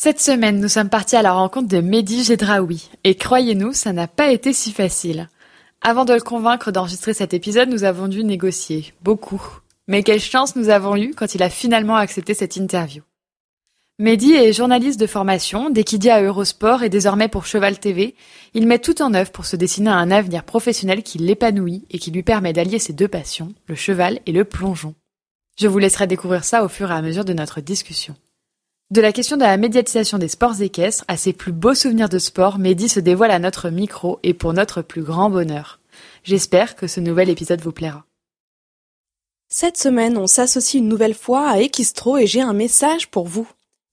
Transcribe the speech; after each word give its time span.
Cette 0.00 0.20
semaine, 0.20 0.60
nous 0.60 0.68
sommes 0.68 0.90
partis 0.90 1.16
à 1.16 1.22
la 1.22 1.32
rencontre 1.32 1.66
de 1.66 1.80
Mehdi 1.80 2.22
Gedraoui. 2.22 2.88
Et 3.02 3.16
croyez-nous, 3.16 3.72
ça 3.72 3.92
n'a 3.92 4.06
pas 4.06 4.30
été 4.30 4.52
si 4.52 4.70
facile. 4.70 5.28
Avant 5.82 6.04
de 6.04 6.14
le 6.14 6.20
convaincre 6.20 6.70
d'enregistrer 6.70 7.14
cet 7.14 7.34
épisode, 7.34 7.68
nous 7.68 7.82
avons 7.82 8.06
dû 8.06 8.22
négocier. 8.22 8.94
Beaucoup. 9.02 9.42
Mais 9.88 10.04
quelle 10.04 10.20
chance 10.20 10.54
nous 10.54 10.68
avons 10.68 10.94
eue 10.94 11.14
quand 11.16 11.34
il 11.34 11.42
a 11.42 11.50
finalement 11.50 11.96
accepté 11.96 12.32
cette 12.32 12.54
interview. 12.54 13.02
Mehdi 13.98 14.34
est 14.34 14.52
journaliste 14.52 15.00
de 15.00 15.08
formation, 15.08 15.68
d'équidia 15.68 16.14
à 16.14 16.22
Eurosport 16.22 16.84
et 16.84 16.90
désormais 16.90 17.26
pour 17.26 17.46
Cheval 17.46 17.80
TV. 17.80 18.14
Il 18.54 18.68
met 18.68 18.78
tout 18.78 19.02
en 19.02 19.14
œuvre 19.14 19.32
pour 19.32 19.46
se 19.46 19.56
dessiner 19.56 19.90
un 19.90 20.12
avenir 20.12 20.44
professionnel 20.44 21.02
qui 21.02 21.18
l'épanouit 21.18 21.86
et 21.90 21.98
qui 21.98 22.12
lui 22.12 22.22
permet 22.22 22.52
d'allier 22.52 22.78
ses 22.78 22.92
deux 22.92 23.08
passions, 23.08 23.52
le 23.66 23.74
cheval 23.74 24.20
et 24.26 24.32
le 24.32 24.44
plongeon. 24.44 24.94
Je 25.58 25.66
vous 25.66 25.80
laisserai 25.80 26.06
découvrir 26.06 26.44
ça 26.44 26.64
au 26.64 26.68
fur 26.68 26.88
et 26.88 26.94
à 26.94 27.02
mesure 27.02 27.24
de 27.24 27.32
notre 27.32 27.60
discussion. 27.60 28.14
De 28.90 29.02
la 29.02 29.12
question 29.12 29.36
de 29.36 29.42
la 29.42 29.58
médiatisation 29.58 30.16
des 30.16 30.28
sports 30.28 30.62
équestres 30.62 31.04
à 31.08 31.18
ses 31.18 31.34
plus 31.34 31.52
beaux 31.52 31.74
souvenirs 31.74 32.08
de 32.08 32.18
sport, 32.18 32.58
Mehdi 32.58 32.88
se 32.88 33.00
dévoile 33.00 33.32
à 33.32 33.38
notre 33.38 33.68
micro 33.68 34.18
et 34.22 34.32
pour 34.32 34.54
notre 34.54 34.80
plus 34.80 35.02
grand 35.02 35.28
bonheur. 35.28 35.78
J'espère 36.24 36.74
que 36.74 36.86
ce 36.86 36.98
nouvel 36.98 37.28
épisode 37.28 37.60
vous 37.60 37.72
plaira. 37.72 38.06
Cette 39.50 39.76
semaine, 39.76 40.16
on 40.16 40.26
s'associe 40.26 40.80
une 40.80 40.88
nouvelle 40.88 41.12
fois 41.12 41.50
à 41.50 41.58
Equistro 41.58 42.16
et 42.16 42.26
j'ai 42.26 42.40
un 42.40 42.54
message 42.54 43.10
pour 43.10 43.26
vous. 43.26 43.46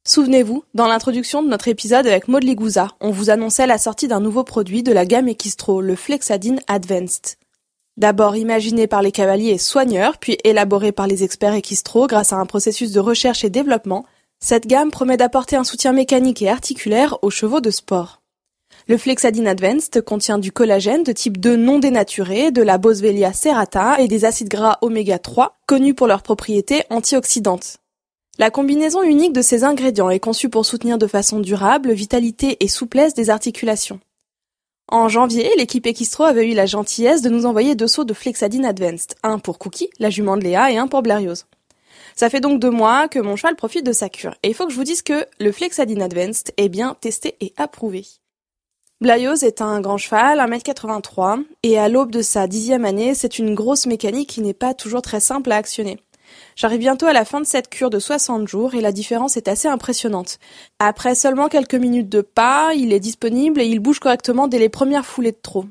Souvenez-vous, 0.07 0.63
dans 0.73 0.87
l'introduction 0.87 1.43
de 1.43 1.49
notre 1.49 1.67
épisode 1.67 2.07
avec 2.07 2.29
Maud 2.29 2.45
Ligouza, 2.45 2.87
on 3.01 3.11
vous 3.11 3.29
annonçait 3.29 3.67
la 3.67 3.77
sortie 3.77 4.07
d'un 4.07 4.21
nouveau 4.21 4.45
produit 4.45 4.81
de 4.81 4.93
la 4.93 5.05
gamme 5.05 5.27
Equistro, 5.27 5.81
le 5.81 5.97
Flexadine 5.97 6.61
Advanced. 6.67 7.35
D'abord 7.97 8.37
imaginé 8.37 8.87
par 8.87 9.01
les 9.01 9.11
cavaliers 9.11 9.51
et 9.51 9.57
soigneurs, 9.57 10.19
puis 10.19 10.37
élaboré 10.45 10.93
par 10.93 11.07
les 11.07 11.25
experts 11.25 11.55
Equistro 11.55 12.07
grâce 12.07 12.31
à 12.31 12.37
un 12.37 12.45
processus 12.45 12.93
de 12.93 13.01
recherche 13.01 13.43
et 13.43 13.49
développement, 13.49 14.05
cette 14.39 14.67
gamme 14.67 14.91
promet 14.91 15.17
d'apporter 15.17 15.55
un 15.55 15.63
soutien 15.63 15.91
mécanique 15.91 16.41
et 16.41 16.49
articulaire 16.49 17.17
aux 17.21 17.29
chevaux 17.29 17.61
de 17.61 17.71
sport. 17.71 18.21
Le 18.87 18.97
Flexadine 18.97 19.47
Advanced 19.47 20.01
contient 20.03 20.37
du 20.37 20.51
collagène 20.51 21.03
de 21.03 21.11
type 21.11 21.39
2 21.39 21.55
non 21.55 21.79
dénaturé, 21.79 22.51
de 22.51 22.61
la 22.61 22.77
Boswellia 22.77 23.33
serrata 23.33 23.99
et 23.99 24.07
des 24.07 24.25
acides 24.25 24.49
gras 24.49 24.77
oméga 24.81 25.17
3, 25.17 25.57
connus 25.65 25.95
pour 25.95 26.07
leurs 26.07 26.21
propriétés 26.21 26.83
antioxydantes. 26.89 27.77
La 28.37 28.51
combinaison 28.51 29.01
unique 29.01 29.33
de 29.33 29.41
ces 29.41 29.63
ingrédients 29.63 30.09
est 30.09 30.19
conçue 30.19 30.49
pour 30.49 30.65
soutenir 30.65 30.97
de 30.97 31.07
façon 31.07 31.39
durable 31.39 31.93
vitalité 31.93 32.57
et 32.59 32.67
souplesse 32.67 33.13
des 33.13 33.29
articulations. 33.29 33.99
En 34.87 35.09
janvier, 35.09 35.49
l'équipe 35.57 35.87
Equistro 35.87 36.25
avait 36.25 36.51
eu 36.51 36.53
la 36.53 36.67
gentillesse 36.67 37.23
de 37.23 37.29
nous 37.29 37.47
envoyer 37.47 37.73
deux 37.73 37.87
seaux 37.87 38.03
de 38.03 38.13
Flexadine 38.13 38.65
Advanced, 38.65 39.15
un 39.23 39.39
pour 39.39 39.57
Cookie, 39.57 39.89
la 39.97 40.11
jument 40.11 40.37
de 40.37 40.43
Léa, 40.43 40.69
et 40.71 40.77
un 40.77 40.87
pour 40.87 41.01
Blériose. 41.01 41.45
Ça 42.17 42.29
fait 42.29 42.39
donc 42.39 42.61
deux 42.61 42.71
mois 42.71 43.09
que 43.09 43.19
mon 43.19 43.35
cheval 43.35 43.57
profite 43.57 43.85
de 43.85 43.91
sa 43.91 44.07
cure. 44.07 44.35
Et 44.41 44.47
il 44.47 44.53
faut 44.53 44.65
que 44.65 44.71
je 44.71 44.77
vous 44.77 44.85
dise 44.85 45.01
que 45.01 45.25
le 45.39 45.51
Flexadine 45.51 46.01
Advanced 46.01 46.53
est 46.55 46.69
bien 46.69 46.95
testé 47.01 47.35
et 47.41 47.53
approuvé. 47.57 48.05
Blayos 49.01 49.43
est 49.43 49.61
un 49.61 49.81
grand 49.81 49.97
cheval, 49.97 50.39
1m83, 50.39 51.43
et 51.63 51.77
à 51.77 51.89
l'aube 51.89 52.11
de 52.11 52.21
sa 52.21 52.47
dixième 52.47 52.85
année, 52.85 53.13
c'est 53.13 53.37
une 53.37 53.53
grosse 53.53 53.85
mécanique 53.85 54.29
qui 54.29 54.39
n'est 54.39 54.53
pas 54.53 54.73
toujours 54.73 55.01
très 55.01 55.19
simple 55.19 55.51
à 55.51 55.57
actionner. 55.57 55.99
J'arrive 56.55 56.79
bientôt 56.79 57.05
à 57.05 57.11
la 57.11 57.25
fin 57.25 57.41
de 57.41 57.45
cette 57.45 57.69
cure 57.69 57.89
de 57.89 57.99
60 57.99 58.47
jours 58.47 58.73
et 58.73 58.81
la 58.81 58.93
différence 58.93 59.35
est 59.35 59.49
assez 59.49 59.67
impressionnante. 59.67 60.39
Après 60.79 61.15
seulement 61.15 61.49
quelques 61.49 61.75
minutes 61.75 62.09
de 62.09 62.21
pas, 62.21 62.71
il 62.73 62.93
est 62.93 63.01
disponible 63.01 63.59
et 63.59 63.65
il 63.65 63.79
bouge 63.79 63.99
correctement 63.99 64.47
dès 64.47 64.59
les 64.59 64.69
premières 64.69 65.05
foulées 65.05 65.33
de 65.33 65.37
trop. 65.41 65.65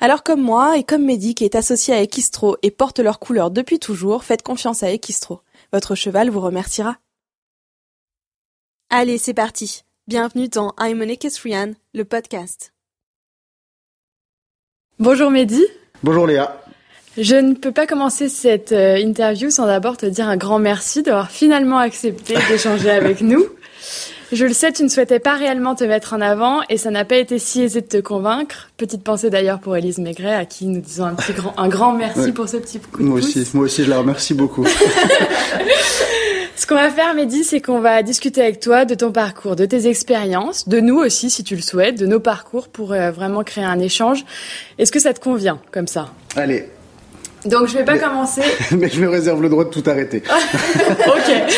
Alors 0.00 0.22
comme 0.22 0.40
moi 0.40 0.78
et 0.78 0.84
comme 0.84 1.04
Mehdi 1.04 1.34
qui 1.34 1.44
est 1.44 1.56
associé 1.56 1.94
à 1.94 2.00
Equistro 2.00 2.56
et 2.62 2.70
porte 2.70 3.00
leur 3.00 3.18
couleur 3.18 3.50
depuis 3.50 3.78
toujours, 3.78 4.24
faites 4.24 4.42
confiance 4.42 4.82
à 4.82 4.90
Equistro. 4.90 5.40
Votre 5.72 5.94
cheval 5.94 6.28
vous 6.28 6.40
remerciera. 6.40 6.98
Allez, 8.90 9.16
c'est 9.16 9.32
parti. 9.32 9.84
Bienvenue 10.06 10.48
dans 10.48 10.74
I'm 10.78 11.00
an 11.00 11.08
Equestrian, 11.08 11.72
le 11.94 12.04
podcast. 12.04 12.74
Bonjour 14.98 15.30
Mehdi. 15.30 15.64
Bonjour 16.02 16.26
Léa. 16.26 16.62
Je 17.16 17.36
ne 17.36 17.54
peux 17.54 17.72
pas 17.72 17.86
commencer 17.86 18.28
cette 18.28 18.72
euh, 18.72 18.98
interview 18.98 19.48
sans 19.48 19.66
d'abord 19.66 19.96
te 19.96 20.04
dire 20.04 20.28
un 20.28 20.36
grand 20.36 20.58
merci 20.58 21.02
d'avoir 21.02 21.30
finalement 21.30 21.78
accepté 21.78 22.34
d'échanger 22.48 22.90
avec 22.90 23.20
nous. 23.22 23.46
Je 24.32 24.46
le 24.46 24.54
sais, 24.54 24.72
tu 24.72 24.82
ne 24.82 24.88
souhaitais 24.88 25.18
pas 25.18 25.34
réellement 25.34 25.74
te 25.74 25.84
mettre 25.84 26.14
en 26.14 26.22
avant 26.22 26.62
et 26.70 26.78
ça 26.78 26.90
n'a 26.90 27.04
pas 27.04 27.16
été 27.16 27.38
si 27.38 27.60
aisé 27.60 27.82
de 27.82 27.86
te 27.86 27.98
convaincre. 27.98 28.70
Petite 28.78 29.04
pensée 29.04 29.28
d'ailleurs 29.28 29.60
pour 29.60 29.76
Élise 29.76 29.98
Maigret 29.98 30.34
à 30.34 30.46
qui 30.46 30.64
nous 30.66 30.80
disons 30.80 31.04
un, 31.04 31.14
petit 31.14 31.34
grand, 31.34 31.52
un 31.58 31.68
grand 31.68 31.92
merci 31.92 32.32
pour 32.32 32.48
ce 32.48 32.56
petit 32.56 32.78
coup 32.78 33.02
de 33.02 33.08
moi 33.08 33.20
pouce. 33.20 33.36
Aussi, 33.36 33.50
moi 33.52 33.66
aussi, 33.66 33.84
je 33.84 33.90
la 33.90 33.98
remercie 33.98 34.32
beaucoup. 34.32 34.66
Ce 36.56 36.66
qu'on 36.66 36.76
va 36.76 36.90
faire, 36.90 37.14
Mehdi, 37.14 37.44
c'est 37.44 37.60
qu'on 37.60 37.80
va 37.80 38.02
discuter 38.02 38.40
avec 38.40 38.60
toi 38.60 38.86
de 38.86 38.94
ton 38.94 39.12
parcours, 39.12 39.54
de 39.54 39.66
tes 39.66 39.86
expériences, 39.88 40.66
de 40.68 40.80
nous 40.80 40.96
aussi, 40.96 41.28
si 41.28 41.44
tu 41.44 41.54
le 41.56 41.60
souhaites, 41.60 41.98
de 41.98 42.06
nos 42.06 42.20
parcours 42.20 42.68
pour 42.68 42.92
euh, 42.92 43.10
vraiment 43.10 43.42
créer 43.42 43.64
un 43.64 43.80
échange. 43.80 44.24
Est-ce 44.78 44.92
que 44.92 45.00
ça 45.00 45.12
te 45.12 45.20
convient 45.20 45.58
comme 45.72 45.88
ça? 45.88 46.10
Allez. 46.36 46.68
Donc 47.44 47.66
je 47.66 47.76
vais 47.76 47.84
pas 47.84 47.98
commencer. 47.98 48.42
Mais 48.78 48.88
je 48.88 49.00
me 49.00 49.08
réserve 49.08 49.42
le 49.42 49.48
droit 49.50 49.64
de 49.64 49.70
tout 49.70 49.82
arrêter. 49.90 50.22
ok. 50.88 51.52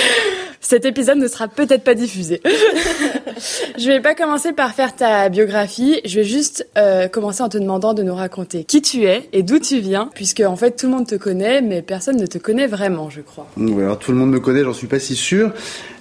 Cet 0.65 0.87
épisode 0.87 1.19
ne 1.19 1.29
sera 1.29 1.47
peut-être 1.47 1.85
pas 1.85 1.95
diffusé. 1.95 2.41
je 3.79 3.87
vais 3.87 4.01
pas 4.01 4.15
commencer 4.15 4.55
par 4.55 4.73
faire 4.73 4.97
ta 4.97 5.29
biographie. 5.29 6.01
Je 6.07 6.21
vais 6.21 6.25
juste 6.25 6.67
euh, 6.79 7.07
commencer 7.07 7.43
en 7.43 7.51
te 7.51 7.59
demandant 7.59 7.93
de 7.93 8.03
nous 8.03 8.15
raconter 8.15 8.65
qui 8.65 8.81
tu 8.81 9.05
es 9.05 9.29
et 9.35 9.43
d'où 9.43 9.59
tu 9.59 9.81
viens, 9.81 10.09
puisque 10.15 10.41
en 10.41 10.57
fait 10.57 10.73
tout 10.73 10.87
le 10.87 10.93
monde 10.93 11.07
te 11.07 11.17
connaît, 11.17 11.61
mais 11.61 11.83
personne 11.83 12.17
ne 12.17 12.27
te 12.27 12.39
connaît 12.39 12.67
vraiment, 12.67 13.11
je 13.11 13.21
crois. 13.21 13.47
Oui, 13.59 13.83
alors 13.83 13.99
tout 13.99 14.11
le 14.11 14.17
monde 14.17 14.31
me 14.31 14.41
connaît, 14.41 14.65
j'en 14.65 14.73
suis 14.73 14.87
pas 14.87 14.99
si 14.99 15.17
sûr. 15.17 15.53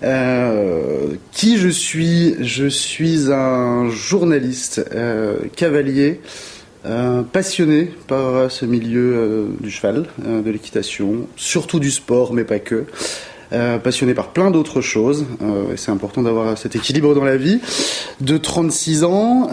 Euh, 0.01 1.07
qui 1.34 1.57
je 1.57 1.68
suis? 1.68 2.35
Je 2.40 2.68
suis 2.68 3.34
un 3.34 3.90
journaliste 3.90 4.81
euh, 4.95 5.40
cavalier. 5.57 6.22
Euh, 6.85 7.24
passionné 7.24 7.90
par 8.07 8.51
ce 8.51 8.66
milieu 8.66 9.13
euh, 9.16 9.45
du 9.62 9.72
cheval, 9.72 10.06
euh, 10.28 10.41
de 10.41 10.51
l'équitation, 10.51 11.28
surtout 11.38 11.80
du 11.80 11.90
sport, 11.90 12.34
mais 12.34 12.44
pas 12.44 12.59
que. 12.59 12.84
Euh, 13.53 13.78
passionné 13.78 14.14
par 14.14 14.30
plein 14.30 14.50
d'autres 14.50 14.81
choses, 14.81 15.25
et 15.72 15.78
c'est 15.78 15.91
important 15.91 16.24
d'avoir 16.24 16.58
cet 16.58 16.75
équilibre 16.75 17.14
dans 17.14 17.24
la 17.24 17.38
vie. 17.38 17.59
De 18.19 18.38
36 18.38 19.03
ans, 19.03 19.47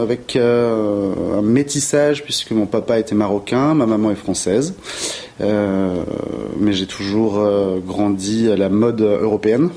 avec 0.00 0.36
un 0.36 1.42
métissage, 1.42 2.24
puisque 2.24 2.52
mon 2.52 2.66
papa 2.66 2.98
était 2.98 3.14
marocain, 3.14 3.74
ma 3.74 3.84
maman 3.84 4.10
est 4.10 4.16
française, 4.16 4.74
mais 5.38 6.72
j'ai 6.72 6.86
toujours 6.86 7.44
grandi 7.86 8.50
à 8.50 8.56
la 8.56 8.70
mode 8.70 9.02
européenne. 9.02 9.70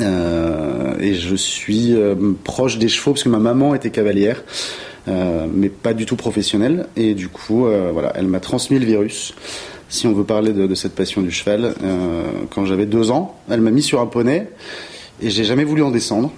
et 0.00 1.14
je 1.14 1.36
suis 1.36 1.94
proche 2.42 2.78
des 2.78 2.88
chevaux, 2.88 3.12
parce 3.12 3.22
que 3.22 3.28
ma 3.28 3.38
maman 3.38 3.74
était 3.74 3.90
cavalière. 3.90 4.42
Euh, 5.08 5.46
mais 5.52 5.68
pas 5.68 5.94
du 5.94 6.06
tout 6.06 6.16
professionnelle. 6.16 6.86
Et 6.96 7.14
du 7.14 7.28
coup, 7.28 7.66
euh, 7.66 7.90
voilà, 7.92 8.12
elle 8.14 8.26
m'a 8.26 8.40
transmis 8.40 8.78
le 8.78 8.86
virus. 8.86 9.34
Si 9.88 10.06
on 10.06 10.12
veut 10.12 10.24
parler 10.24 10.52
de, 10.52 10.74
cette 10.74 10.94
passion 10.94 11.22
du 11.22 11.30
cheval, 11.30 11.74
euh, 11.82 12.22
quand 12.50 12.66
j'avais 12.66 12.86
deux 12.86 13.10
ans, 13.10 13.38
elle 13.50 13.62
m'a 13.62 13.70
mis 13.70 13.82
sur 13.82 14.00
un 14.00 14.06
poney 14.06 14.50
et 15.22 15.30
j'ai 15.30 15.44
jamais 15.44 15.64
voulu 15.64 15.82
en 15.82 15.90
descendre. 15.90 16.30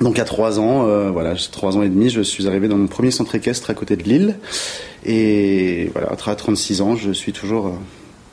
Donc 0.00 0.18
à 0.18 0.24
trois 0.24 0.60
ans, 0.60 0.86
euh, 0.86 1.10
voilà, 1.10 1.34
trois 1.50 1.76
ans 1.76 1.82
et 1.82 1.88
demi, 1.88 2.10
je 2.10 2.20
suis 2.20 2.46
arrivé 2.46 2.68
dans 2.68 2.76
mon 2.76 2.88
premier 2.88 3.10
centre 3.10 3.34
équestre 3.34 3.70
à 3.70 3.74
côté 3.74 3.96
de 3.96 4.02
Lille. 4.02 4.36
Et 5.06 5.90
voilà, 5.92 6.12
à 6.12 6.16
36 6.16 6.80
ans, 6.82 6.96
je 6.96 7.10
suis 7.10 7.32
toujours 7.32 7.72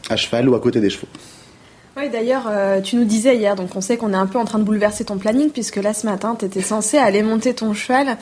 à 0.10 0.16
cheval 0.16 0.50
ou 0.50 0.56
à 0.56 0.60
côté 0.60 0.81
des 0.81 0.89
chevaux. 0.89 1.07
Oui, 2.00 2.07
d'ailleurs, 2.10 2.44
euh, 2.50 2.80
tu 2.80 2.96
nous 2.96 3.04
disais 3.04 3.36
hier, 3.36 3.56
donc 3.56 3.75
on 3.75 3.81
sait 3.81 3.98
qu'on 3.98 4.13
est 4.13 4.18
un 4.18 4.25
peu 4.25 4.40
en 4.40 4.46
train 4.46 4.60
de 4.60 4.63
bouleverser 4.63 5.04
ton 5.04 5.18
planning, 5.18 5.50
puisque 5.50 5.75
là, 5.75 5.94
ce 5.94 6.06
matin, 6.06 6.38
tu 6.40 6.46
étais 6.46 6.62
censé 6.62 6.98
aller 6.98 7.24
monter 7.24 7.54
ton 7.54 7.74
cheval. 7.74 8.16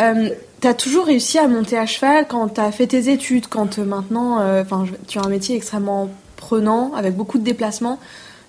Euh, 0.00 0.30
tu 0.60 0.66
as 0.66 0.74
toujours 0.74 1.06
réussi 1.06 1.38
à 1.38 1.46
monter 1.46 1.78
à 1.78 1.86
cheval 1.86 2.26
quand 2.28 2.48
tu 2.54 2.60
as 2.60 2.72
fait 2.72 2.88
tes 2.88 3.08
études, 3.08 3.46
quand 3.46 3.78
euh, 3.78 3.84
maintenant, 3.84 4.38
enfin, 4.60 4.84
tu 5.06 5.20
as 5.20 5.22
un 5.22 5.28
métier 5.28 5.54
extrêmement 5.54 6.10
prenant, 6.36 6.92
avec 6.96 7.14
beaucoup 7.14 7.38
de 7.38 7.44
déplacements. 7.44 8.00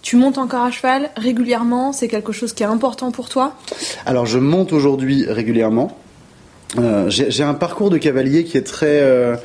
Tu 0.01 0.16
montes 0.16 0.39
encore 0.39 0.63
à 0.63 0.72
cheval 0.72 1.12
régulièrement 1.16 1.94
C'est 1.94 2.07
quelque 2.07 2.31
chose 2.31 2.54
qui 2.54 2.63
est 2.63 2.68
important 2.68 3.12
pour 3.12 3.30
toi? 3.30 3.54
Alors, 4.07 4.25
je 4.25 4.39
monte 4.39 4.74
aujourd'hui 4.74 5.25
régulièrement. 5.27 5.95
J'ai 7.07 7.44
un 7.44 7.54
parcours 7.54 7.92
de 7.92 8.00
cavalier 8.00 8.45
qui 8.45 8.57
est 8.57 8.66
très 8.66 9.38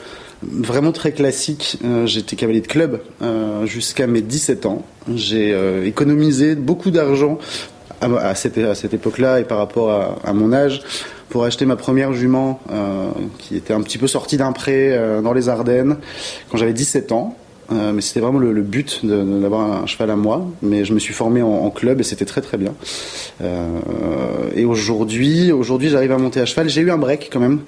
vraiment 0.50 0.92
très 0.92 1.12
classique. 1.12 1.78
Euh, 1.84 2.06
J'étais 2.06 2.36
cavalier 2.36 2.60
de 2.60 2.66
club 2.66 3.00
euh, 3.22 3.66
jusqu'à 3.66 4.06
mes 4.06 4.20
17 4.20 4.66
ans. 4.66 4.84
J'ai 5.14 5.52
euh, 5.52 5.86
économisé 5.86 6.54
beaucoup 6.54 6.90
d'argent 6.90 7.38
à, 8.00 8.34
cette, 8.34 8.58
à 8.58 8.74
cette 8.74 8.92
époque-là 8.92 9.40
et 9.40 9.44
par 9.44 9.58
rapport 9.58 9.90
à, 9.90 10.18
à, 10.24 10.32
mon 10.32 10.52
âge 10.52 10.82
pour 11.30 11.44
acheter 11.44 11.64
ma 11.64 11.76
première 11.76 12.12
jument 12.12 12.60
qui 13.38 13.56
était 13.56 13.72
un 13.72 13.80
petit 13.80 13.96
peu 13.96 14.06
sortie 14.06 14.36
d'un 14.36 14.52
pré 14.52 14.96
dans 15.22 15.32
les 15.32 15.48
Ardennes 15.48 15.96
quand 16.50 16.58
j'avais 16.58 16.74
17 16.74 17.10
ans. 17.12 17.36
Euh, 17.72 17.92
mais 17.92 18.00
c'était 18.00 18.20
vraiment 18.20 18.38
le, 18.38 18.62
but 18.62 19.00
d'avoir 19.04 19.82
un 19.82 19.86
cheval 19.86 20.10
à 20.10 20.16
moi. 20.16 20.46
Mais 20.62 20.84
je 20.84 20.92
me 20.92 20.98
suis 20.98 21.14
formé 21.14 21.42
en, 21.42 21.48
en 21.48 21.70
club 21.70 22.00
et 22.00 22.04
c'était 22.04 22.24
très 22.24 22.40
très 22.40 22.56
bien. 22.56 22.74
Euh, 23.40 23.66
et 24.54 24.64
aujourd'hui, 24.64 25.52
aujourd'hui, 25.52 25.88
j'arrive 25.88 26.12
à 26.12 26.18
monter 26.18 26.40
à 26.40 26.46
cheval. 26.46 26.68
J'ai 26.68 26.82
eu 26.82 26.90
un 26.90 26.98
break 26.98 27.28
quand 27.32 27.40
même 27.40 27.60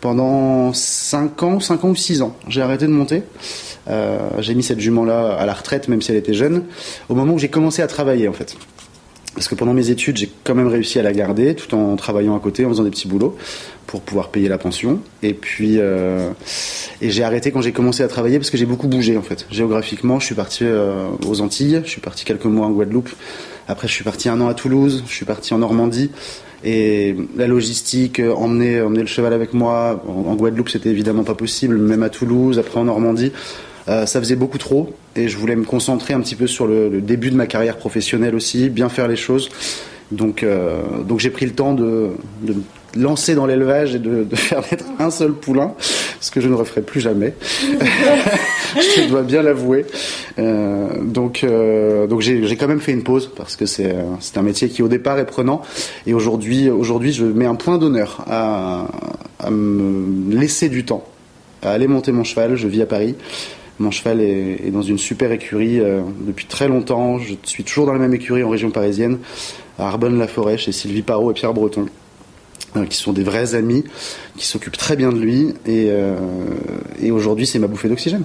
pendant 0.00 0.72
5 0.72 1.42
ans, 1.42 1.60
5 1.60 1.84
ans 1.84 1.88
ou 1.90 1.96
6 1.96 2.22
ans. 2.22 2.36
J'ai 2.48 2.62
arrêté 2.62 2.86
de 2.86 2.92
monter. 2.92 3.22
Euh, 3.88 4.18
j'ai 4.38 4.54
mis 4.54 4.62
cette 4.62 4.80
jument-là 4.80 5.34
à 5.34 5.46
la 5.46 5.54
retraite, 5.54 5.88
même 5.88 6.02
si 6.02 6.12
elle 6.12 6.18
était 6.18 6.34
jeune, 6.34 6.64
au 7.08 7.14
moment 7.14 7.34
où 7.34 7.38
j'ai 7.38 7.48
commencé 7.48 7.82
à 7.82 7.86
travailler 7.86 8.28
en 8.28 8.32
fait. 8.32 8.56
Parce 9.34 9.48
que 9.48 9.54
pendant 9.54 9.72
mes 9.72 9.88
études, 9.88 10.18
j'ai 10.18 10.30
quand 10.44 10.54
même 10.54 10.68
réussi 10.68 10.98
à 10.98 11.02
la 11.02 11.12
garder 11.12 11.54
tout 11.54 11.74
en 11.74 11.96
travaillant 11.96 12.36
à 12.36 12.40
côté, 12.40 12.66
en 12.66 12.68
faisant 12.68 12.84
des 12.84 12.90
petits 12.90 13.08
boulots 13.08 13.36
pour 13.86 14.02
pouvoir 14.02 14.28
payer 14.28 14.48
la 14.48 14.58
pension. 14.58 15.00
Et 15.22 15.32
puis, 15.32 15.76
euh, 15.78 16.30
et 17.00 17.10
j'ai 17.10 17.24
arrêté 17.24 17.50
quand 17.50 17.62
j'ai 17.62 17.72
commencé 17.72 18.02
à 18.02 18.08
travailler 18.08 18.38
parce 18.38 18.50
que 18.50 18.58
j'ai 18.58 18.66
beaucoup 18.66 18.88
bougé 18.88 19.16
en 19.16 19.22
fait. 19.22 19.46
Géographiquement, 19.50 20.20
je 20.20 20.26
suis 20.26 20.34
parti 20.34 20.64
euh, 20.64 21.08
aux 21.26 21.40
Antilles, 21.40 21.80
je 21.84 21.90
suis 21.90 22.00
parti 22.00 22.24
quelques 22.24 22.44
mois 22.44 22.66
en 22.66 22.70
Guadeloupe. 22.70 23.10
Après, 23.68 23.88
je 23.88 23.92
suis 23.92 24.04
parti 24.04 24.28
un 24.28 24.40
an 24.40 24.48
à 24.48 24.54
Toulouse, 24.54 25.02
je 25.06 25.12
suis 25.12 25.24
parti 25.24 25.54
en 25.54 25.58
Normandie. 25.58 26.10
Et 26.64 27.16
la 27.36 27.46
logistique, 27.46 28.20
euh, 28.20 28.34
emmener, 28.34 28.82
emmener 28.82 29.00
le 29.00 29.06
cheval 29.06 29.32
avec 29.32 29.52
moi, 29.54 30.04
en, 30.06 30.30
en 30.30 30.34
Guadeloupe, 30.36 30.68
c'était 30.68 30.90
évidemment 30.90 31.24
pas 31.24 31.34
possible, 31.34 31.76
même 31.78 32.02
à 32.02 32.10
Toulouse, 32.10 32.58
après 32.58 32.78
en 32.78 32.84
Normandie. 32.84 33.32
Euh, 33.88 34.06
ça 34.06 34.20
faisait 34.20 34.36
beaucoup 34.36 34.58
trop 34.58 34.94
et 35.16 35.28
je 35.28 35.36
voulais 35.36 35.56
me 35.56 35.64
concentrer 35.64 36.14
un 36.14 36.20
petit 36.20 36.36
peu 36.36 36.46
sur 36.46 36.66
le, 36.66 37.00
début 37.00 37.30
de 37.30 37.36
ma 37.36 37.46
carrière 37.46 37.76
professionnelle 37.76 38.34
aussi, 38.34 38.70
bien 38.70 38.88
faire 38.88 39.08
les 39.08 39.16
choses. 39.16 39.48
Donc, 40.10 40.42
euh, 40.42 40.82
donc 41.06 41.20
j'ai 41.20 41.30
pris 41.30 41.46
le 41.46 41.52
temps 41.52 41.72
de, 41.72 42.10
de 42.42 42.52
me 42.52 42.62
lancer 43.02 43.34
dans 43.34 43.46
l'élevage 43.46 43.94
et 43.94 43.98
de, 43.98 44.26
faire 44.34 44.60
naître 44.70 44.84
un 44.98 45.10
seul 45.10 45.32
poulain, 45.32 45.72
ce 46.20 46.30
que 46.30 46.40
je 46.40 46.48
ne 46.48 46.54
referai 46.54 46.82
plus 46.82 47.00
jamais. 47.00 47.34
je 48.76 49.08
dois 49.08 49.22
bien 49.22 49.42
l'avouer. 49.42 49.86
Euh, 50.38 50.88
donc, 51.02 51.44
donc 52.08 52.20
j'ai 52.20 52.56
quand 52.56 52.68
même 52.68 52.80
fait 52.80 52.92
une 52.92 53.02
pause 53.02 53.30
parce 53.34 53.56
que 53.56 53.66
c'est 53.66 53.94
c'est 54.20 54.38
un 54.38 54.42
métier 54.42 54.68
qui 54.68 54.82
au 54.82 54.88
départ 54.88 55.18
est 55.18 55.26
prenant 55.26 55.62
et 56.06 56.14
aujourd'hui 56.14 56.70
aujourd'hui 56.70 57.12
je 57.12 57.24
mets 57.24 57.46
un 57.46 57.54
point 57.54 57.78
d'honneur 57.78 58.24
à, 58.28 58.86
à 59.40 59.50
me 59.50 60.34
laisser 60.34 60.68
du 60.68 60.84
temps, 60.84 61.04
à 61.62 61.72
aller 61.72 61.88
monter 61.88 62.12
mon 62.12 62.24
cheval. 62.24 62.56
Je 62.56 62.68
vis 62.68 62.82
à 62.82 62.86
Paris. 62.86 63.16
Mon 63.78 63.90
cheval 63.90 64.20
est, 64.20 64.66
est, 64.66 64.70
dans 64.70 64.82
une 64.82 64.98
super 64.98 65.32
écurie 65.32 65.80
euh, 65.80 66.02
depuis 66.20 66.46
très 66.46 66.68
longtemps. 66.68 67.18
Je 67.18 67.34
suis 67.44 67.64
toujours 67.64 67.86
dans 67.86 67.92
la 67.92 67.98
même 67.98 68.14
écurie 68.14 68.42
en 68.42 68.50
région 68.50 68.70
parisienne, 68.70 69.18
à 69.78 69.88
Arbonne-la-Forêt, 69.88 70.58
chez 70.58 70.72
Sylvie 70.72 71.02
Parot 71.02 71.30
et 71.30 71.34
Pierre 71.34 71.54
Breton, 71.54 71.86
euh, 72.76 72.84
qui 72.86 72.96
sont 72.96 73.12
des 73.12 73.24
vrais 73.24 73.54
amis, 73.54 73.84
qui 74.36 74.46
s'occupent 74.46 74.76
très 74.76 74.96
bien 74.96 75.10
de 75.10 75.18
lui. 75.18 75.54
Et, 75.66 75.86
euh, 75.88 76.16
et 77.00 77.10
aujourd'hui, 77.10 77.46
c'est 77.46 77.58
ma 77.58 77.66
bouffée 77.66 77.88
d'oxygène. 77.88 78.24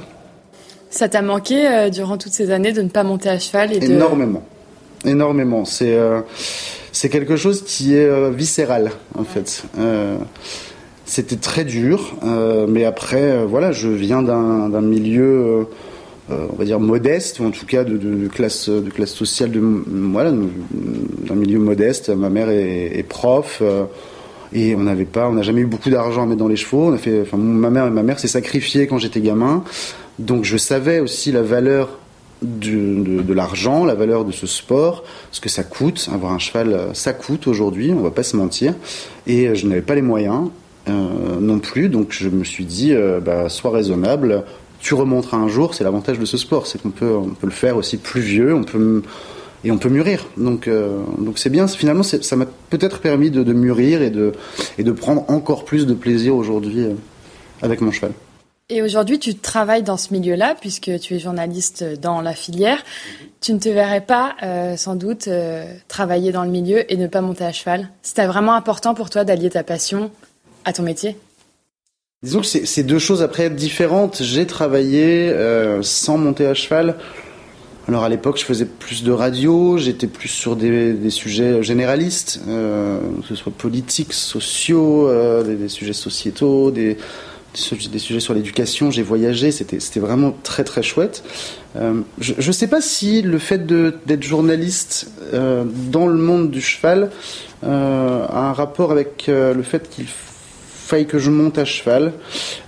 Ça 0.90 1.10
t'a 1.10 1.22
manqué 1.22 1.90
durant 1.92 2.18
toutes 2.18 2.32
ces 2.32 2.52
années 2.52 2.72
de 2.72 2.82
ne 2.82 2.90
pas 2.90 3.04
monter 3.04 3.30
à 3.30 3.40
cheval 3.40 3.74
et 3.74 3.80
de... 3.80 3.86
Énormément. 3.86 4.44
Énormément. 5.06 5.66
C'est 5.66 5.98
c'est 6.94 7.10
quelque 7.10 7.36
chose 7.36 7.64
qui 7.64 7.94
est 7.94 8.32
viscéral, 8.32 8.92
en 9.16 9.26
fait. 9.26 9.64
C'était 11.18 11.38
très 11.38 11.66
dur, 11.66 12.14
euh, 12.24 12.68
mais 12.70 12.86
après, 12.86 13.24
euh, 13.24 13.46
voilà, 13.48 13.72
je 13.72 13.88
viens 13.88 14.22
d'un 14.22 14.82
milieu, 14.82 15.66
euh, 16.30 16.48
on 16.54 16.56
va 16.56 16.64
dire 16.64 16.80
modeste, 16.80 17.40
ou 17.40 17.46
en 17.46 17.50
tout 17.50 17.66
cas 17.66 17.84
de, 17.84 18.28
classe, 18.28 18.70
de 18.70 18.92
classe 18.92 19.14
sociale, 19.14 19.50
de, 19.50 19.60
voilà, 19.60 20.32
d'un 20.32 21.34
milieu 21.34 21.58
modeste. 21.58 22.10
Ma 22.10 22.30
mère 22.30 22.52
est, 22.52 23.04
prof. 23.10 23.64
et 24.54 24.76
on 24.76 24.82
n'avait 24.82 25.06
pas, 25.06 25.28
on 25.28 25.34
n'a 25.34 25.42
jamais 25.42 25.62
eu 25.62 25.66
beaucoup 25.66 25.90
d'argent 25.90 26.22
à 26.22 26.26
mettre 26.28 26.38
dans 26.38 26.48
les 26.48 26.56
chevaux. 26.56 26.90
On 26.90 26.94
a 26.94 27.00
fait, 27.00 27.22
enfin, 27.22 27.38
ma 27.38 27.72
mère, 27.72 27.90
ma 27.90 28.04
mère 28.04 28.20
s'est 28.20 28.28
sacrifiée 28.28 28.86
quand 28.86 29.00
j'étais 29.00 29.22
gamin, 29.22 29.64
donc 30.20 30.44
je 30.44 30.58
savais 30.58 31.00
aussi 31.00 31.32
la 31.32 31.42
valeur 31.42 31.98
de, 32.44 33.34
l'argent, 33.34 33.86
la 33.86 33.96
valeur 33.96 34.24
de 34.24 34.32
ce 34.32 34.46
sport, 34.46 35.04
ce 35.32 35.42
que 35.42 35.50
ça 35.50 35.64
coûte. 35.64 36.10
Avoir 36.14 36.32
un 36.32 36.38
cheval, 36.38 36.92
ça 36.94 37.14
coûte 37.14 37.48
aujourd'hui, 37.48 37.92
on 37.92 38.04
va 38.04 38.12
pas 38.12 38.22
se 38.22 38.38
mentir. 38.38 38.76
Et 39.26 39.56
je 39.56 39.66
n'avais 39.66 39.82
pas 39.82 39.96
les 39.96 40.04
moyens. 40.04 40.52
Euh, 40.90 41.40
non 41.40 41.60
plus. 41.60 41.90
Donc 41.90 42.12
je 42.12 42.30
me 42.30 42.44
suis 42.44 42.66
dit, 42.66 42.94
euh, 42.94 43.20
bah, 43.20 43.50
sois 43.50 43.72
raisonnable. 43.72 44.44
Tu 44.80 44.94
remonteras 44.94 45.38
un 45.38 45.48
jour. 45.48 45.74
C'est 45.74 45.84
l'avantage 45.84 46.20
de 46.20 46.26
ce 46.26 46.38
sport, 46.38 46.68
c'est 46.68 46.82
qu'on 46.82 46.92
peut, 46.92 47.16
on 47.16 47.30
peut 47.30 47.48
le 47.48 47.54
faire 47.54 47.78
aussi 47.78 47.98
plus 47.98 48.22
vieux. 48.22 48.54
On 48.54 48.64
peut 48.64 49.02
et 49.64 49.72
on 49.72 49.78
peut 49.78 49.90
mûrir. 49.90 50.28
Donc, 50.38 50.68
euh, 50.68 51.00
donc 51.18 51.40
c'est 51.40 51.50
bien. 51.50 51.68
Finalement, 51.68 52.04
ça 52.04 52.36
m'a 52.36 52.46
peut-être 52.70 53.00
permis 53.00 53.32
de, 53.32 53.54
mûrir 53.54 54.02
et 54.02 54.12
de, 54.12 54.34
et 54.78 54.84
de 54.84 54.92
prendre 54.92 55.26
encore 55.30 55.66
plus 55.66 55.88
de 55.88 55.94
plaisir 55.94 56.36
aujourd'hui 56.36 56.86
avec 57.62 57.82
mon 57.82 57.92
cheval. 57.92 58.12
Et 58.70 58.82
aujourd'hui, 58.82 59.18
tu 59.18 59.34
travailles 59.34 59.82
dans 59.82 59.98
ce 59.98 60.14
milieu-là, 60.14 60.56
puisque 60.60 61.00
tu 61.00 61.16
es 61.16 61.20
journaliste 61.20 61.84
dans 62.02 62.22
la 62.22 62.34
filière. 62.34 62.84
Tu 63.42 63.54
ne 63.54 63.60
te 63.60 63.70
verrais 63.70 64.02
pas, 64.02 64.36
sans 64.76 64.96
doute, 64.96 65.28
travailler 65.88 66.32
dans 66.32 66.44
le 66.44 66.52
milieu 66.52 66.92
et 66.92 66.98
ne 66.98 67.08
pas 67.08 67.22
monter 67.22 67.46
à 67.46 67.52
cheval? 67.52 67.90
C'était 68.04 68.28
vraiment 68.28 68.54
important 68.54 68.94
pour 68.94 69.10
toi 69.10 69.24
d'allier 69.24 69.50
ta 69.50 69.64
passion 69.64 70.12
à 70.68 70.74
ton 70.74 70.84
métier 70.84 71.16
Disons 72.24 72.42
que 72.42 72.48
c'est 72.48 72.84
deux 72.84 73.00
choses 73.00 73.22
après 73.22 73.50
différentes. 73.50 74.22
J'ai 74.22 74.46
travaillé 74.46 75.30
euh, 75.30 75.82
sans 75.82 76.18
monter 76.18 76.46
à 76.46 76.54
cheval. 76.54 76.98
Alors 77.88 78.04
à 78.04 78.10
l'époque, 78.10 78.38
je 78.38 78.44
faisais 78.44 78.66
plus 78.66 79.04
de 79.04 79.12
radio, 79.12 79.78
j'étais 79.78 80.08
plus 80.08 80.28
sur 80.28 80.58
des, 80.58 81.10
sujets 81.10 81.64
généralistes, 81.64 82.42
euh, 82.50 83.00
que 83.22 83.28
ce 83.28 83.36
soit 83.36 83.54
politiques, 83.54 84.12
sociaux, 84.12 85.08
euh, 85.08 85.44
des, 85.44 85.70
sujets 85.70 85.94
sociétaux, 85.94 86.70
des, 86.72 86.98
des 87.92 88.00
sujets 88.00 88.20
sur 88.20 88.34
l'éducation. 88.34 88.92
J'ai 88.92 89.04
voyagé, 89.04 89.52
c'était 89.52 90.00
vraiment 90.02 90.36
très 90.44 90.66
très 90.66 90.84
chouette. 90.84 91.24
Je 92.20 92.34
ne 92.46 92.52
sais 92.52 92.68
pas 92.68 92.82
si 92.82 93.22
le 93.22 93.38
fait 93.38 93.66
d'être 93.66 94.24
journaliste 94.24 95.12
dans 95.32 96.08
le 96.08 96.18
monde 96.18 96.52
du 96.52 96.62
cheval 96.62 97.12
a 97.62 97.68
un 98.50 98.54
rapport 98.54 98.92
avec 98.92 99.28
le 99.28 99.64
fait 99.64 99.88
qu'il 99.90 100.08
faille 100.88 101.06
que 101.06 101.20
je 101.20 101.30
monte 101.30 101.58
à 101.58 101.66
cheval. 101.66 102.14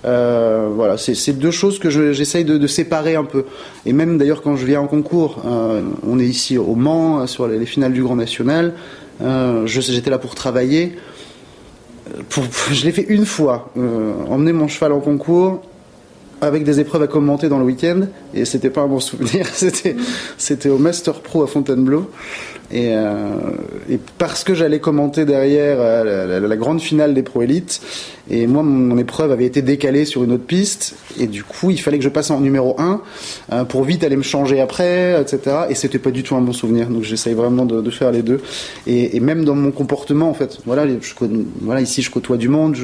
Euh, 0.04 0.68
voilà, 0.72 0.96
c'est 0.98 1.32
deux 1.32 1.50
choses 1.50 1.78
que 1.78 1.90
j'essaye 2.12 2.46
je, 2.46 2.52
de, 2.52 2.66
séparer 2.66 3.16
un 3.16 3.24
peu. 3.24 3.44
Et 3.86 3.92
même 3.92 4.18
d'ailleurs 4.18 4.42
quand 4.42 4.56
je 4.56 4.66
viens 4.66 4.80
en 4.80 4.86
concours, 4.86 5.42
euh, 5.46 5.82
on 6.06 6.18
est 6.18 6.26
ici 6.26 6.58
au 6.58 6.74
Mans 6.74 7.26
sur 7.26 7.48
les, 7.48 7.58
les 7.58 7.66
finales 7.66 7.92
du 7.92 8.02
Grand 8.02 8.16
National. 8.16 8.74
Euh, 9.22 9.66
J'étais 9.66 10.10
là 10.10 10.18
pour 10.18 10.34
travailler. 10.34 10.96
Je 12.72 12.84
l'ai 12.84 12.92
fait 12.92 13.06
une 13.08 13.26
fois, 13.26 13.70
euh, 13.76 14.12
emmener 14.28 14.52
mon 14.52 14.68
cheval 14.68 14.92
en 14.92 15.00
concours 15.00 15.62
avec 16.40 16.64
des 16.64 16.80
épreuves 16.80 17.02
à 17.02 17.06
commenter 17.06 17.48
dans 17.48 17.58
le 17.58 17.64
week-end 17.66 18.02
et 18.32 18.44
c'était 18.46 18.70
pas 18.70 18.80
un 18.80 18.86
bon 18.86 19.00
souvenir. 19.00 19.46
C'était 20.38 20.70
au 20.70 20.78
Master 20.78 21.20
Pro 21.20 21.42
à 21.42 21.46
Fontainebleau. 21.46 22.10
Et, 22.72 22.94
euh, 22.94 23.50
et, 23.88 23.98
parce 24.18 24.44
que 24.44 24.54
j'allais 24.54 24.78
commenter 24.78 25.24
derrière 25.24 25.78
euh, 25.80 26.40
la, 26.40 26.56
grande 26.56 26.80
finale 26.80 27.14
des 27.14 27.22
Pro 27.22 27.42
Élites, 27.42 27.80
et 28.30 28.46
moi, 28.46 28.62
mon, 28.62 28.96
épreuve 28.96 29.32
avait 29.32 29.44
été 29.44 29.60
décalée 29.60 30.04
sur 30.04 30.22
une 30.22 30.32
autre 30.32 30.44
piste, 30.44 30.94
et 31.18 31.26
du 31.26 31.42
coup, 31.42 31.70
il 31.70 31.80
fallait 31.80 31.98
que 31.98 32.04
je 32.04 32.08
passe 32.08 32.30
en 32.30 32.40
numéro 32.40 32.76
1 32.78 33.00
euh, 33.52 33.64
pour 33.64 33.82
vite 33.82 34.04
aller 34.04 34.16
me 34.16 34.22
changer 34.22 34.60
après, 34.60 35.20
etc. 35.20 35.56
Et 35.68 35.74
c'était 35.74 35.98
pas 35.98 36.12
du 36.12 36.22
tout 36.22 36.36
un 36.36 36.40
bon 36.40 36.52
souvenir, 36.52 36.88
donc 36.88 37.02
j'essaye 37.02 37.34
vraiment 37.34 37.66
de, 37.66 37.90
faire 37.90 38.12
les 38.12 38.22
deux. 38.22 38.40
Et, 38.86 39.18
même 39.18 39.44
dans 39.44 39.56
mon 39.56 39.72
comportement, 39.72 40.30
en 40.30 40.34
fait, 40.34 40.58
voilà, 40.64 40.86
je, 40.86 41.14
voilà 41.60 41.80
ici 41.80 42.02
je 42.02 42.10
côtoie 42.10 42.36
du 42.36 42.48
monde, 42.48 42.76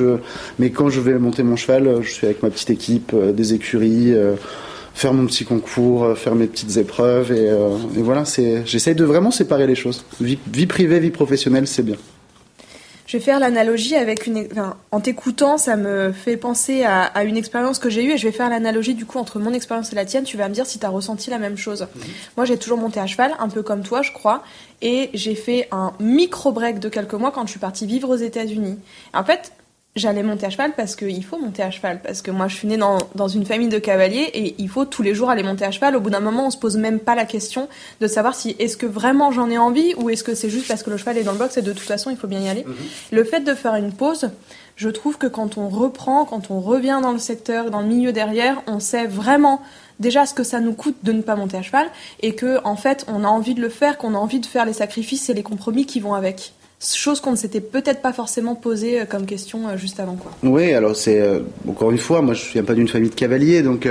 mais 0.58 0.70
quand 0.70 0.88
je 0.88 1.00
vais 1.00 1.14
monter 1.18 1.44
mon 1.44 1.54
cheval, 1.54 1.98
je 2.02 2.10
suis 2.10 2.26
avec 2.26 2.42
ma 2.42 2.50
petite 2.50 2.70
équipe, 2.70 3.12
euh, 3.14 3.32
des 3.32 3.54
écuries 3.54 4.14
faire 4.96 5.12
mon 5.12 5.26
petit 5.26 5.44
concours, 5.44 6.16
faire 6.16 6.34
mes 6.34 6.46
petites 6.46 6.78
épreuves 6.78 7.30
et, 7.30 7.50
euh, 7.50 7.76
et 7.96 8.00
voilà, 8.00 8.24
j'essaye 8.64 8.94
de 8.94 9.04
vraiment 9.04 9.30
séparer 9.30 9.66
les 9.66 9.74
choses. 9.74 10.06
Vie, 10.22 10.38
vie 10.50 10.66
privée, 10.66 10.98
vie 11.00 11.10
professionnelle, 11.10 11.66
c'est 11.66 11.82
bien. 11.82 11.96
Je 13.06 13.18
vais 13.18 13.22
faire 13.22 13.38
l'analogie 13.38 13.94
avec 13.94 14.26
une. 14.26 14.48
Enfin, 14.50 14.74
en 14.90 15.00
t'écoutant, 15.00 15.58
ça 15.58 15.76
me 15.76 16.12
fait 16.12 16.36
penser 16.36 16.82
à, 16.82 17.02
à 17.02 17.24
une 17.24 17.36
expérience 17.36 17.78
que 17.78 17.90
j'ai 17.90 18.04
eue 18.04 18.12
et 18.12 18.16
je 18.16 18.26
vais 18.26 18.32
faire 18.32 18.48
l'analogie 18.48 18.94
du 18.94 19.04
coup 19.04 19.18
entre 19.18 19.38
mon 19.38 19.52
expérience 19.52 19.92
et 19.92 19.94
la 19.94 20.06
tienne. 20.06 20.24
Tu 20.24 20.38
vas 20.38 20.48
me 20.48 20.54
dire 20.54 20.66
si 20.66 20.80
tu 20.80 20.86
as 20.86 20.88
ressenti 20.88 21.30
la 21.30 21.38
même 21.38 21.58
chose. 21.58 21.82
Mmh. 21.82 22.00
Moi, 22.38 22.46
j'ai 22.46 22.56
toujours 22.56 22.78
monté 22.78 22.98
à 22.98 23.06
cheval, 23.06 23.32
un 23.38 23.48
peu 23.48 23.62
comme 23.62 23.82
toi, 23.82 24.00
je 24.02 24.10
crois, 24.12 24.42
et 24.82 25.10
j'ai 25.14 25.36
fait 25.36 25.68
un 25.70 25.92
micro 26.00 26.50
break 26.50 26.80
de 26.80 26.88
quelques 26.88 27.14
mois 27.14 27.30
quand 27.30 27.44
je 27.44 27.50
suis 27.50 27.60
partie 27.60 27.86
vivre 27.86 28.08
aux 28.08 28.16
États-Unis. 28.16 28.78
En 29.14 29.22
fait, 29.24 29.52
j'allais 29.96 30.22
monter 30.22 30.46
à 30.46 30.50
cheval 30.50 30.72
parce 30.76 30.94
qu'il 30.94 31.24
faut 31.24 31.38
monter 31.38 31.62
à 31.62 31.70
cheval. 31.70 32.00
Parce 32.02 32.22
que 32.22 32.30
moi, 32.30 32.46
je 32.48 32.56
suis 32.56 32.68
née 32.68 32.76
dans, 32.76 32.98
dans 33.14 33.28
une 33.28 33.44
famille 33.44 33.68
de 33.68 33.78
cavaliers 33.78 34.30
et 34.34 34.54
il 34.58 34.68
faut 34.68 34.84
tous 34.84 35.02
les 35.02 35.14
jours 35.14 35.30
aller 35.30 35.42
monter 35.42 35.64
à 35.64 35.70
cheval. 35.70 35.96
Au 35.96 36.00
bout 36.00 36.10
d'un 36.10 36.20
moment, 36.20 36.46
on 36.46 36.50
se 36.50 36.58
pose 36.58 36.76
même 36.76 37.00
pas 37.00 37.14
la 37.14 37.24
question 37.24 37.68
de 38.00 38.06
savoir 38.06 38.34
si 38.34 38.54
est-ce 38.58 38.76
que 38.76 38.86
vraiment 38.86 39.32
j'en 39.32 39.50
ai 39.50 39.58
envie 39.58 39.94
ou 39.96 40.10
est-ce 40.10 40.22
que 40.22 40.34
c'est 40.34 40.50
juste 40.50 40.68
parce 40.68 40.82
que 40.82 40.90
le 40.90 40.98
cheval 40.98 41.18
est 41.18 41.24
dans 41.24 41.32
le 41.32 41.38
box 41.38 41.56
et 41.56 41.62
de 41.62 41.72
toute 41.72 41.80
façon, 41.86 42.10
il 42.10 42.16
faut 42.16 42.28
bien 42.28 42.40
y 42.40 42.48
aller. 42.48 42.62
-hmm. 42.62 43.16
Le 43.16 43.24
fait 43.24 43.40
de 43.40 43.54
faire 43.54 43.74
une 43.74 43.92
pause 43.92 44.30
je 44.76 44.90
trouve 44.90 45.16
que 45.16 45.26
quand 45.26 45.56
on 45.56 45.68
reprend, 45.68 46.26
quand 46.26 46.50
on 46.50 46.60
revient 46.60 47.00
dans 47.02 47.12
le 47.12 47.18
secteur, 47.18 47.70
dans 47.70 47.80
le 47.80 47.86
milieu 47.86 48.12
derrière, 48.12 48.62
on 48.66 48.78
sait 48.78 49.06
vraiment 49.06 49.62
déjà 50.00 50.26
ce 50.26 50.34
que 50.34 50.44
ça 50.44 50.60
nous 50.60 50.74
coûte 50.74 50.96
de 51.02 51.12
ne 51.12 51.22
pas 51.22 51.34
monter 51.34 51.56
à 51.56 51.62
cheval 51.62 51.86
et 52.20 52.34
que 52.34 52.60
en 52.64 52.76
fait 52.76 53.06
on 53.08 53.24
a 53.24 53.28
envie 53.28 53.54
de 53.54 53.62
le 53.62 53.70
faire, 53.70 53.96
qu'on 53.96 54.14
a 54.14 54.18
envie 54.18 54.40
de 54.40 54.46
faire 54.46 54.66
les 54.66 54.74
sacrifices 54.74 55.30
et 55.30 55.34
les 55.34 55.42
compromis 55.42 55.86
qui 55.86 56.00
vont 56.00 56.12
avec. 56.12 56.52
Chose 56.78 57.20
qu'on 57.20 57.30
ne 57.30 57.36
s'était 57.36 57.62
peut-être 57.62 58.02
pas 58.02 58.12
forcément 58.12 58.54
posé 58.54 59.00
euh, 59.00 59.04
comme 59.06 59.24
question 59.24 59.66
euh, 59.66 59.76
juste 59.78 59.98
avant 59.98 60.16
quoi. 60.16 60.32
Oui, 60.42 60.74
alors 60.74 60.94
c'est 60.94 61.20
euh, 61.20 61.40
encore 61.66 61.90
une 61.90 61.98
fois, 61.98 62.20
moi 62.20 62.34
je 62.34 62.44
viens 62.52 62.64
pas 62.64 62.74
d'une 62.74 62.88
famille 62.88 63.08
de 63.08 63.14
cavaliers, 63.14 63.62
donc 63.62 63.88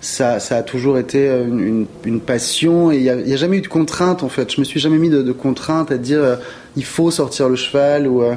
ça, 0.00 0.40
ça 0.40 0.56
a 0.56 0.62
toujours 0.62 0.98
été 0.98 1.28
une, 1.28 1.86
passion 2.20 2.90
et 2.90 2.96
il 2.96 3.02
n'y 3.02 3.10
a, 3.10 3.34
a, 3.34 3.36
jamais 3.36 3.58
eu 3.58 3.60
de 3.60 3.68
contrainte 3.68 4.24
en 4.24 4.28
fait. 4.28 4.52
Je 4.52 4.60
me 4.60 4.64
suis 4.64 4.80
jamais 4.80 4.98
mis 4.98 5.10
de, 5.10 5.22
de 5.22 5.32
contrainte 5.32 5.92
à 5.92 5.96
dire 5.96 6.38
il 6.78 6.84
faut 6.84 7.10
sortir 7.10 7.48
le 7.48 7.56
cheval 7.56 8.06
ou 8.06 8.22
euh, 8.22 8.34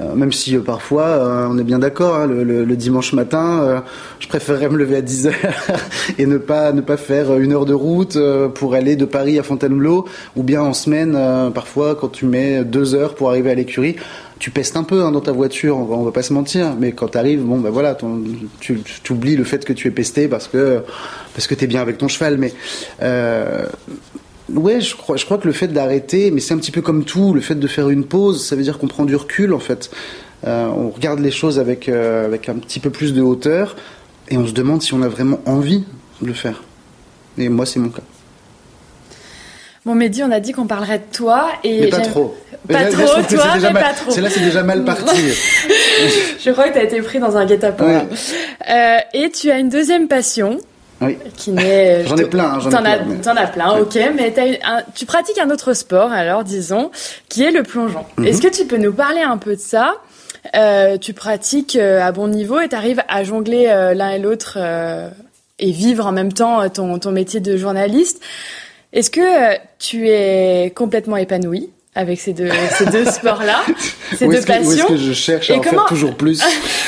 euh, 0.00 0.14
même 0.14 0.32
si 0.32 0.56
euh, 0.56 0.60
parfois 0.60 1.48
on 1.50 1.58
est 1.58 1.64
bien 1.64 1.78
d'accord 1.78 2.16
hein, 2.16 2.26
le, 2.26 2.76
dimanche 2.76 3.12
matin 3.12 3.84
je 4.18 4.26
préférerais 4.26 4.68
me 4.68 4.76
lever 4.76 4.96
à 4.96 5.00
10 5.00 5.26
heures 5.28 5.34
et 6.18 6.26
ne 6.26 6.38
pas 6.38 6.72
ne 6.72 6.80
pas 6.80 6.96
faire 6.96 7.38
une 7.38 7.52
heure 7.52 7.66
de 7.66 7.74
route 7.74 8.18
pour 8.54 8.74
aller 8.74 8.96
de 8.96 9.04
Paris 9.04 9.38
à 9.38 9.42
Fontainebleau 9.42 10.06
ou 10.34 10.42
bien 10.42 10.62
en 10.62 10.72
semaine 10.72 11.16
parfois 11.54 11.94
quand 11.94 12.08
tu 12.08 12.24
mets 12.24 12.64
deux 12.64 12.94
heures 12.94 13.14
pour 13.14 13.28
arriver 13.28 13.50
à 13.50 13.54
l'écurie 13.54 13.96
tu 14.40 14.50
pestes 14.50 14.76
un 14.76 14.82
peu 14.82 15.02
hein, 15.02 15.12
dans 15.12 15.20
ta 15.20 15.32
voiture, 15.32 15.78
on 15.78 15.84
va, 15.84 15.96
va 16.04 16.10
pas 16.10 16.22
se 16.22 16.32
mentir, 16.32 16.74
mais 16.78 16.92
quand 16.92 17.08
tu 17.08 17.18
arrives, 17.18 17.42
bon 17.42 17.60
ben 17.60 17.70
voilà, 17.70 17.96
tu, 18.60 18.82
tu, 18.82 19.12
oublies 19.12 19.36
le 19.36 19.44
fait 19.44 19.64
que 19.64 19.72
tu 19.72 19.86
es 19.88 19.90
pesté 19.90 20.26
parce 20.26 20.48
que 20.48 20.82
parce 21.34 21.46
que 21.46 21.54
t'es 21.54 21.68
bien 21.68 21.80
avec 21.80 21.96
ton 21.96 22.08
cheval, 22.08 22.36
mais 22.36 22.52
Ouais, 24.52 24.80
je 24.80 24.94
crois, 24.94 25.16
je 25.16 25.24
crois 25.24 25.38
que 25.38 25.46
le 25.46 25.52
fait 25.52 25.68
d'arrêter, 25.68 26.30
mais 26.30 26.40
c'est 26.40 26.52
un 26.52 26.58
petit 26.58 26.70
peu 26.70 26.82
comme 26.82 27.04
tout, 27.04 27.32
le 27.32 27.40
fait 27.40 27.54
de 27.54 27.66
faire 27.66 27.88
une 27.88 28.04
pause, 28.04 28.44
ça 28.44 28.56
veut 28.56 28.62
dire 28.62 28.78
qu'on 28.78 28.88
prend 28.88 29.04
du 29.04 29.16
recul 29.16 29.54
en 29.54 29.58
fait. 29.58 29.90
Euh, 30.46 30.66
on 30.66 30.90
regarde 30.90 31.20
les 31.20 31.30
choses 31.30 31.58
avec, 31.58 31.88
euh, 31.88 32.26
avec 32.26 32.48
un 32.50 32.56
petit 32.56 32.78
peu 32.78 32.90
plus 32.90 33.14
de 33.14 33.22
hauteur 33.22 33.76
et 34.28 34.36
on 34.36 34.46
se 34.46 34.52
demande 34.52 34.82
si 34.82 34.92
on 34.92 35.00
a 35.00 35.08
vraiment 35.08 35.40
envie 35.46 35.84
de 36.20 36.26
le 36.26 36.34
faire. 36.34 36.62
Et 37.38 37.48
moi, 37.48 37.64
c'est 37.64 37.80
mon 37.80 37.88
cas. 37.88 38.02
Bon, 39.86 39.94
Mehdi, 39.94 40.22
on 40.22 40.30
a 40.30 40.40
dit 40.40 40.52
qu'on 40.52 40.66
parlerait 40.66 40.98
de 40.98 41.16
toi 41.16 41.48
et 41.62 41.82
mais 41.82 41.88
pas 41.88 42.00
trop. 42.00 42.34
Pas 42.68 42.86
trop, 42.86 43.02
toi, 43.28 43.46
mais 43.60 43.72
pas 43.72 43.92
trop. 43.92 44.10
C'est 44.10 44.22
là, 44.22 44.30
c'est 44.30 44.40
déjà 44.40 44.62
mal 44.62 44.84
parti. 44.86 45.16
je 46.42 46.50
crois 46.50 46.68
que 46.68 46.74
tu 46.74 46.78
as 46.78 46.84
été 46.84 47.00
pris 47.02 47.18
dans 47.18 47.36
un 47.36 47.44
guet-apens. 47.44 48.06
Euh, 48.70 48.96
et 49.12 49.30
tu 49.30 49.50
as 49.50 49.58
une 49.58 49.68
deuxième 49.68 50.08
passion. 50.08 50.58
Oui. 51.06 51.52
N'est. 51.52 52.04
J'en 52.06 52.16
ai 52.16 52.24
plein. 52.24 52.44
Hein, 52.54 52.60
j'en 52.60 52.70
as, 52.72 52.98
plein, 52.98 53.36
as 53.36 53.46
plein, 53.46 53.78
ok. 53.78 53.98
Mais 54.16 54.32
tu 54.94 55.06
pratiques 55.06 55.38
un 55.38 55.50
autre 55.50 55.72
sport, 55.74 56.12
alors 56.12 56.44
disons, 56.44 56.90
qui 57.28 57.42
est 57.42 57.50
le 57.50 57.62
plongeon. 57.62 58.04
Mhm. 58.16 58.26
Est-ce 58.26 58.42
que 58.42 58.48
tu 58.48 58.64
peux 58.66 58.76
nous 58.78 58.92
parler 58.92 59.20
un 59.20 59.38
peu 59.38 59.54
de 59.56 59.60
ça? 59.60 59.94
Euh, 60.56 60.98
Tu 60.98 61.14
pratiques 61.14 61.76
euh, 61.76 62.00
à 62.02 62.12
bon 62.12 62.28
niveau 62.28 62.60
et 62.60 62.68
tu 62.68 62.74
arrives 62.74 63.02
à 63.08 63.24
jongler 63.24 63.66
euh, 63.68 63.94
l'un 63.94 64.10
et 64.10 64.18
l'autre 64.18 64.58
euh, 64.60 65.08
et 65.58 65.70
vivre 65.70 66.06
en 66.06 66.12
même 66.12 66.32
temps 66.32 66.68
ton, 66.68 66.98
ton 66.98 67.12
métier 67.12 67.40
de 67.40 67.56
journaliste. 67.56 68.20
Est-ce 68.92 69.10
que 69.10 69.56
tu 69.78 70.08
es 70.08 70.70
complètement 70.74 71.16
épanoui 71.16 71.70
avec 71.94 72.20
ces 72.20 72.32
deux, 72.32 72.50
ces 72.78 72.86
deux 72.86 73.04
sports-là, 73.04 73.62
ces 74.16 74.26
deux 74.28 74.40
passions. 74.42 74.70
est-ce 74.70 74.86
que 74.86 74.96
je 74.96 75.12
cherche 75.12 75.50
à 75.50 75.56
en 75.56 75.62
faire 75.62 75.86
toujours 75.86 76.16
plus 76.16 76.42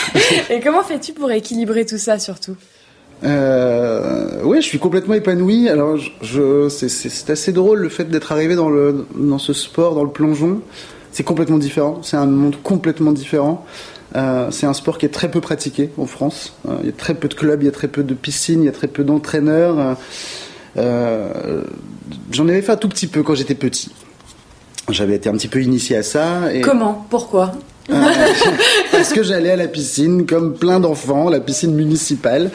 Et 0.51 0.61
comment 0.61 0.83
fais-tu 0.83 1.13
pour 1.13 1.31
équilibrer 1.31 1.87
tout 1.87 1.99
ça 1.99 2.19
surtout? 2.19 2.57
Euh, 3.25 4.41
oui, 4.45 4.61
je 4.61 4.67
suis 4.67 4.79
complètement 4.79 5.15
épanoui. 5.15 5.69
Alors, 5.69 5.99
c'est 6.71 7.31
assez 7.31 7.53
drôle 7.53 7.81
le 7.81 7.89
fait 7.89 8.05
d'être 8.05 8.33
arrivé 8.33 8.55
dans, 8.55 9.39
ce 9.39 9.53
sport, 9.53 9.95
dans 9.95 10.05
le 10.05 10.11
plongeon. 10.11 10.61
C'est 11.13 11.25
complètement 11.25 11.59
différent. 11.59 12.01
C'est 12.03 12.17
un 12.17 12.27
monde 12.27 12.57
complètement 12.63 13.13
différent. 13.13 13.65
Euh, 14.15 14.51
c'est 14.51 14.67
un 14.67 14.73
sport 14.73 14.99
qui 14.99 15.07
est 15.07 15.11
très 15.11 15.31
peu 15.31 15.41
pratiqué 15.41 15.91
en 15.99 16.07
France. 16.07 16.55
Euh, 16.69 16.77
il 16.81 16.87
y 16.87 16.89
a 16.91 16.93
très 16.93 17.15
peu 17.15 17.29
de 17.29 17.35
clubs, 17.35 17.63
il 17.63 17.67
y 17.67 17.69
a 17.69 17.73
très 17.73 17.89
peu 17.89 18.03
de 18.03 18.15
piscines, 18.15 18.63
il 18.63 18.67
y 18.67 18.69
a 18.69 18.73
très 18.73 18.87
peu 18.87 19.05
d'entraîneurs. 19.05 19.97
J'en 20.77 22.49
avais 22.49 22.63
fait 22.63 22.73
un 22.73 22.77
tout 22.77 22.89
petit 22.89 23.07
peu 23.07 23.23
quand 23.23 23.35
j'étais 23.35 23.55
petit. 23.55 23.91
J'avais 24.91 25.17
été 25.17 25.29
un 25.29 25.33
petit 25.33 25.49
peu 25.49 25.61
initié 25.61 25.97
à 25.97 26.03
ça. 26.03 26.43
Comment? 26.63 27.07
Pourquoi? 27.11 27.53
Euh, 27.91 27.95
parce 28.93 29.13
que 29.13 29.23
j'allais 29.23 29.51
à 29.51 29.57
la 29.57 29.69
piscine 29.69 30.27
comme 30.27 30.55
plein 30.55 30.81
d'enfants, 30.81 31.29
la 31.29 31.41
piscine 31.41 31.75
municipale, 31.75 32.51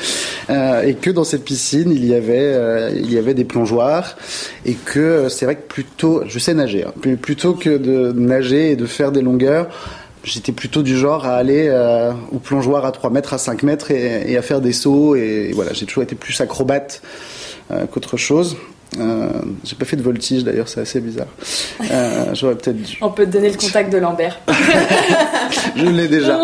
euh, 0.49 0.83
et 0.83 0.95
que 0.95 1.09
dans 1.09 1.23
cette 1.23 1.43
piscine 1.43 1.91
il 1.91 2.05
y 2.05 2.13
avait 2.13 2.37
euh, 2.37 2.91
il 2.93 3.11
y 3.11 3.17
avait 3.17 3.33
des 3.33 3.45
plongeoires, 3.45 4.17
et 4.65 4.73
que 4.73 5.29
c'est 5.29 5.45
vrai 5.45 5.55
que 5.55 5.67
plutôt, 5.67 6.23
je 6.27 6.39
sais 6.39 6.53
nager, 6.53 6.85
hein, 6.85 6.93
plutôt 7.21 7.53
que 7.53 7.77
de 7.77 8.11
nager 8.11 8.71
et 8.71 8.75
de 8.75 8.85
faire 8.85 9.11
des 9.11 9.21
longueurs, 9.21 9.69
j'étais 10.23 10.51
plutôt 10.51 10.83
du 10.83 10.97
genre 10.97 11.25
à 11.25 11.35
aller 11.35 11.69
au 12.31 12.39
plongeoir 12.39 12.85
à 12.85 12.91
3 12.91 13.09
mètres, 13.09 13.33
à 13.33 13.37
5 13.37 13.63
mètres 13.63 13.91
et, 13.91 14.31
et 14.31 14.37
à 14.37 14.41
faire 14.41 14.61
des 14.61 14.73
sauts, 14.73 15.15
et, 15.15 15.51
voilà, 15.53 15.73
j'ai 15.73 15.85
toujours 15.85 16.03
été 16.03 16.15
plus 16.15 16.39
acrobate 16.41 17.01
qu'autre 17.91 18.17
chose. 18.17 18.57
Euh, 18.99 19.29
j'ai 19.63 19.75
pas 19.75 19.85
fait 19.85 19.95
de 19.95 20.01
voltige 20.01 20.43
d'ailleurs, 20.43 20.67
c'est 20.67 20.81
assez 20.81 20.99
bizarre. 20.99 21.27
Euh, 21.89 22.25
J'aurais 22.33 22.55
peut-être 22.55 22.81
dû. 22.81 22.97
On 23.01 23.11
peut 23.11 23.25
te 23.25 23.31
donner 23.31 23.49
le 23.49 23.57
contact 23.57 23.91
de 23.91 23.97
Lambert. 23.97 24.39
je 25.75 25.85
l'ai 25.85 26.07
déjà. 26.09 26.39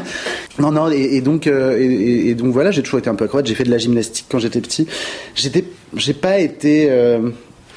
non, 0.58 0.72
non, 0.72 0.90
et, 0.90 1.20
donc, 1.20 1.46
euh, 1.46 1.78
et, 1.78 2.30
et, 2.30 2.34
donc 2.34 2.52
voilà, 2.52 2.72
j'ai 2.72 2.82
toujours 2.82 2.98
été 2.98 3.08
un 3.10 3.14
peu 3.14 3.24
acrobate. 3.24 3.46
J'ai 3.46 3.54
fait 3.54 3.64
de 3.64 3.70
la 3.70 3.78
gymnastique 3.78 4.26
quand 4.28 4.40
j'étais 4.40 4.60
petit. 4.60 4.88
J'étais, 5.36 5.64
j'ai 5.96 6.14
pas 6.14 6.38
été 6.38 6.88
euh, 6.90 7.30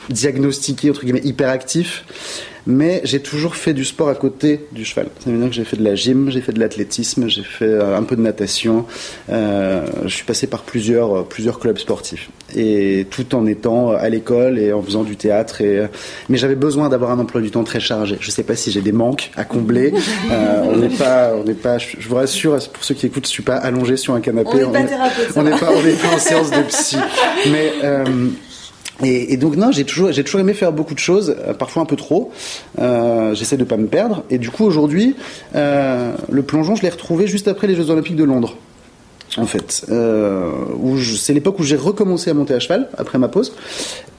diagnostiqué 0.10 0.90
entre 0.90 1.04
guillemets 1.04 1.22
hyperactif 1.24 2.04
mais 2.68 3.00
j'ai 3.06 3.22
toujours 3.22 3.56
fait 3.56 3.74
du 3.74 3.86
sport 3.86 4.10
à 4.10 4.16
côté 4.16 4.68
du 4.74 4.84
cheval. 4.84 5.08
Ça 5.24 5.32
veut 5.32 5.38
dire 5.38 5.48
que 5.48 5.56
j'ai 5.56 5.64
fait 5.64 5.78
de 5.78 5.84
la 5.84 5.96
gym, 5.96 6.30
j'ai 6.30 6.42
fait 6.42 6.52
de 6.52 6.60
l'athlétisme, 6.60 7.30
j'ai 7.30 7.44
fait 7.44 7.66
euh, 7.66 7.98
un 7.98 8.04
peu 8.04 8.18
de 8.18 8.22
natation. 8.22 8.86
Euh, 9.30 9.86
je 10.04 10.10
suis 10.10 10.26
passé 10.26 10.48
par 10.48 10.64
plusieurs, 10.64 11.20
euh, 11.20 11.24
plusieurs 11.24 11.60
clubs 11.60 11.78
sportifs. 11.78 12.30
Et 12.56 13.08
tout 13.10 13.36
en 13.36 13.46
étant 13.46 13.92
à 13.92 14.10
l'école 14.10 14.60
et 14.60 14.74
en 14.74 14.82
faisant 14.82 15.04
du 15.04 15.16
théâtre. 15.16 15.62
Et, 15.62 15.88
mais 16.28 16.38
j'avais 16.38 16.56
besoin 16.56 16.90
d'avoir 16.90 17.12
un 17.12 17.20
emploi 17.20 17.40
du 17.40 17.52
temps 17.52 17.64
très 17.64 17.80
chargé. 17.80 18.18
Je 18.20 18.28
ne 18.28 18.32
sais 18.32 18.44
pas 18.44 18.58
si 18.58 18.70
j'ai 18.70 18.82
des 18.82 18.92
manques 18.92 19.32
à 19.38 19.46
combler. 19.46 19.94
on 20.30 20.76
n'est 20.76 20.90
pas, 20.90 21.36
on 21.36 21.46
n'est 21.46 21.54
pas, 21.54 21.78
je 21.78 22.08
vous 22.08 22.16
rassure, 22.16 22.58
pour 22.74 22.84
ceux 22.84 22.96
qui 22.96 23.06
écoutent, 23.06 23.26
je 23.26 23.30
ne 23.30 23.34
suis 23.34 23.44
pas 23.44 23.56
allongé 23.56 23.96
sur 23.96 24.14
un 24.14 24.20
canapé. 24.20 24.66
On 24.66 24.72
n'est 24.72 24.80
pas 24.82 24.84
thérapeute. 24.84 25.32
On 25.38 25.44
n'est 25.44 25.52
pas, 25.52 25.68
pas 25.68 26.16
en 26.16 26.20
séance 26.20 26.52
de 26.52 26.62
psy. 26.64 26.98
Mais, 27.50 27.72
et, 29.04 29.38
donc 29.38 29.56
non, 29.56 29.72
j'ai 29.72 29.86
toujours, 29.86 30.10
aimé 30.40 30.54
faire 30.54 30.72
beaucoup 30.72 30.94
de 30.94 31.00
choses, 31.00 31.36
euh, 31.40 31.54
parfois 31.54 31.84
un 31.84 31.86
peu 31.86 31.96
trop. 31.96 32.32
Euh, 32.80 33.36
j'essaie 33.36 33.58
de 33.58 33.64
pas 33.64 33.78
me 33.78 33.88
perdre. 33.88 34.24
Et 34.30 34.38
du 34.38 34.50
coup 34.50 34.66
aujourd'hui, 34.66 35.16
euh, 35.56 36.14
le 36.30 36.42
plongeon, 36.42 36.76
je 36.76 36.82
l'ai 36.82 36.90
retrouvé 36.90 37.28
juste 37.28 37.48
après 37.48 37.68
les 37.68 37.76
Jeux 37.76 37.90
Olympiques 37.90 38.16
de 38.16 38.24
Londres. 38.24 38.56
En 39.38 39.46
fait, 39.46 39.86
c'est 41.00 41.34
l'époque 41.34 41.60
où 41.60 41.64
j'ai 41.64 41.76
recommencé 41.76 42.32
à 42.32 42.34
monter 42.34 42.56
à 42.56 42.60
cheval 42.60 42.90
après 42.98 43.20
ma 43.20 43.28
pause. 43.28 43.54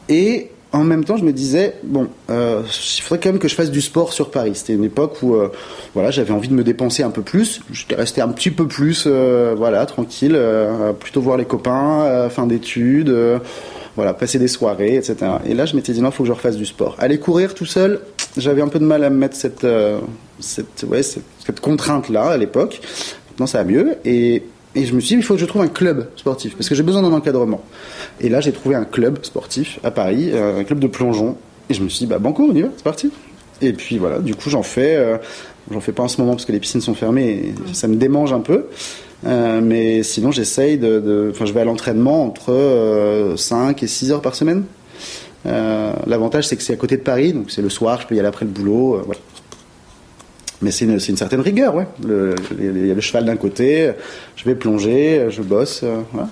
Et 0.08 0.50
en 0.70 0.85
même 0.85 1.02
temps, 1.02 1.16
je 1.16 1.25
me 1.25 1.32
disais 1.32 1.75
bon, 1.82 2.08
il 2.28 3.02
faudrait 3.02 3.18
quand 3.18 3.30
même 3.30 3.40
que 3.40 3.49
je 3.49 3.54
fasse 3.56 3.73
du 3.73 3.80
sport 3.80 4.12
sur 4.12 4.30
Paris. 4.30 4.52
C'était 4.54 4.75
une 4.75 4.85
époque 4.85 5.20
où 5.23 5.35
voilà, 5.94 6.12
j'avais 6.12 6.30
envie 6.32 6.49
de 6.49 6.54
me 6.54 6.62
dépenser 6.62 7.02
un 7.02 7.11
peu 7.11 7.23
plus. 7.23 7.62
J'étais 7.73 7.97
resté 7.97 8.20
un 8.20 8.28
petit 8.28 8.52
peu 8.52 8.68
plus, 8.68 9.08
voilà, 9.08 9.87
tranquille, 9.87 10.38
plutôt 11.00 11.23
voir 11.23 11.37
les 11.37 11.47
copains, 11.47 12.28
fin 12.28 12.47
d'études 12.47 13.40
voilà, 13.98 14.14
passer 14.14 14.38
des 14.38 14.46
soirées, 14.46 14.94
etc. 14.94 15.16
Et 15.44 15.54
là, 15.54 15.66
je 15.66 15.74
m'étais 15.74 15.92
dit 15.92 16.00
non, 16.00 16.10
il 16.10 16.12
faut 16.12 16.22
que 16.22 16.28
je 16.28 16.32
refasse 16.32 16.56
du 16.56 16.64
sport. 16.64 16.94
Aller 17.00 17.18
courir 17.18 17.52
tout 17.52 17.66
seul, 17.66 17.98
j'avais 18.36 18.62
un 18.62 18.68
peu 18.68 18.78
de 18.78 18.84
mal 18.84 19.02
à 19.02 19.10
me 19.10 19.16
mettre 19.16 19.34
cette, 19.34 19.64
euh, 19.64 19.98
cette, 20.38 20.86
cette, 21.02 21.24
cette 21.44 21.60
contrainte-là 21.60 22.26
à 22.26 22.36
l'époque. 22.36 22.80
Maintenant, 23.30 23.48
ça 23.48 23.58
va 23.58 23.64
mieux. 23.64 23.96
Et, 24.04 24.44
et 24.76 24.86
je 24.86 24.94
me 24.94 25.00
suis 25.00 25.16
dit, 25.16 25.20
il 25.20 25.24
faut 25.24 25.34
que 25.34 25.40
je 25.40 25.46
trouve 25.46 25.62
un 25.62 25.68
club 25.68 26.10
sportif, 26.14 26.54
parce 26.54 26.68
que 26.68 26.76
j'ai 26.76 26.84
besoin 26.84 27.02
d'un 27.02 27.12
encadrement. 27.12 27.60
Et 28.20 28.28
là, 28.28 28.40
j'ai 28.40 28.52
trouvé 28.52 28.76
un 28.76 28.84
club 28.84 29.18
sportif 29.24 29.80
à 29.82 29.90
Paris, 29.90 30.30
euh, 30.32 30.60
un 30.60 30.64
club 30.64 30.78
de 30.78 30.86
plongeon. 30.86 31.36
Et 31.68 31.74
je 31.74 31.82
me 31.82 31.88
suis 31.88 31.98
dit, 31.98 32.06
bah 32.06 32.20
banco, 32.20 32.46
on 32.48 32.54
y 32.54 32.62
va, 32.62 32.68
c'est 32.76 32.84
parti. 32.84 33.10
Et 33.60 33.72
puis 33.72 33.98
voilà, 33.98 34.20
du 34.20 34.36
coup, 34.36 34.48
j'en 34.48 34.62
fais. 34.62 34.94
Euh, 34.94 35.16
j'en 35.72 35.80
fais 35.80 35.92
pas 35.92 36.04
en 36.04 36.08
ce 36.08 36.20
moment 36.20 36.34
parce 36.34 36.44
que 36.44 36.52
les 36.52 36.60
piscines 36.60 36.80
sont 36.80 36.94
fermées 36.94 37.28
et 37.28 37.74
ça 37.74 37.88
me 37.88 37.96
démange 37.96 38.32
un 38.32 38.40
peu. 38.40 38.66
Euh, 39.26 39.60
mais 39.60 40.02
sinon, 40.02 40.30
j'essaye 40.30 40.78
de, 40.78 41.30
Enfin, 41.30 41.44
je 41.44 41.52
vais 41.52 41.60
à 41.60 41.64
l'entraînement 41.64 42.25
entre 42.25 43.34
5 43.37 43.82
euh, 43.82 43.84
et 43.84 43.87
6 43.87 44.12
heures 44.12 44.22
par 44.22 44.34
semaine. 44.34 44.64
Euh, 45.46 45.92
L'avantage, 46.06 46.46
c'est 46.46 46.56
que 46.56 46.62
c'est 46.62 46.72
à 46.72 46.76
côté 46.76 46.96
de 46.96 47.02
Paris, 47.02 47.32
donc 47.32 47.50
c'est 47.50 47.62
le 47.62 47.70
soir, 47.70 48.00
je 48.00 48.06
peux 48.06 48.14
y 48.14 48.18
aller 48.18 48.28
après 48.28 48.44
le 48.44 48.50
boulot. 48.50 48.96
Euh, 48.96 49.02
voilà. 49.04 49.20
Mais 50.60 50.72
c'est 50.72 50.84
une, 50.84 50.98
une, 51.08 51.16
certaine 51.16 51.40
rigueur, 51.40 51.76
ouais. 51.76 51.87
Il 52.02 52.87
y 52.87 52.90
a 52.90 52.94
le 52.94 53.00
cheval 53.00 53.25
d'un 53.25 53.37
côté, 53.37 53.92
je 54.34 54.44
vais 54.44 54.56
plonger, 54.56 55.28
je 55.30 55.42
bosse. 55.42 55.84
voilà. 56.12 56.28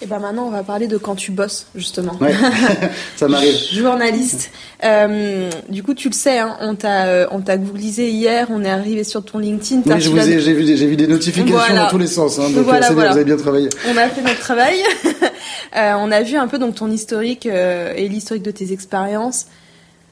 Et 0.00 0.06
ben 0.06 0.20
maintenant, 0.20 0.46
on 0.46 0.50
va 0.50 0.62
parler 0.62 0.86
de 0.86 0.96
quand 0.96 1.16
tu 1.16 1.32
bosses, 1.32 1.66
justement. 1.74 2.16
Ouais, 2.20 2.32
ça 3.16 3.26
m'arrive. 3.26 3.56
Journaliste. 3.72 4.52
Euh, 4.84 5.50
du 5.68 5.82
coup, 5.82 5.92
tu 5.92 6.08
le 6.08 6.14
sais, 6.14 6.38
hein, 6.38 6.56
on 6.60 6.76
t'a 6.76 7.06
euh, 7.06 7.26
on 7.32 7.40
t'a 7.40 7.56
googlisé 7.56 8.08
hier, 8.08 8.46
on 8.50 8.62
est 8.64 8.70
arrivé 8.70 9.02
sur 9.02 9.24
ton 9.24 9.40
LinkedIn. 9.40 9.82
Oui, 9.86 10.00
je 10.00 10.10
vous 10.10 10.18
ai, 10.18 10.40
j'ai 10.40 10.52
vu, 10.52 10.76
j'ai 10.76 10.86
vu 10.86 10.96
des 10.96 11.08
notifications 11.08 11.74
dans 11.74 11.88
tous 11.88 11.98
les 11.98 12.06
sens. 12.06 12.38
Hein, 12.38 12.50
donc 12.50 12.64
voilà, 12.64 12.86
c'est 12.86 12.94
bien, 12.94 13.06
vous 13.06 13.16
avez 13.16 13.24
bien 13.24 13.36
travaillé. 13.36 13.68
On 13.92 13.96
a 13.96 14.08
fait 14.08 14.22
notre 14.22 14.38
travail. 14.38 14.76
euh, 15.76 15.92
on 15.98 16.12
a 16.12 16.22
vu 16.22 16.36
un 16.36 16.46
peu 16.46 16.60
donc 16.60 16.76
ton 16.76 16.92
historique 16.92 17.46
euh, 17.46 17.92
et 17.96 18.08
l'historique 18.08 18.44
de 18.44 18.52
tes 18.52 18.72
expériences. 18.72 19.46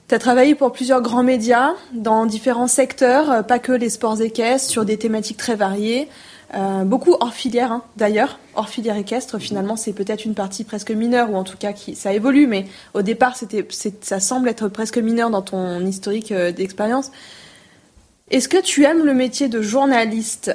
Tu 0.09 0.17
as 0.17 0.19
travaillé 0.19 0.57
pour 0.57 0.73
plusieurs 0.73 1.01
grands 1.01 1.23
médias 1.23 1.75
dans 1.93 2.27
différents 2.27 2.69
secteurs, 2.69 3.45
pas 3.47 3.61
que 3.61 3.73
les 3.73 3.91
sports 3.91 4.21
équestres, 4.21 4.69
sur 4.69 4.85
des 4.85 4.97
thématiques 4.97 5.37
très 5.37 5.55
variées. 5.55 6.09
Euh, 6.55 6.85
beaucoup 6.85 7.17
hors 7.21 7.35
filière, 7.35 7.73
hein, 7.73 7.83
d'ailleurs. 7.97 8.39
Hors 8.55 8.69
filière 8.69 8.97
équestre, 8.97 9.39
finalement, 9.39 9.77
c'est 9.77 9.93
peut-être 9.93 10.25
une 10.25 10.35
partie 10.35 10.65
presque 10.65 10.91
mineure, 10.91 11.31
ou 11.31 11.37
en 11.37 11.45
tout 11.45 11.57
cas, 11.57 11.73
qui, 11.73 11.97
ça 11.97 12.13
évolue, 12.13 12.47
mais 12.47 12.67
au 12.95 13.03
départ, 13.03 13.37
c'était, 13.37 13.67
ça 14.01 14.21
semble 14.21 14.49
être 14.49 14.69
presque 14.69 14.99
mineur 14.99 15.31
dans 15.31 15.43
ton 15.43 15.85
historique 15.85 16.33
euh, 16.33 16.53
d'expérience. 16.53 17.11
Est-ce 18.31 18.49
que 18.49 18.61
tu 18.61 18.85
aimes 18.85 19.05
le 19.05 19.15
métier 19.15 19.49
de 19.49 19.61
journaliste 19.61 20.55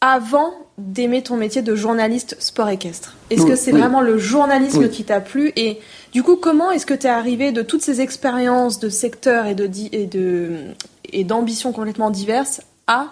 avant 0.00 0.52
d'aimer 0.78 1.22
ton 1.22 1.36
métier 1.36 1.62
de 1.62 1.74
journaliste 1.74 2.36
sport 2.40 2.68
équestre? 2.68 3.14
Est-ce 3.30 3.44
que 3.44 3.56
c'est 3.56 3.72
vraiment 3.72 4.00
le 4.00 4.18
journalisme 4.18 4.88
qui 4.88 5.04
t'a 5.04 5.20
plu? 5.20 5.52
Et 5.56 5.80
du 6.12 6.22
coup, 6.22 6.36
comment 6.36 6.70
est-ce 6.70 6.86
que 6.86 6.94
tu 6.94 7.06
es 7.06 7.10
arrivé 7.10 7.52
de 7.52 7.62
toutes 7.62 7.82
ces 7.82 8.00
expériences 8.00 8.78
de 8.78 8.88
secteurs 8.88 9.46
et, 9.46 9.54
de, 9.54 9.70
et, 9.92 10.06
de, 10.06 10.56
et 11.12 11.24
d'ambitions 11.24 11.72
complètement 11.72 12.10
diverses 12.10 12.62
à 12.86 13.08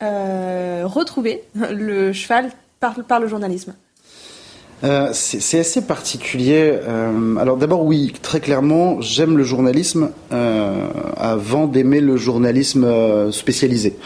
retrouver 0.00 1.42
le 1.54 2.12
cheval 2.12 2.50
par, 2.80 3.20
le 3.20 3.28
journalisme 3.28 3.74
euh, 4.82 5.10
c'est 5.12 5.60
assez 5.60 5.82
particulier. 5.82 6.72
Euh, 6.72 7.36
alors 7.36 7.58
d'abord 7.58 7.84
oui, 7.84 8.14
très 8.22 8.40
clairement, 8.40 9.02
j'aime 9.02 9.36
le 9.36 9.44
journalisme 9.44 10.10
euh, 10.32 10.88
avant 11.18 11.66
d'aimer 11.66 12.00
le 12.00 12.16
journalisme 12.16 12.84
euh, 12.84 13.30
spécialisé. 13.30 13.96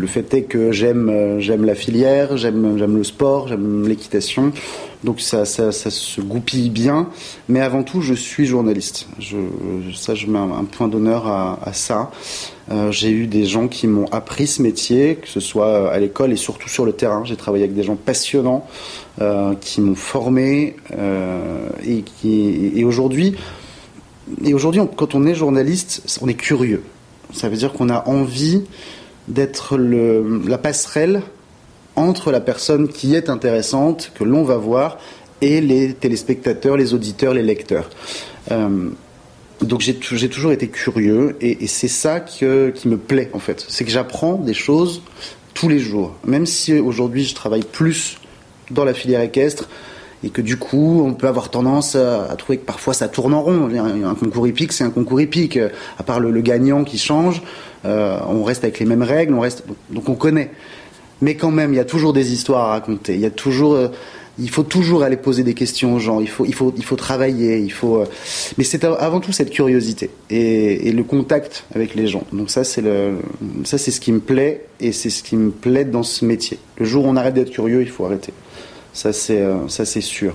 Le 0.00 0.06
fait 0.06 0.32
est 0.34 0.42
que 0.42 0.72
j'aime 0.72 1.38
j'aime 1.38 1.64
la 1.64 1.74
filière, 1.74 2.36
j'aime 2.36 2.78
j'aime 2.78 2.96
le 2.96 3.04
sport, 3.04 3.48
j'aime 3.48 3.86
l'équitation. 3.86 4.52
Donc 5.02 5.20
ça, 5.22 5.46
ça, 5.46 5.72
se 5.72 6.20
goupille 6.20 6.68
bien, 6.68 7.08
mais 7.48 7.60
avant 7.60 7.82
tout, 7.82 8.02
je 8.02 8.12
suis 8.12 8.44
journaliste. 8.44 9.06
Je, 9.18 9.38
ça, 9.94 10.14
je 10.14 10.26
mets 10.26 10.38
un, 10.38 10.64
point 10.64 10.88
d'honneur 10.88 11.26
à, 11.26 11.72
ça. 11.72 12.10
Euh, 12.70 12.92
j'ai 12.92 13.10
eu 13.10 13.26
des 13.26 13.46
gens 13.46 13.66
qui 13.66 13.86
m'ont 13.86 14.04
appris 14.12 14.46
ce 14.46 14.60
métier, 14.60 15.16
que 15.16 15.26
ce 15.26 15.40
soit 15.40 15.90
à 15.90 15.98
l'école 15.98 16.32
et 16.32 16.36
surtout 16.36 16.68
sur 16.68 16.84
le 16.84 16.92
terrain. 16.92 17.24
J'ai 17.24 17.36
travaillé 17.36 17.64
avec 17.64 17.74
des 17.74 17.82
gens 17.82 17.96
passionnants 17.96 18.66
euh, 19.22 19.54
qui 19.58 19.80
m'ont 19.80 19.94
formé 19.94 20.76
euh, 20.96 21.68
et 21.82 22.02
qui 22.02 22.72
et 22.76 22.84
aujourd'hui 22.84 23.36
et 24.44 24.54
aujourd'hui, 24.54 24.80
quand 24.96 25.14
on 25.14 25.26
est 25.26 25.34
journaliste, 25.34 26.18
on 26.20 26.28
est 26.28 26.34
curieux. 26.34 26.82
Ça 27.32 27.48
veut 27.48 27.56
dire 27.56 27.72
qu'on 27.72 27.88
a 27.88 28.06
envie 28.06 28.62
d'être 29.28 29.76
la 29.76 30.58
passerelle 30.58 31.22
entre 31.96 32.30
la 32.30 32.40
personne 32.40 32.88
qui 32.88 33.14
est 33.14 33.28
intéressante, 33.28 34.12
que 34.14 34.24
l'on 34.24 34.42
va 34.42 34.56
voir, 34.56 34.98
et 35.40 35.60
les 35.60 35.94
téléspectateurs, 35.94 36.76
les 36.76 36.94
auditeurs, 36.94 37.34
les 37.34 37.42
lecteurs. 37.42 37.88
Euh, 38.50 38.90
donc 39.62 39.80
j'ai 39.80 40.28
toujours 40.28 40.52
été 40.52 40.68
curieux 40.68 41.36
et, 41.42 41.66
c'est 41.66 41.88
ça 41.88 42.20
qui 42.20 42.44
me 42.46 42.96
plaît 42.96 43.30
en 43.34 43.38
fait. 43.38 43.64
C'est 43.68 43.84
que 43.84 43.90
j'apprends 43.90 44.34
des 44.36 44.54
choses 44.54 45.02
tous 45.52 45.68
les 45.68 45.78
jours. 45.78 46.14
Même 46.24 46.46
si 46.46 46.78
aujourd'hui 46.78 47.24
je 47.24 47.34
travaille 47.34 47.62
plus 47.62 48.16
dans 48.70 48.84
la 48.84 48.94
filière 48.94 49.20
équestre 49.20 49.68
et 50.24 50.30
que 50.30 50.40
du 50.40 50.56
coup 50.56 51.02
on 51.04 51.12
peut 51.12 51.28
avoir 51.28 51.50
tendance 51.50 51.94
à, 51.94 52.34
trouver 52.38 52.58
que 52.58 52.64
parfois 52.64 52.94
ça 52.94 53.08
tourne 53.08 53.34
en 53.34 53.42
rond. 53.42 53.68
Un, 53.74 54.14
concours 54.14 54.46
hippique 54.46 54.72
c'est 54.72 54.84
un 54.84 54.90
concours 54.90 55.20
hippique. 55.20 55.58
À 55.98 56.02
part 56.02 56.20
le, 56.20 56.40
gagnant 56.40 56.84
qui 56.84 56.96
change, 56.96 57.42
on 57.84 58.44
reste 58.44 58.64
avec 58.64 58.78
les 58.78 58.86
mêmes 58.86 59.02
règles, 59.02 59.34
on 59.34 59.40
reste 59.40 59.64
donc 59.90 60.08
on 60.08 60.14
connaît 60.14 60.50
mais 61.20 61.34
quand 61.34 61.50
même, 61.50 61.72
il 61.72 61.76
y 61.76 61.80
a 61.80 61.84
toujours 61.84 62.12
des 62.12 62.32
histoires 62.32 62.68
à 62.68 62.70
raconter. 62.70 63.14
Il 63.14 63.20
y 63.20 63.26
a 63.26 63.30
toujours, 63.30 63.74
euh, 63.74 63.88
il 64.38 64.48
faut 64.48 64.62
toujours 64.62 65.02
aller 65.02 65.16
poser 65.16 65.42
des 65.42 65.54
questions 65.54 65.94
aux 65.94 65.98
gens. 65.98 66.20
Il 66.20 66.28
faut, 66.28 66.46
il 66.46 66.54
faut, 66.54 66.72
il 66.76 66.84
faut 66.84 66.96
travailler. 66.96 67.58
Il 67.58 67.72
faut, 67.72 67.98
euh, 67.98 68.06
mais 68.56 68.64
c'est 68.64 68.84
avant 68.84 69.20
tout 69.20 69.32
cette 69.32 69.50
curiosité 69.50 70.10
et, 70.30 70.90
le 70.92 71.04
contact 71.04 71.64
avec 71.74 71.94
les 71.94 72.06
gens. 72.06 72.24
Donc 72.32 72.50
ça, 72.50 72.64
c'est 72.64 72.80
le, 72.80 73.18
ça 73.64 73.76
c'est 73.76 73.90
ce 73.90 74.00
qui 74.00 74.12
me 74.12 74.20
plaît 74.20 74.64
et 74.80 74.92
c'est 74.92 75.10
ce 75.10 75.22
qui 75.22 75.36
me 75.36 75.50
plaît 75.50 75.84
dans 75.84 76.02
ce 76.02 76.24
métier. 76.24 76.58
Le 76.78 76.86
jour 76.86 77.04
où 77.04 77.08
on 77.08 77.16
arrête 77.16 77.34
d'être 77.34 77.50
curieux, 77.50 77.82
il 77.82 77.90
faut 77.90 78.06
arrêter. 78.06 78.32
Ça 78.92 79.12
c'est, 79.12 79.40
euh, 79.40 79.68
ça 79.68 79.84
c'est 79.84 80.00
sûr. 80.00 80.34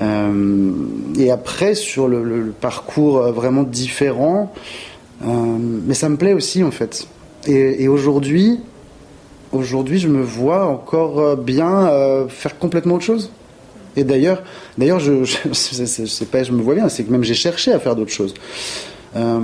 Euh, 0.00 0.72
et 1.18 1.30
après 1.30 1.74
sur 1.74 2.08
le, 2.08 2.52
parcours 2.58 3.20
vraiment 3.32 3.62
différent, 3.62 4.52
mais 5.24 5.94
ça 5.94 6.08
me 6.08 6.16
plaît 6.16 6.32
aussi 6.32 6.62
en 6.62 6.70
fait. 6.70 7.06
Et, 7.46 7.88
aujourd'hui, 7.88 8.60
aujourd'hui, 9.50 9.98
je 9.98 10.08
me 10.08 10.22
vois 10.22 10.66
encore 10.66 11.18
euh, 11.18 11.36
bien 11.36 11.88
euh, 11.88 12.28
faire 12.28 12.58
complètement 12.58 12.94
autre 12.94 13.04
chose. 13.04 13.30
Et 13.96 14.04
d'ailleurs, 14.04 14.42
d'ailleurs, 14.78 15.00
je, 15.00 15.24
je, 15.24 16.04
sais 16.06 16.24
pas, 16.26 16.42
je 16.42 16.52
me 16.52 16.62
vois 16.62 16.74
bien, 16.74 16.88
c'est 16.88 17.04
que 17.04 17.10
même 17.10 17.24
j'ai 17.24 17.34
cherché 17.34 17.72
à 17.72 17.80
faire 17.80 17.96
d'autres 17.96 18.12
choses. 18.12 18.34
Euh, 19.16 19.40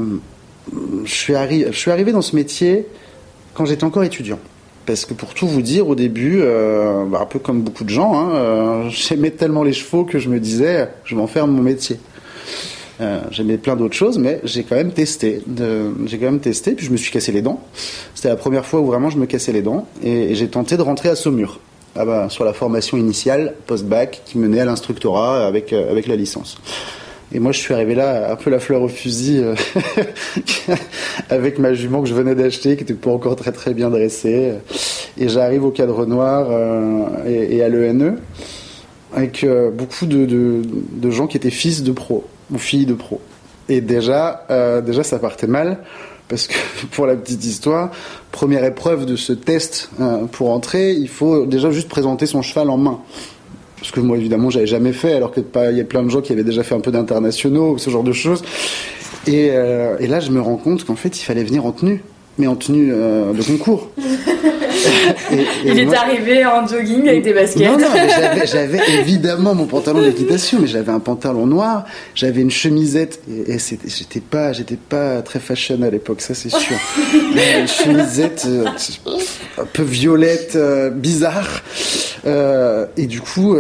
je, 1.04 1.12
suis 1.12 1.34
je 1.34 1.76
suis 1.76 1.90
arrivé 1.90 2.12
dans 2.12 2.22
ce 2.22 2.36
métier 2.36 2.86
quand 3.54 3.64
j'étais 3.64 3.84
encore 3.84 4.04
étudiant. 4.04 4.38
Parce 4.86 5.04
que 5.04 5.12
pour 5.12 5.34
tout 5.34 5.46
vous 5.46 5.60
dire, 5.60 5.86
au 5.88 5.94
début, 5.94 6.40
bah, 6.40 7.18
un 7.20 7.26
peu 7.26 7.38
comme 7.38 7.60
beaucoup 7.60 7.84
de 7.84 7.90
gens, 7.90 8.14
hein, 8.16 8.88
j'aimais 8.90 9.30
tellement 9.32 9.62
les 9.62 9.74
chevaux 9.74 10.04
que 10.04 10.18
je 10.18 10.30
me 10.30 10.40
disais, 10.40 10.88
je 11.04 11.14
vais 11.14 11.20
en 11.20 11.26
faire 11.26 11.46
mon 11.46 11.60
métier. 11.60 11.98
Euh, 13.00 13.20
j'aimais 13.30 13.58
plein 13.58 13.76
d'autres 13.76 13.94
choses, 13.94 14.18
mais 14.18 14.40
j'ai 14.44 14.64
quand 14.64 14.74
même 14.74 14.92
testé. 14.92 15.42
J'ai 16.06 16.18
quand 16.18 16.24
même 16.24 16.40
testé, 16.40 16.72
puis 16.72 16.86
je 16.86 16.90
me 16.90 16.96
suis 16.96 17.12
cassé 17.12 17.32
les 17.32 17.42
dents. 17.42 17.62
C'était 18.14 18.28
la 18.28 18.36
première 18.36 18.66
fois 18.66 18.80
où 18.80 18.86
vraiment 18.86 19.10
je 19.10 19.18
me 19.18 19.26
cassais 19.26 19.52
les 19.52 19.62
dents, 19.62 19.86
et, 20.02 20.34
j'ai 20.34 20.48
tenté 20.48 20.76
de 20.76 20.82
rentrer 20.82 21.08
à 21.08 21.14
Saumur, 21.14 21.60
ah 21.94 22.04
bah, 22.04 22.28
sur 22.28 22.44
la 22.44 22.52
formation 22.52 22.96
initiale 22.96 23.54
post-bac 23.66 24.22
qui 24.24 24.38
menait 24.38 24.60
à 24.60 24.64
l'instructorat 24.64 25.46
avec 25.46 25.72
euh, 25.72 25.90
avec 25.90 26.06
la 26.06 26.16
licence. 26.16 26.58
Et 27.30 27.40
moi, 27.40 27.52
je 27.52 27.58
suis 27.58 27.74
arrivé 27.74 27.94
là, 27.94 28.32
un 28.32 28.36
peu 28.36 28.48
la 28.48 28.58
fleur 28.58 28.80
au 28.80 28.88
fusil, 28.88 29.42
euh, 29.42 29.54
avec 31.30 31.58
ma 31.58 31.74
jument 31.74 32.00
que 32.00 32.08
je 32.08 32.14
venais 32.14 32.34
d'acheter, 32.34 32.76
qui 32.76 32.84
était 32.84 32.94
pas 32.94 33.10
encore 33.10 33.36
très 33.36 33.52
très 33.52 33.74
bien 33.74 33.90
dressée. 33.90 34.54
Et 35.18 35.28
j'arrive 35.28 35.64
au 35.64 35.70
cadre 35.70 36.06
noir 36.06 36.48
et, 37.26 37.62
à 37.62 37.68
l'ENE, 37.68 38.16
avec 39.14 39.44
beaucoup 39.74 40.06
de 40.06 41.10
gens 41.10 41.26
qui 41.26 41.36
étaient 41.36 41.50
fils 41.50 41.82
de 41.82 41.92
pros 41.92 42.24
ou 42.52 42.58
fille 42.58 42.86
de 42.86 42.94
pro. 42.94 43.20
Et 43.68 43.80
déjà, 43.80 44.46
euh, 44.50 44.80
déjà 44.80 45.02
ça 45.02 45.18
partait 45.18 45.46
mal 45.46 45.78
parce 46.28 46.46
que 46.46 46.54
pour 46.92 47.06
la 47.06 47.16
petite 47.16 47.44
histoire, 47.44 47.90
première 48.32 48.64
épreuve 48.64 49.06
de 49.06 49.16
ce 49.16 49.32
test 49.32 49.90
euh, 50.00 50.24
pour 50.26 50.50
entrer, 50.50 50.92
il 50.92 51.08
faut 51.08 51.46
déjà 51.46 51.70
juste 51.70 51.88
présenter 51.88 52.26
son 52.26 52.42
cheval 52.42 52.70
en 52.70 52.78
main. 52.78 53.00
Parce 53.78 53.92
que 53.92 54.00
moi 54.00 54.16
évidemment 54.16 54.50
j'avais 54.50 54.66
jamais 54.66 54.92
fait, 54.92 55.12
alors 55.12 55.32
qu'il 55.32 55.44
y 55.54 55.80
a 55.80 55.84
plein 55.84 56.02
de 56.02 56.08
gens 56.08 56.20
qui 56.20 56.32
avaient 56.32 56.44
déjà 56.44 56.64
fait 56.64 56.74
un 56.74 56.80
peu 56.80 56.90
d'internationaux, 56.90 57.78
ce 57.78 57.90
genre 57.90 58.02
de 58.02 58.12
choses. 58.12 58.42
Et, 59.26 59.50
euh, 59.52 59.96
et 60.00 60.06
là 60.06 60.20
je 60.20 60.30
me 60.30 60.40
rends 60.40 60.56
compte 60.56 60.84
qu'en 60.84 60.96
fait 60.96 61.20
il 61.20 61.22
fallait 61.22 61.44
venir 61.44 61.64
en 61.64 61.72
tenue, 61.72 62.02
mais 62.38 62.46
en 62.46 62.56
tenue 62.56 62.88
de 62.88 63.42
concours. 63.42 63.90
il 65.64 65.78
est 65.78 65.94
arrivé 65.94 66.44
en 66.44 66.66
jogging 66.66 67.08
avec 67.08 67.22
des 67.22 67.32
baskets. 67.32 67.66
Non, 67.66 67.78
non, 67.78 67.86
j'avais 68.44 68.80
évidemment 68.98 69.54
mon 69.54 69.66
pantalon 69.66 70.02
d'équitation, 70.02 70.58
mais 70.60 70.66
j'avais 70.66 70.92
un 70.92 71.00
pantalon 71.00 71.46
noir, 71.46 71.84
j'avais 72.14 72.40
une 72.40 72.50
chemisette, 72.50 73.20
et, 73.28 73.58
j'étais 73.58 74.20
pas, 74.20 74.52
j'étais 74.52 74.76
pas 74.76 75.22
très 75.22 75.38
fashion 75.38 75.80
à 75.82 75.90
l'époque, 75.90 76.20
ça 76.20 76.34
c'est 76.34 76.50
sûr. 76.50 76.76
une 77.58 77.68
chemisette 77.68 78.46
euh, 78.46 78.66
un 79.58 79.64
peu 79.64 79.82
violette, 79.82 80.52
euh, 80.56 80.90
bizarre. 80.90 81.62
Euh, 82.26 82.86
et 82.96 83.06
du 83.06 83.20
coup, 83.20 83.56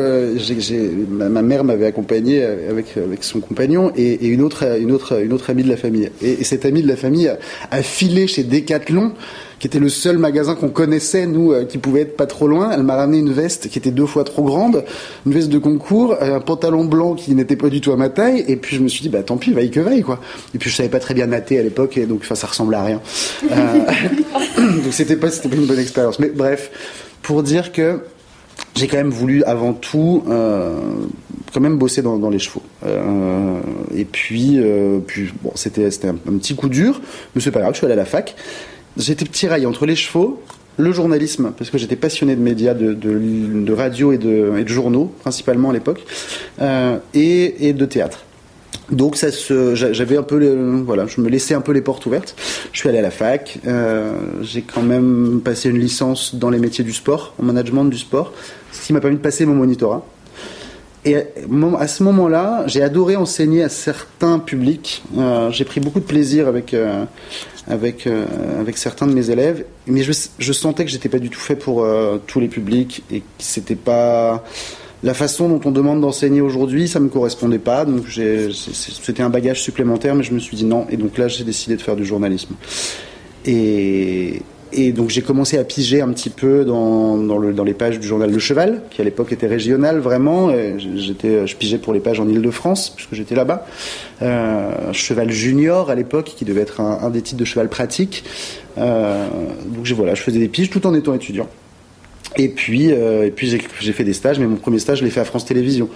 ma, 1.08 1.42
mère 1.42 1.64
m'avait 1.64 1.86
accompagné 1.86 2.42
avec, 2.42 2.96
avec 2.96 3.24
son 3.24 3.40
compagnon 3.40 3.92
et, 3.96 4.26
une, 4.26 4.42
autre, 4.42 4.64
une, 4.78 4.92
autre, 4.92 5.22
une 5.22 5.32
autre 5.32 5.50
amie 5.50 5.62
de 5.62 5.68
la 5.68 5.76
famille. 5.76 6.10
Et, 6.22 6.44
cette 6.44 6.64
amie 6.64 6.82
de 6.82 6.88
la 6.88 6.96
famille 6.96 7.28
a, 7.28 7.38
a 7.70 7.82
filé 7.82 8.26
chez 8.26 8.42
Decathlon 8.42 9.12
qui 9.58 9.66
était 9.66 9.78
le 9.78 9.88
seul 9.88 10.18
magasin 10.18 10.54
qu'on 10.54 10.68
connaissait, 10.68 11.26
nous, 11.26 11.52
euh, 11.52 11.64
qui 11.64 11.78
pouvait 11.78 12.02
être 12.02 12.16
pas 12.16 12.26
trop 12.26 12.46
loin. 12.46 12.70
Elle 12.70 12.84
m'a 12.84 12.96
ramené 12.96 13.18
une 13.18 13.32
veste 13.32 13.68
qui 13.68 13.78
était 13.78 13.90
deux 13.90 14.06
fois 14.06 14.24
trop 14.24 14.42
grande, 14.42 14.84
une 15.26 15.32
veste 15.32 15.48
de 15.48 15.58
concours, 15.58 16.16
un 16.20 16.40
pantalon 16.40 16.84
blanc 16.84 17.14
qui 17.14 17.34
n'était 17.34 17.56
pas 17.56 17.68
du 17.68 17.80
tout 17.80 17.92
à 17.92 17.96
ma 17.96 18.08
taille, 18.08 18.44
et 18.46 18.56
puis 18.56 18.76
je 18.76 18.82
me 18.82 18.88
suis 18.88 19.02
dit, 19.02 19.08
bah 19.08 19.22
tant 19.22 19.36
pis, 19.36 19.52
vaille 19.52 19.70
que 19.70 19.80
vaille, 19.80 20.02
quoi. 20.02 20.20
Et 20.54 20.58
puis 20.58 20.70
je 20.70 20.76
savais 20.76 20.88
pas 20.88 21.00
très 21.00 21.14
bien 21.14 21.26
natter 21.26 21.58
à 21.58 21.62
l'époque, 21.62 21.96
et 21.98 22.06
donc, 22.06 22.20
enfin, 22.22 22.34
ça 22.34 22.46
ressemblait 22.46 22.76
à 22.76 22.84
rien. 22.84 23.00
Euh, 23.50 23.78
donc 24.58 24.92
c'était 24.92 25.16
pas, 25.16 25.28
pas 25.28 25.56
une 25.56 25.66
bonne 25.66 25.80
expérience. 25.80 26.18
Mais 26.18 26.28
bref, 26.28 26.70
pour 27.22 27.42
dire 27.42 27.72
que 27.72 28.00
j'ai 28.76 28.86
quand 28.86 28.96
même 28.96 29.10
voulu 29.10 29.42
avant 29.44 29.72
tout 29.72 30.22
euh, 30.28 30.78
quand 31.52 31.60
même 31.60 31.78
bosser 31.78 32.02
dans, 32.02 32.30
les 32.30 32.38
chevaux. 32.38 32.62
Et 33.94 34.04
puis, 34.04 34.60
puis 35.06 35.32
bon, 35.42 35.50
c'était, 35.56 35.90
c'était 35.90 36.08
un, 36.08 36.16
un, 36.28 36.38
petit 36.38 36.54
coup 36.54 36.68
dur, 36.68 37.00
mais 37.34 37.40
c'est 37.40 37.50
pas 37.50 37.60
grave, 37.60 37.72
je 37.72 37.78
suis 37.78 37.86
allé 37.86 37.94
à 37.94 37.96
la 37.96 38.04
fac. 38.04 38.36
J'étais 38.98 39.24
tiraillé 39.24 39.64
entre 39.64 39.86
les 39.86 39.94
chevaux, 39.94 40.42
le 40.76 40.92
journalisme, 40.92 41.52
parce 41.56 41.70
que 41.70 41.78
j'étais 41.78 41.96
passionné 41.96 42.34
de 42.34 42.40
médias, 42.40 42.74
de, 42.74 43.72
radio 43.72 44.12
et 44.12 44.18
de, 44.18 44.66
journaux, 44.66 45.12
principalement 45.20 45.70
à 45.70 45.72
l'époque, 45.72 46.04
euh, 46.60 46.98
et, 47.14 47.72
de 47.72 47.84
théâtre. 47.84 48.24
Donc 48.90 49.16
ça 49.16 49.28
j'avais 49.74 50.16
un 50.16 50.22
peu, 50.22 50.82
voilà, 50.84 51.06
je 51.06 51.20
me 51.20 51.28
laissais 51.28 51.54
un 51.54 51.60
peu 51.60 51.72
les 51.72 51.82
portes 51.82 52.06
ouvertes. 52.06 52.34
Je 52.72 52.78
suis 52.78 52.88
allé 52.88 52.98
à 52.98 53.02
la 53.02 53.10
fac, 53.10 53.58
euh, 53.66 54.12
j'ai 54.42 54.62
quand 54.62 54.82
même 54.82 55.42
passé 55.44 55.68
une 55.68 55.78
licence 55.78 56.34
dans 56.34 56.50
les 56.50 56.58
métiers 56.58 56.84
du 56.84 56.92
sport, 56.92 57.34
en 57.38 57.44
management 57.44 57.84
du 57.84 57.98
sport, 57.98 58.32
ce 58.72 58.86
qui 58.86 58.92
m'a 58.92 59.00
permis 59.00 59.16
de 59.16 59.22
passer 59.22 59.46
mon 59.46 59.54
monitorat. 59.54 60.04
Et 61.08 61.16
à 61.78 61.88
ce 61.88 62.02
moment-là, 62.02 62.64
j'ai 62.66 62.82
adoré 62.82 63.16
enseigner 63.16 63.62
à 63.62 63.70
certains 63.70 64.38
publics. 64.38 65.02
Euh, 65.16 65.50
j'ai 65.50 65.64
pris 65.64 65.80
beaucoup 65.80 66.00
de 66.00 66.04
plaisir 66.04 66.48
avec, 66.48 66.74
euh, 66.74 67.06
euh, 67.70 68.26
avec 68.60 68.76
certains 68.76 69.06
de 69.06 69.14
mes 69.14 69.30
élèves, 69.30 69.64
mais 69.86 70.02
je, 70.02 70.52
sentais 70.52 70.84
que 70.84 70.90
j'étais 70.90 71.08
pas 71.08 71.18
du 71.18 71.30
tout 71.30 71.40
fait 71.40 71.56
pour 71.56 71.86
tous 72.26 72.40
les 72.40 72.48
publics 72.48 73.04
et 73.10 73.20
que 73.20 73.26
c'était 73.38 73.74
pas 73.74 74.44
la 75.02 75.14
façon 75.14 75.48
dont 75.48 75.60
on 75.64 75.70
demande 75.70 76.02
d'enseigner 76.02 76.42
aujourd'hui, 76.42 76.88
ça 76.88 77.00
me 77.00 77.08
correspondait 77.08 77.58
pas. 77.58 77.86
Donc 77.86 78.04
c'était 78.62 79.22
un 79.22 79.30
bagage 79.30 79.62
supplémentaire, 79.62 80.14
mais 80.14 80.24
je 80.24 80.34
me 80.34 80.40
suis 80.40 80.58
dit 80.58 80.66
non. 80.66 80.86
Et 80.90 80.98
donc 80.98 81.16
là, 81.16 81.28
j'ai 81.28 81.44
décidé 81.44 81.76
de 81.76 81.80
faire 81.80 81.96
du 81.96 82.04
journalisme. 82.04 82.54
Et, 83.46 84.42
et 84.72 84.92
donc 84.92 85.10
j'ai 85.10 85.22
commencé 85.22 85.58
à 85.58 85.64
piger 85.64 86.00
un 86.00 86.08
petit 86.12 86.30
peu 86.30 86.64
dans, 86.64 87.16
dans, 87.16 87.38
le, 87.38 87.52
dans, 87.52 87.64
les 87.64 87.74
pages 87.74 87.98
du 87.98 88.06
journal 88.06 88.30
Le 88.30 88.38
Cheval, 88.38 88.82
qui 88.90 89.00
à 89.00 89.04
l'époque 89.04 89.32
était 89.32 89.46
régional 89.46 89.98
vraiment. 89.98 90.50
J'étais, 90.78 91.46
je 91.46 91.56
pigeais 91.56 91.78
pour 91.78 91.92
les 91.92 92.00
pages 92.00 92.20
en 92.20 92.28
Ile-de-France, 92.28 92.90
puisque 92.90 93.14
j'étais 93.14 93.34
là-bas. 93.34 93.66
Euh, 94.22 94.92
cheval 94.92 95.30
Junior 95.30 95.90
à 95.90 95.94
l'époque, 95.94 96.32
qui 96.36 96.44
devait 96.44 96.62
être 96.62 96.80
un, 96.80 97.10
des 97.10 97.22
titres 97.22 97.40
de 97.40 97.44
cheval 97.44 97.68
pratique. 97.68 98.24
Euh, 98.78 99.26
donc 99.66 99.86
voilà, 99.88 100.14
je 100.14 100.22
faisais 100.22 100.38
des 100.38 100.48
piges 100.48 100.70
tout 100.70 100.86
en 100.86 100.94
étant 100.94 101.14
étudiant. 101.14 101.48
Et 102.36 102.48
puis, 102.48 102.92
euh, 102.92 103.30
puis 103.34 103.58
j'ai 103.80 103.92
fait 103.92 104.04
des 104.04 104.12
stages, 104.12 104.38
mais 104.38 104.46
mon 104.46 104.56
premier 104.56 104.78
stage, 104.78 104.98
je 104.98 105.04
l'ai 105.04 105.10
fait 105.10 105.20
à 105.20 105.24
France 105.24 105.44
Télévisions. 105.44 105.88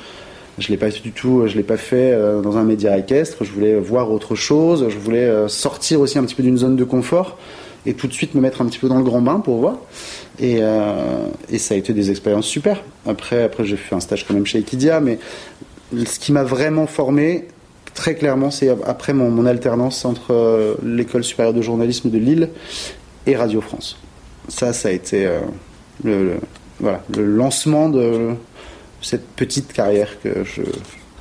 Je 0.58 0.68
l'ai 0.68 0.76
pas 0.76 0.90
du 0.90 1.12
tout, 1.12 1.46
je 1.46 1.56
l'ai 1.56 1.62
pas 1.62 1.78
fait 1.78 2.12
euh, 2.12 2.40
dans 2.42 2.58
un 2.58 2.64
média 2.64 2.96
équestre. 2.98 3.44
Je 3.44 3.50
voulais 3.50 3.74
voir 3.78 4.11
autre 4.11 4.35
chose. 4.35 4.87
Je 4.88 4.98
voulais 4.98 5.24
euh, 5.24 5.48
sortir 5.48 6.00
aussi 6.00 6.18
un 6.18 6.24
petit 6.24 6.35
peu 6.35 6.42
d'une 6.42 6.58
zone 6.58 6.76
de 6.76 6.85
confort 6.85 7.38
et 7.86 7.94
tout 7.94 8.06
de 8.06 8.12
suite 8.12 8.34
me 8.34 8.40
mettre 8.40 8.62
un 8.62 8.66
petit 8.66 8.78
peu 8.78 8.88
dans 8.88 8.98
le 8.98 9.04
grand 9.04 9.20
bain 9.20 9.40
pour 9.40 9.58
voir. 9.58 9.76
Et, 10.38 10.58
euh, 10.60 11.26
et 11.50 11.58
ça 11.58 11.74
a 11.74 11.76
été 11.76 11.92
des 11.92 12.10
expériences 12.10 12.46
super. 12.46 12.82
Après, 13.06 13.42
après 13.42 13.64
j'ai 13.64 13.76
fait 13.76 13.94
un 13.94 14.00
stage 14.00 14.26
quand 14.26 14.34
même 14.34 14.46
chez 14.46 14.58
Equidia, 14.58 15.00
mais 15.00 15.18
ce 15.92 16.18
qui 16.18 16.32
m'a 16.32 16.44
vraiment 16.44 16.86
formé, 16.86 17.48
très 17.94 18.14
clairement, 18.14 18.50
c'est 18.50 18.68
après 18.86 19.12
mon, 19.12 19.44
alternance 19.46 20.04
entre 20.04 20.32
euh, 20.32 20.74
l'école 20.84 21.24
supérieure 21.24 21.54
de 21.54 21.62
journalisme 21.62 22.10
de 22.10 22.18
Lille 22.18 22.48
et 23.26 23.36
Radio 23.36 23.60
France. 23.60 23.98
Ça, 24.48 24.72
ça 24.72 24.88
a 24.88 24.92
été 24.92 25.26
euh, 25.26 25.40
le, 26.04 26.36
le 26.80 27.24
lancement 27.24 27.88
de 27.88 28.30
cette 29.00 29.26
petite 29.28 29.72
carrière 29.72 30.20
que 30.20 30.44
je, 30.44 30.62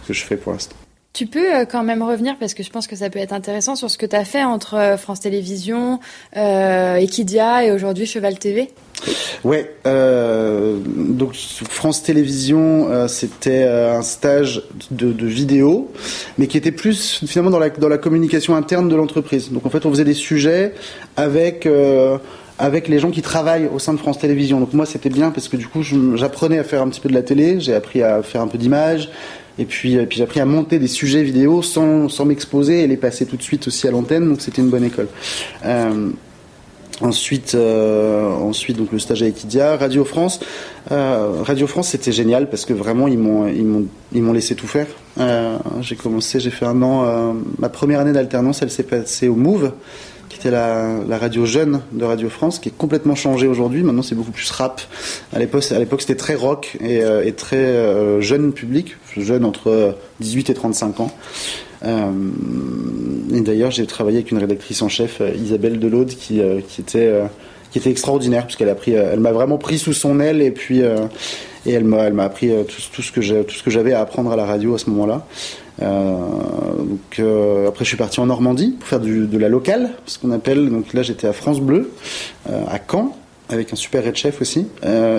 que 0.08 0.14
je 0.14 0.24
fais 0.24 0.38
pour 0.38 0.54
l'instant. 0.54 0.76
Tu 1.14 1.26
peux 1.26 1.54
euh, 1.54 1.66
quand 1.66 1.84
même 1.84 2.02
revenir, 2.02 2.38
parce 2.40 2.54
que 2.54 2.64
je 2.64 2.70
pense 2.70 2.88
que 2.88 2.96
ça 2.96 3.10
peut 3.10 3.20
être 3.20 3.34
intéressant, 3.34 3.76
sur 3.76 3.92
ce 3.92 3.98
que 3.98 4.06
tu 4.06 4.16
as 4.16 4.24
fait 4.24 4.46
entre 4.46 4.76
euh, 4.76 4.98
France 4.98 5.20
Télévisions, 5.20 6.00
euh, 6.38 6.96
Equidia 6.96 7.66
et 7.66 7.72
aujourd'hui 7.72 8.06
Cheval 8.06 8.40
TV 8.40 8.70
Ouais, 9.44 9.76
euh, 9.88 10.78
donc 10.86 11.34
France 11.36 12.04
Télévisions, 12.04 13.08
c'était 13.08 13.64
un 13.64 14.04
stage 14.04 14.64
de, 14.92 15.26
vidéo, 15.26 15.92
mais 16.38 16.46
qui 16.46 16.58
était 16.58 16.72
plus 16.72 17.24
finalement 17.26 17.50
dans 17.50 17.88
la, 17.90 17.98
communication 17.98 18.56
interne 18.56 18.88
de 18.88 18.96
l'entreprise. 18.96 19.52
Donc 19.52 19.66
en 19.66 19.70
fait, 19.70 19.86
on 19.86 19.90
faisait 19.90 20.06
des 20.06 20.14
sujets 20.14 20.74
avec... 21.18 21.68
Avec 22.60 22.88
les 22.88 23.00
gens 23.00 23.10
qui 23.10 23.24
travaillent 23.24 23.68
au 23.74 23.80
sein 23.80 23.92
de 23.92 23.98
France 23.98 24.20
Télévisions. 24.20 24.60
Donc 24.60 24.74
moi 24.74 24.86
c'était 24.86 25.10
bien 25.10 25.32
parce 25.32 25.48
que 25.48 25.58
du 25.58 25.68
coup 25.68 25.82
j'apprenais 26.14 26.60
à 26.60 26.64
faire 26.64 26.84
un 26.84 26.90
petit 26.90 27.00
peu 27.02 27.10
de 27.10 27.16
la 27.16 27.24
télé, 27.24 27.60
j'ai 27.60 27.74
appris 27.74 28.04
à 28.04 28.22
faire 28.22 28.42
un 28.42 28.48
peu 28.48 28.60
d'image, 28.60 29.10
et 29.62 29.66
puis, 29.66 29.98
puis 30.08 30.18
j'ai 30.18 30.24
appris 30.24 30.40
à 30.40 30.46
monter 30.46 30.80
des 30.80 30.88
sujets 30.88 31.24
vidéo 31.24 31.62
sans, 31.62 32.10
sans 32.10 32.26
m'exposer 32.26 32.82
et 32.82 32.88
les 32.88 32.98
passer 32.98 33.26
tout 33.26 33.38
de 33.38 33.44
suite 33.44 33.68
aussi 33.68 33.88
à 33.88 33.92
l'antenne, 33.92 34.28
donc 34.28 34.42
c'était 34.42 34.62
une 34.62 34.70
bonne 34.70 34.84
école. 34.84 35.08
Euh, 35.66 36.10
Ensuite, 37.02 37.56
euh, 37.56 38.30
ensuite 38.30 38.78
donc 38.78 38.92
le 38.92 39.00
stage 39.00 39.24
à 39.24 39.28
Equidia, 39.28 39.76
Radio 39.76 40.06
France. 40.06 40.40
Euh, 40.92 41.42
Radio 41.42 41.66
France, 41.66 41.90
c'était 41.90 42.12
génial 42.12 42.48
parce 42.48 42.64
que 42.64 42.74
vraiment 42.74 43.08
ils 43.08 43.18
m'ont 43.18 44.34
laissé 44.34 44.54
tout 44.54 44.68
faire. 44.68 44.86
Euh, 45.20 45.58
j'ai 45.82 45.96
commencé, 45.96 46.40
j'ai 46.40 46.52
fait 46.52 46.66
un 46.66 46.80
an. 46.84 47.06
Euh, 47.06 47.34
ma 47.58 47.70
première 47.70 48.00
année 48.02 48.14
d'alternance, 48.14 48.62
elle 48.62 48.70
s'est 48.70 48.84
passée 48.84 49.28
au 49.28 49.36
Move, 49.36 49.72
était 50.42 50.52
la, 50.52 51.18
radio 51.20 51.46
jeune 51.46 51.82
de 51.92 52.04
Radio 52.04 52.28
France, 52.30 52.58
qui 52.58 52.70
est 52.70 52.76
complètement 52.76 53.14
changé 53.14 53.46
aujourd'hui. 53.46 53.84
Maintenant, 53.84 54.02
c'est 54.02 54.16
beaucoup 54.16 54.32
plus 54.32 54.50
rap. 54.50 54.82
À 55.34 55.40
l'époque, 55.40 55.64
c'était 55.64 56.16
très 56.16 56.34
rock 56.34 56.78
et, 56.82 57.04
euh, 57.04 57.30
très 57.32 57.58
euh, 57.58 58.22
jeune 58.22 58.52
public, 58.52 58.96
jeune 59.16 59.46
entre 59.46 59.96
18 60.20 60.50
et 60.50 60.54
35 60.56 61.00
ans. 61.00 61.12
Euh, 61.84 62.10
et 63.34 63.42
d'ailleurs, 63.42 63.72
j'ai 63.72 63.86
travaillé 63.86 64.18
avec 64.18 64.32
une 64.32 64.40
rédactrice 64.40 64.82
en 64.82 64.90
chef, 64.90 65.22
Isabelle 65.36 65.80
Delaude, 65.80 66.10
qui, 66.10 66.40
était 66.40 67.12
qui 67.72 67.78
était 67.78 67.92
extraordinaire 67.92 68.44
parce 68.44 68.56
qu'elle 68.56 68.70
a 68.70 68.76
pris, 68.76 68.94
elle 68.94 69.20
m'a 69.20 69.32
vraiment 69.32 69.58
pris 69.58 69.78
sous 69.78 69.94
son 69.94 70.20
aile 70.20 70.42
et 70.42 70.52
puis 70.52 70.82
et 71.66 71.72
elle 71.72 71.86
m'a 71.86 72.04
elle 72.04 72.14
m'a 72.14 72.26
appris 72.26 72.52
tout, 72.68 73.02
ce 73.02 73.12
que 73.12 73.44
tout 73.44 73.56
ce 73.56 73.64
que 73.64 73.70
j'avais 73.70 73.94
à 73.94 74.02
apprendre 74.02 74.32
à 74.32 74.36
la 74.36 74.46
radio 74.46 74.76
à 74.76 74.78
ce 74.78 74.90
moment-là. 74.90 75.26
Euh, 75.82 76.76
donc 76.78 77.20
euh, 77.20 77.68
après 77.68 77.86
je 77.86 77.90
suis 77.90 77.98
parti 77.98 78.20
en 78.20 78.26
Normandie 78.26 78.76
pour 78.80 78.88
faire 78.88 79.00
de 79.00 79.38
la 79.38 79.50
locale, 79.50 79.92
ce 80.06 80.20
qu'on 80.20 80.32
appelle. 80.32 80.70
Donc 80.70 80.94
là 80.94 81.02
j'étais 81.02 81.28
à 81.28 81.34
France 81.34 81.60
Bleu, 81.60 81.92
euh, 82.50 82.64
à 82.70 82.80
Caen 82.80 83.16
avec 83.50 83.74
un 83.74 83.76
super 83.76 84.08
head 84.08 84.16
chef 84.16 84.40
aussi 84.40 84.66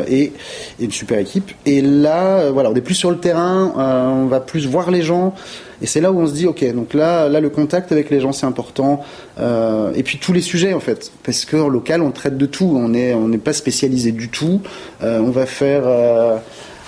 et, 0.08 0.32
une 0.80 0.90
super 0.90 1.18
équipe. 1.18 1.50
Et 1.66 1.82
là, 1.82 2.50
voilà, 2.50 2.70
on 2.70 2.74
est 2.74 2.80
plus 2.80 2.94
sur 2.94 3.10
le 3.10 3.18
terrain, 3.18 3.74
on 3.76 4.24
va 4.24 4.40
plus 4.40 4.66
voir 4.66 4.90
les 4.90 5.02
gens. 5.02 5.34
Et 5.82 5.86
c'est 5.86 6.00
là 6.00 6.10
où 6.10 6.18
on 6.18 6.26
se 6.26 6.32
dit, 6.32 6.46
ok, 6.46 6.64
donc 6.72 6.94
là, 6.94 7.28
là, 7.28 7.40
le 7.40 7.50
contact 7.50 7.92
avec 7.92 8.08
les 8.08 8.20
gens, 8.20 8.32
c'est 8.32 8.46
important. 8.46 9.04
Et 9.38 10.02
puis 10.02 10.16
tous 10.16 10.32
les 10.32 10.40
sujets, 10.40 10.72
en 10.72 10.80
fait, 10.80 11.12
parce 11.24 11.44
que 11.44 11.58
en 11.58 11.68
local, 11.68 12.00
on 12.00 12.10
traite 12.10 12.38
de 12.38 12.46
tout. 12.46 12.72
On 12.74 12.88
n'est 12.88 13.12
on 13.12 13.30
pas 13.36 13.52
spécialisé 13.52 14.12
du 14.12 14.30
tout. 14.30 14.62
on 15.02 15.30
va 15.30 15.44
faire 15.44 15.82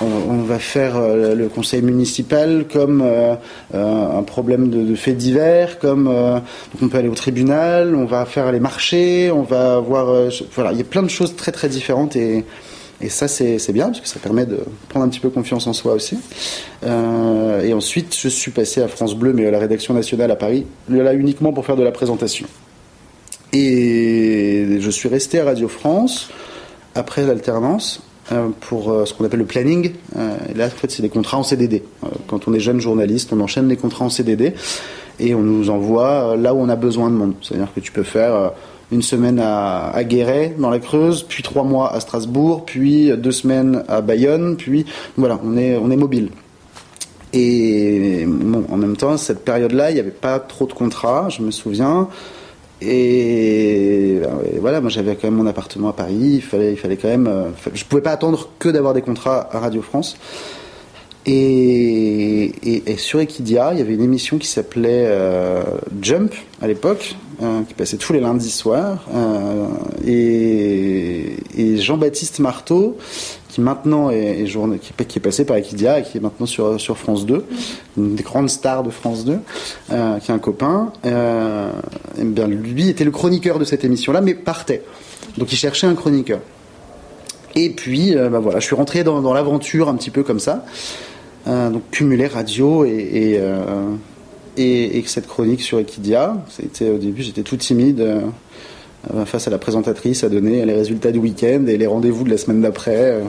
on, 0.00 0.42
va 0.42 0.58
faire 0.58 0.96
euh, 0.96 1.34
le 1.34 1.48
conseil 1.48 1.82
municipal 1.82 2.66
comme 2.72 3.02
euh, 3.02 3.36
un 3.72 4.22
problème 4.22 4.68
de, 4.68 4.82
de 4.82 4.94
fait 4.94 5.12
divers, 5.12 5.78
comme 5.78 6.08
euh, 6.08 6.40
on 6.82 6.88
peut 6.88 6.98
aller 6.98 7.08
au 7.08 7.14
tribunal, 7.14 7.94
on 7.94 8.04
va 8.04 8.24
faire 8.24 8.50
les 8.52 8.60
marchés, 8.60 9.30
on 9.30 9.42
va 9.42 9.78
voir, 9.78 10.30
voilà, 10.54 10.72
il 10.72 10.78
y 10.78 10.82
a 10.82 10.84
plein 10.84 11.02
de 11.02 11.08
choses 11.08 11.36
très 11.36 11.52
très 11.52 11.68
différentes 11.68 12.16
et 12.16 12.44
ça, 13.08 13.28
c'est 13.28 13.72
bien, 13.72 13.86
parce 13.86 14.00
que 14.00 14.08
ça 14.08 14.18
permet 14.18 14.46
de 14.46 14.60
prendre 14.88 15.04
un 15.04 15.08
petit 15.08 15.20
peu 15.20 15.28
confiance 15.28 15.66
en 15.66 15.72
soi 15.72 15.92
aussi. 15.92 16.18
Euh, 16.84 17.62
et 17.62 17.74
ensuite, 17.74 18.16
je 18.18 18.28
suis 18.28 18.50
passé 18.50 18.80
à 18.80 18.88
France 18.88 19.14
Bleu, 19.14 19.32
mais 19.32 19.46
à 19.46 19.50
la 19.50 19.58
rédaction 19.58 19.94
nationale 19.94 20.30
à 20.30 20.36
Paris, 20.36 20.66
là 20.88 21.12
uniquement 21.12 21.52
pour 21.52 21.66
faire 21.66 21.76
de 21.76 21.82
la 21.82 21.92
présentation. 21.92 22.46
Et 23.52 24.78
je 24.80 24.90
suis 24.90 25.08
resté 25.08 25.38
à 25.40 25.44
Radio 25.44 25.68
France 25.68 26.30
après 26.94 27.26
l'alternance 27.26 28.00
euh, 28.00 28.13
pour 28.60 28.90
euh, 28.90 29.04
ce 29.04 29.14
qu'on 29.14 29.24
appelle 29.24 29.40
le 29.40 29.46
planning. 29.46 29.92
Euh, 30.16 30.36
là, 30.54 30.66
en 30.66 30.70
fait, 30.70 30.90
c'est 30.90 31.02
des 31.02 31.08
contrats 31.08 31.38
en 31.38 31.42
CDD. 31.42 31.82
quand 32.26 32.48
on 32.48 32.54
est 32.54 32.60
jeune 32.60 32.80
journaliste, 32.80 33.32
on 33.32 33.40
enchaîne 33.40 33.68
les 33.68 33.76
contrats 33.76 34.04
en 34.04 34.10
CDD 34.10 34.54
et 35.20 35.34
on 35.34 35.42
nous 35.42 35.70
envoie 35.70 36.36
là 36.36 36.54
où 36.54 36.58
on 36.58 36.68
a 36.68 36.76
besoin 36.76 37.10
de 37.10 37.14
monde. 37.14 37.34
C'est-à-dire 37.42 37.68
que 37.74 37.80
tu 37.80 37.92
peux 37.92 38.02
faire 38.02 38.52
une 38.90 39.02
semaine 39.02 39.40
à, 39.40 40.02
Guéret, 40.04 40.54
dans 40.58 40.70
la 40.70 40.78
Creuse, 40.78 41.24
puis 41.28 41.42
trois 41.42 41.64
mois 41.64 41.92
à 41.92 42.00
Strasbourg, 42.00 42.64
puis 42.64 43.10
deux 43.16 43.32
semaines 43.32 43.84
à 43.88 44.00
Bayonne, 44.00 44.56
puis 44.56 44.86
voilà, 45.16 45.38
on 45.44 45.56
est, 45.56 45.76
on 45.76 45.90
est 45.90 45.96
mobile. 45.96 46.30
Et 47.32 48.26
en 48.70 48.76
même 48.76 48.96
temps, 48.96 49.16
cette 49.16 49.44
période-là, 49.44 49.90
il 49.90 49.94
n'y 49.94 50.00
avait 50.00 50.10
pas 50.10 50.38
trop 50.38 50.66
de 50.66 50.72
contrats, 50.72 51.28
je 51.28 51.42
me 51.42 51.50
souviens. 51.50 52.08
Et, 52.84 54.16
et, 54.16 54.58
voilà, 54.60 54.80
moi 54.80 54.90
j'avais 54.90 55.16
quand 55.16 55.28
même 55.28 55.36
mon 55.36 55.46
appartement 55.46 55.88
à 55.88 55.92
Paris, 55.92 56.34
il 56.34 56.42
fallait, 56.42 56.72
il 56.72 56.78
fallait 56.78 56.96
quand 56.96 57.08
même. 57.08 57.26
Euh, 57.26 57.50
je 57.72 57.84
pouvais 57.84 58.02
pas 58.02 58.12
attendre 58.12 58.50
que 58.58 58.68
d'avoir 58.68 58.94
des 58.94 59.02
contrats 59.02 59.48
à 59.52 59.60
Radio 59.60 59.82
France. 59.82 60.16
Et, 61.26 62.52
sur 62.98 63.20
Equidia, 63.20 63.72
il 63.72 63.78
y 63.78 63.82
avait 63.82 63.94
une 63.94 64.02
émission 64.02 64.38
qui 64.38 64.46
s'appelait 64.46 65.06
euh, 65.06 65.62
Jump 66.02 66.34
à 66.60 66.66
l'époque, 66.66 67.16
euh, 67.42 67.62
qui 67.62 67.74
passait 67.74 67.96
tous 67.96 68.12
les 68.12 68.20
lundis 68.20 68.50
soirs. 68.50 69.04
Euh, 69.14 69.66
et 70.06 71.76
Jean-Baptiste 71.78 72.40
Marteau, 72.40 72.98
qui 73.54 73.60
maintenant 73.60 74.10
est, 74.10 74.40
est, 74.40 74.46
journée, 74.46 74.80
qui, 74.80 74.92
qui, 75.04 75.18
est 75.18 75.22
passé 75.22 75.44
par 75.44 75.56
Equidia 75.56 76.00
et 76.00 76.02
qui 76.02 76.18
est 76.18 76.20
maintenant 76.20 76.44
sur, 76.44 76.80
sur 76.80 76.98
France 76.98 77.24
2, 77.24 77.44
une 77.96 78.16
des 78.16 78.24
grandes 78.24 78.50
stars 78.50 78.82
de 78.82 78.90
France 78.90 79.24
2, 79.24 79.38
euh, 79.92 80.18
qui 80.18 80.32
est 80.32 80.34
un 80.34 80.40
copain. 80.40 80.92
Euh, 81.06 81.70
et 82.18 82.24
bien, 82.24 82.48
lui 82.48 82.88
était 82.88 83.04
le 83.04 83.12
chroniqueur 83.12 83.60
de 83.60 83.64
cette 83.64 83.84
émission-là, 83.84 84.22
mais 84.22 84.34
partait. 84.34 84.82
Donc 85.38 85.52
il 85.52 85.56
cherchait 85.56 85.86
un 85.86 85.94
chroniqueur. 85.94 86.40
Et 87.54 87.70
puis, 87.70 88.16
euh, 88.16 88.28
bah 88.28 88.40
voilà, 88.40 88.58
je 88.58 88.66
suis 88.66 88.74
rentré 88.74 89.04
dans, 89.04 89.22
dans 89.22 89.32
l'aventure 89.32 89.88
un 89.88 89.94
petit 89.94 90.10
peu 90.10 90.24
comme 90.24 90.40
ça. 90.40 90.64
Donc 91.46 91.82
cumuler 91.90 92.26
radio 92.26 92.84
et, 92.84 92.90
et, 92.90 93.40
et, 94.56 94.98
et, 94.98 95.04
cette 95.06 95.28
chronique 95.28 95.60
sur 95.60 95.78
Equidia. 95.78 96.42
C'était 96.48 96.88
au 96.88 96.96
début, 96.98 97.22
j'étais 97.22 97.42
tout 97.42 97.58
timide 97.58 98.02
face 99.26 99.46
à 99.46 99.50
la 99.50 99.58
présentatrice 99.58 100.24
à 100.24 100.28
donner 100.28 100.64
les 100.64 100.74
résultats 100.74 101.12
du 101.12 101.18
week-end 101.18 101.64
et 101.66 101.76
les 101.76 101.86
rendez-vous 101.86 102.24
de 102.24 102.30
la 102.30 102.38
semaine 102.38 102.60
d'après. 102.60 103.20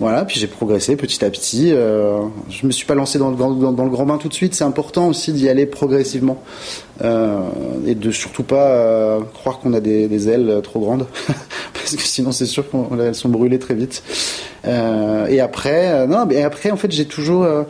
voilà, 0.00 0.24
puis 0.24 0.38
j'ai 0.38 0.46
progressé 0.46 0.96
petit 0.96 1.24
à 1.24 1.30
petit. 1.30 1.70
je 1.70 2.66
me 2.66 2.72
suis 2.72 2.86
pas 2.86 2.94
lancé 2.94 3.18
dans 3.18 3.30
le, 3.30 3.36
grand 3.90 4.06
bain 4.06 4.18
tout 4.18 4.28
de 4.28 4.34
suite. 4.34 4.54
C'est 4.54 4.64
important 4.64 5.08
aussi 5.08 5.32
d'y 5.32 5.48
aller 5.48 5.66
progressivement 5.66 6.42
et 7.02 7.94
de 7.94 8.10
surtout 8.10 8.42
pas 8.42 9.18
croire 9.34 9.58
qu'on 9.58 9.72
a 9.74 9.80
des, 9.80 10.08
des, 10.08 10.28
ailes 10.28 10.60
trop 10.62 10.80
grandes. 10.80 11.06
parce 11.72 11.94
que 11.94 12.02
sinon 12.02 12.32
c'est 12.32 12.46
sûr 12.46 12.64
qu'elles 12.68 13.14
sont 13.14 13.28
brûlées 13.28 13.58
très 13.58 13.74
vite. 13.74 14.02
Euh, 14.66 15.26
et 15.26 15.40
après, 15.40 15.92
euh, 15.92 16.06
non, 16.06 16.26
mais 16.26 16.42
après 16.42 16.70
en 16.70 16.76
fait 16.76 16.90
j'ai 16.90 17.04
toujours, 17.04 17.44
euh, 17.44 17.62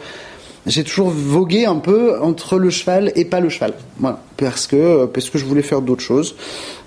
j'ai 0.66 0.84
toujours 0.84 1.10
vogué 1.10 1.64
un 1.64 1.76
peu 1.76 2.20
entre 2.20 2.58
le 2.58 2.70
cheval 2.70 3.12
et 3.14 3.24
pas 3.24 3.40
le 3.40 3.48
cheval. 3.48 3.74
Voilà, 3.98 4.20
parce 4.36 4.66
que 4.66 5.06
parce 5.06 5.30
que 5.30 5.38
je 5.38 5.44
voulais 5.44 5.62
faire 5.62 5.80
d'autres 5.80 6.02
choses. 6.02 6.34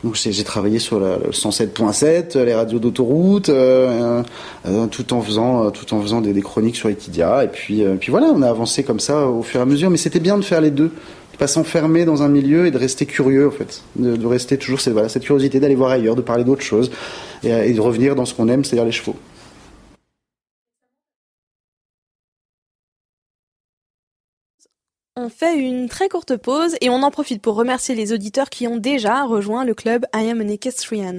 Donc 0.04 0.16
j'ai 0.16 0.44
travaillé 0.44 0.80
sur 0.80 1.00
le 1.00 1.32
107.7, 1.32 2.38
les 2.40 2.54
radios 2.54 2.80
d'autoroute, 2.80 3.50
euh, 3.50 4.22
euh, 4.68 4.88
tout 4.88 5.14
en 5.14 5.22
faisant 5.22 5.72
tout 5.72 5.94
en 5.94 6.02
faisant 6.02 6.22
des, 6.22 6.42
chroniques 6.42 6.76
sur 6.76 6.90
Equidia. 6.90 7.44
Et 7.44 7.48
puis 7.48 7.84
voilà, 8.10 8.28
on 8.28 8.42
a 8.42 8.50
avancé 8.50 8.84
comme 8.84 9.00
ça 9.00 9.28
au 9.28 9.44
fur 9.44 9.60
et 9.60 9.64
à 9.64 9.66
mesure. 9.66 9.90
Mais 9.90 9.98
c'était 9.98 10.20
bien 10.20 10.38
de 10.38 10.44
faire 10.44 10.62
les 10.62 10.72
deux 10.72 10.92
pas 11.40 11.48
s'enfermer 11.48 12.06
dans 12.06 12.22
un 12.22 12.28
milieu 12.28 12.68
et 12.68 12.72
de 12.72 12.78
rester 12.78 13.06
curieux 13.06 13.48
en 13.48 13.52
fait, 13.52 13.82
de, 13.96 14.28
rester 14.28 14.58
toujours 14.58 14.82
cette 14.82 15.24
curiosité 15.24 15.60
d'aller 15.60 15.74
voir 15.74 15.92
ailleurs, 15.92 16.16
de 16.16 16.22
parler 16.22 16.44
d'autres 16.44 16.64
choses 16.64 16.92
et, 17.44 17.72
de 17.72 17.82
revenir 17.82 18.14
dans 18.14 18.26
ce 18.26 18.34
qu'on 18.34 18.50
aime, 18.50 18.64
c'est-à-dire 18.64 18.86
les 18.86 18.92
chevaux. 18.92 19.16
On 25.22 25.28
fait 25.28 25.58
une 25.58 25.90
très 25.90 26.08
courte 26.08 26.38
pause 26.38 26.78
et 26.80 26.90
on 26.90 27.04
en 27.04 27.12
profite 27.12 27.42
pour 27.42 27.56
remercier 27.56 27.94
les 27.94 28.14
auditeurs 28.14 28.50
qui 28.50 28.70
ont 28.70 28.78
déjà 28.78 29.26
rejoint 29.26 29.66
le 29.66 29.74
club 29.74 30.06
I 30.16 30.30
Am 30.30 30.40
an 30.40 30.48
Equestrian. 30.48 31.18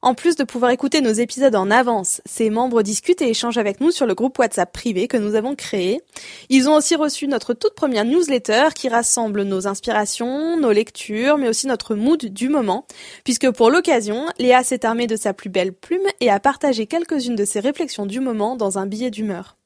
En 0.00 0.14
plus 0.14 0.34
de 0.34 0.44
pouvoir 0.44 0.70
écouter 0.70 1.02
nos 1.02 1.12
épisodes 1.12 1.56
en 1.56 1.70
avance, 1.70 2.22
ces 2.24 2.48
membres 2.48 2.80
discutent 2.80 3.20
et 3.20 3.28
échangent 3.28 3.58
avec 3.58 3.82
nous 3.82 3.90
sur 3.90 4.06
le 4.06 4.14
groupe 4.14 4.38
WhatsApp 4.38 4.72
privé 4.72 5.08
que 5.08 5.18
nous 5.18 5.34
avons 5.34 5.54
créé. 5.54 6.00
Ils 6.48 6.70
ont 6.70 6.74
aussi 6.74 6.96
reçu 6.96 7.28
notre 7.28 7.52
toute 7.52 7.74
première 7.74 8.06
newsletter 8.06 8.68
qui 8.74 8.88
rassemble 8.88 9.42
nos 9.42 9.66
inspirations, 9.66 10.56
nos 10.56 10.72
lectures, 10.72 11.36
mais 11.36 11.50
aussi 11.50 11.66
notre 11.66 11.96
mood 11.96 12.24
du 12.24 12.48
moment, 12.48 12.86
puisque 13.24 13.50
pour 13.50 13.68
l'occasion, 13.68 14.24
Léa 14.38 14.64
s'est 14.64 14.86
armée 14.86 15.06
de 15.06 15.16
sa 15.16 15.34
plus 15.34 15.50
belle 15.50 15.74
plume 15.74 16.08
et 16.20 16.30
a 16.30 16.40
partagé 16.40 16.86
quelques-unes 16.86 17.36
de 17.36 17.44
ses 17.44 17.60
réflexions 17.60 18.06
du 18.06 18.20
moment 18.20 18.56
dans 18.56 18.78
un 18.78 18.86
billet 18.86 19.10
d'humeur. 19.10 19.58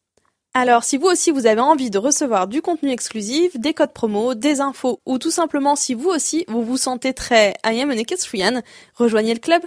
Alors, 0.53 0.83
si 0.83 0.97
vous 0.97 1.07
aussi 1.07 1.31
vous 1.31 1.47
avez 1.47 1.61
envie 1.61 1.91
de 1.91 1.99
recevoir 1.99 2.49
du 2.49 2.61
contenu 2.61 2.91
exclusif, 2.91 3.57
des 3.57 3.73
codes 3.73 3.93
promo, 3.93 4.35
des 4.35 4.61
infos, 4.61 5.01
ou 5.07 5.19
tout 5.19 5.31
simplement 5.31 5.77
si 5.77 5.95
vous 5.95 6.09
aussi 6.09 6.45
vous 6.49 6.65
vous 6.65 6.77
sentez 6.77 7.15
très 7.15 7.55
I 7.65 7.81
am 7.81 7.91
an 7.91 7.93
equestrian, 7.93 8.63
rejoignez 8.97 9.33
le 9.33 9.39
club. 9.39 9.63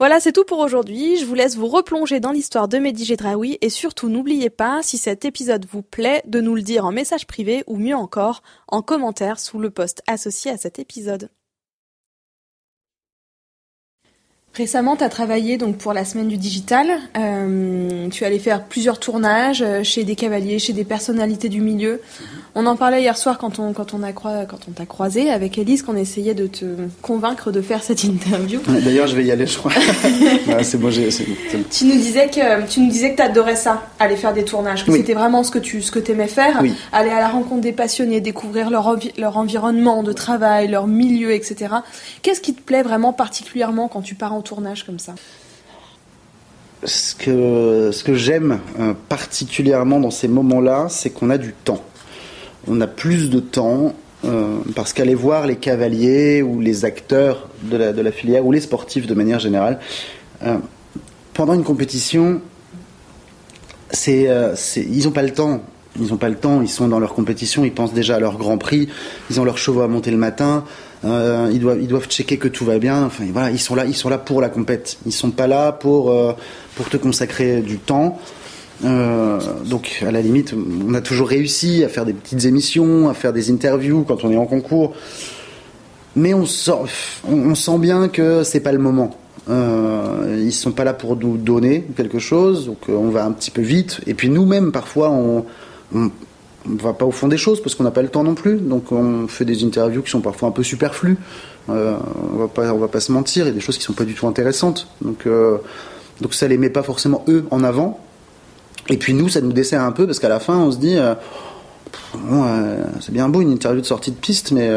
Voilà, 0.00 0.18
c'est 0.18 0.32
tout 0.32 0.44
pour 0.44 0.58
aujourd'hui. 0.58 1.16
Je 1.16 1.26
vous 1.26 1.34
laisse 1.34 1.56
vous 1.56 1.68
replonger 1.68 2.18
dans 2.18 2.32
l'histoire 2.32 2.66
de 2.66 2.78
Mehdi 2.78 3.04
Gedraoui 3.04 3.58
et 3.60 3.68
surtout 3.68 4.08
n'oubliez 4.08 4.50
pas, 4.50 4.82
si 4.82 4.98
cet 4.98 5.24
épisode 5.24 5.66
vous 5.70 5.82
plaît, 5.82 6.22
de 6.26 6.40
nous 6.40 6.56
le 6.56 6.62
dire 6.62 6.86
en 6.86 6.90
message 6.90 7.26
privé 7.26 7.62
ou 7.68 7.76
mieux 7.76 7.94
encore, 7.94 8.42
en 8.66 8.82
commentaire 8.82 9.38
sous 9.38 9.60
le 9.60 9.70
post 9.70 10.02
associé 10.08 10.50
à 10.50 10.56
cet 10.56 10.80
épisode. 10.80 11.30
Récemment, 14.56 14.96
tu 14.96 15.04
as 15.04 15.08
travaillé 15.08 15.58
donc 15.58 15.76
pour 15.76 15.92
la 15.92 16.04
semaine 16.04 16.26
du 16.26 16.36
digital. 16.36 16.88
Euh, 17.16 18.08
tu 18.08 18.24
allais 18.24 18.40
faire 18.40 18.64
plusieurs 18.64 18.98
tournages 18.98 19.62
euh, 19.62 19.84
chez 19.84 20.02
des 20.02 20.16
cavaliers, 20.16 20.58
chez 20.58 20.72
des 20.72 20.82
personnalités 20.82 21.48
du 21.48 21.60
milieu. 21.60 22.00
On 22.56 22.66
en 22.66 22.74
parlait 22.74 23.00
hier 23.00 23.16
soir 23.16 23.38
quand 23.38 23.60
on 23.60 23.72
quand 23.72 23.94
on 23.94 24.02
a 24.02 24.12
quand 24.12 24.58
on 24.68 24.72
t'a 24.72 24.86
croisé 24.86 25.30
avec 25.30 25.56
Elise, 25.56 25.82
qu'on 25.82 25.94
essayait 25.94 26.34
de 26.34 26.48
te 26.48 26.64
convaincre 27.00 27.52
de 27.52 27.60
faire 27.60 27.84
cette 27.84 28.02
interview. 28.02 28.60
D'ailleurs, 28.66 29.06
je 29.06 29.14
vais 29.14 29.24
y 29.24 29.30
aller, 29.30 29.46
je 29.46 29.56
crois. 29.56 29.70
c'est 30.62 30.78
bon, 30.78 30.90
Tu 30.90 31.84
nous 31.84 31.92
disais 31.94 32.26
que 32.26 32.66
tu 32.66 32.80
nous 32.80 32.90
disais 32.90 33.14
que 33.14 33.22
adorais 33.22 33.54
ça, 33.54 33.84
aller 34.00 34.16
faire 34.16 34.34
des 34.34 34.44
tournages, 34.44 34.84
que 34.84 34.90
c'était 34.90 35.14
vraiment 35.14 35.44
ce 35.44 35.52
que 35.52 35.60
tu 35.60 35.80
ce 35.80 35.92
que 35.92 36.10
aimais 36.10 36.26
faire, 36.26 36.60
aller 36.92 37.10
à 37.10 37.20
la 37.20 37.28
rencontre 37.28 37.60
des 37.60 37.72
passionnés, 37.72 38.20
découvrir 38.20 38.68
leur 38.68 38.98
leur 39.16 39.36
environnement 39.36 40.02
de 40.02 40.12
travail, 40.12 40.66
leur 40.66 40.88
milieu, 40.88 41.30
etc. 41.30 41.76
Qu'est-ce 42.22 42.40
qui 42.40 42.52
te 42.52 42.60
plaît 42.60 42.82
vraiment 42.82 43.12
particulièrement 43.12 43.86
quand 43.86 44.02
tu 44.02 44.16
pars 44.16 44.32
en 44.32 44.39
tournage 44.42 44.84
comme 44.84 44.98
ça 44.98 45.14
ce 46.84 47.14
que, 47.14 48.14
j'aime 48.14 48.60
euh, 48.78 48.94
particulièrement 49.08 50.00
dans 50.00 50.10
ces 50.10 50.28
moments-là, 50.28 50.86
c'est 50.88 51.10
qu'on 51.10 51.30
a 51.30 51.38
du 51.38 51.52
temps. 51.52 51.82
On 52.68 52.80
a 52.80 52.86
plus 52.86 53.30
de 53.30 53.40
temps 53.40 53.94
euh, 54.24 54.58
parce 54.74 54.92
qu'aller 54.92 55.14
voir 55.14 55.46
les 55.46 55.56
cavaliers 55.56 56.42
ou 56.42 56.60
les 56.60 56.84
acteurs 56.84 57.48
de 57.62 57.76
la, 57.76 57.92
de 57.92 58.00
la, 58.00 58.12
filière 58.12 58.44
ou 58.46 58.52
les 58.52 58.60
sportifs 58.60 59.06
de 59.06 59.14
manière 59.14 59.38
générale, 59.38 59.78
euh, 60.42 60.58
pendant 61.34 61.54
une 61.54 61.64
compétition, 61.64 62.40
c'est, 63.90 64.28
ils 64.76 65.04
n'ont 65.04 65.10
pas 65.10 65.22
le 65.22 65.32
temps. 65.32 65.62
Ils 66.00 66.08
n'ont 66.08 66.18
pas 66.18 66.28
le 66.28 66.36
temps, 66.36 66.62
ils 66.62 66.68
sont 66.68 66.86
dans 66.86 67.00
leur 67.00 67.14
compétition, 67.14 67.64
ils 67.64 67.72
pensent 67.72 67.92
déjà 67.92 68.16
à 68.16 68.20
leur 68.20 68.36
grand 68.38 68.58
prix, 68.58 68.88
ils 69.28 69.40
ont 69.40 69.44
leurs 69.44 69.58
chevaux 69.58 69.80
à 69.80 69.88
monter 69.88 70.12
le 70.12 70.16
matin, 70.16 70.64
euh, 71.04 71.50
ils 71.52 71.60
doivent 71.60 71.78
ils 71.80 72.08
checker 72.08 72.36
que 72.36 72.48
tout 72.48 72.64
va 72.64 72.78
bien. 72.78 73.04
Enfin 73.04 73.24
voilà, 73.32 73.50
ils 73.50 73.58
sont 73.58 73.74
là 73.74 73.86
ils 73.86 73.94
sont 73.94 74.08
là 74.08 74.18
pour 74.18 74.40
la 74.40 74.48
compète. 74.48 74.98
Ils 75.06 75.12
sont 75.12 75.30
pas 75.30 75.46
là 75.46 75.72
pour 75.72 76.10
euh, 76.10 76.32
pour 76.76 76.88
te 76.88 76.96
consacrer 76.96 77.60
du 77.60 77.78
temps. 77.78 78.18
Euh, 78.84 79.38
donc 79.66 80.02
à 80.06 80.10
la 80.10 80.22
limite, 80.22 80.54
on 80.54 80.94
a 80.94 81.00
toujours 81.00 81.28
réussi 81.28 81.84
à 81.84 81.88
faire 81.88 82.04
des 82.04 82.12
petites 82.12 82.44
émissions, 82.44 83.08
à 83.08 83.14
faire 83.14 83.32
des 83.32 83.50
interviews 83.50 84.04
quand 84.06 84.24
on 84.24 84.30
est 84.30 84.36
en 84.36 84.46
concours. 84.46 84.94
Mais 86.16 86.34
on 86.34 86.44
sent, 86.44 86.72
on, 87.28 87.54
sent 87.54 87.78
bien 87.78 88.08
que 88.08 88.42
c'est 88.42 88.60
pas 88.60 88.72
le 88.72 88.78
moment. 88.78 89.16
Euh, 89.48 90.42
ils 90.44 90.52
sont 90.52 90.72
pas 90.72 90.84
là 90.84 90.92
pour 90.92 91.16
nous 91.16 91.36
donner 91.36 91.86
quelque 91.96 92.18
chose, 92.18 92.66
donc 92.66 92.78
on 92.88 93.10
va 93.10 93.24
un 93.24 93.32
petit 93.32 93.50
peu 93.50 93.62
vite. 93.62 94.00
Et 94.06 94.14
puis 94.14 94.28
nous-mêmes, 94.28 94.72
parfois, 94.72 95.10
on, 95.10 95.44
on 96.68 96.74
va 96.82 96.92
pas 96.92 97.06
au 97.06 97.10
fond 97.10 97.28
des 97.28 97.38
choses 97.38 97.62
parce 97.62 97.74
qu'on 97.74 97.84
n'a 97.84 97.90
pas 97.90 98.02
le 98.02 98.08
temps 98.08 98.22
non 98.22 98.34
plus. 98.34 98.56
Donc 98.56 98.92
on 98.92 99.28
fait 99.28 99.44
des 99.44 99.64
interviews 99.64 100.02
qui 100.02 100.10
sont 100.10 100.20
parfois 100.20 100.48
un 100.48 100.52
peu 100.52 100.62
superflues. 100.62 101.16
Euh, 101.68 101.96
on 102.32 102.36
va 102.36 102.48
pas, 102.48 102.72
on 102.72 102.78
va 102.78 102.88
pas 102.88 103.00
se 103.00 103.12
mentir. 103.12 103.44
Il 103.44 103.48
y 103.48 103.50
a 103.50 103.54
des 103.54 103.60
choses 103.60 103.78
qui 103.78 103.84
sont 103.84 103.92
pas 103.92 104.04
du 104.04 104.14
tout 104.14 104.26
intéressantes. 104.26 104.88
Donc 105.00 105.26
euh, 105.26 105.58
donc 106.20 106.34
ça 106.34 106.48
les 106.48 106.58
met 106.58 106.70
pas 106.70 106.82
forcément 106.82 107.24
eux 107.28 107.46
en 107.50 107.64
avant. 107.64 108.00
Et 108.88 108.96
puis 108.96 109.14
nous, 109.14 109.28
ça 109.28 109.40
nous 109.40 109.52
dessert 109.52 109.82
un 109.82 109.92
peu 109.92 110.06
parce 110.06 110.18
qu'à 110.18 110.28
la 110.28 110.40
fin, 110.40 110.58
on 110.58 110.70
se 110.70 110.78
dit. 110.78 110.96
Euh, 110.96 111.14
c'est 113.00 113.12
bien 113.12 113.28
beau 113.28 113.40
une 113.40 113.50
interview 113.50 113.80
de 113.80 113.86
sortie 113.86 114.10
de 114.12 114.16
piste, 114.16 114.52
mais 114.52 114.70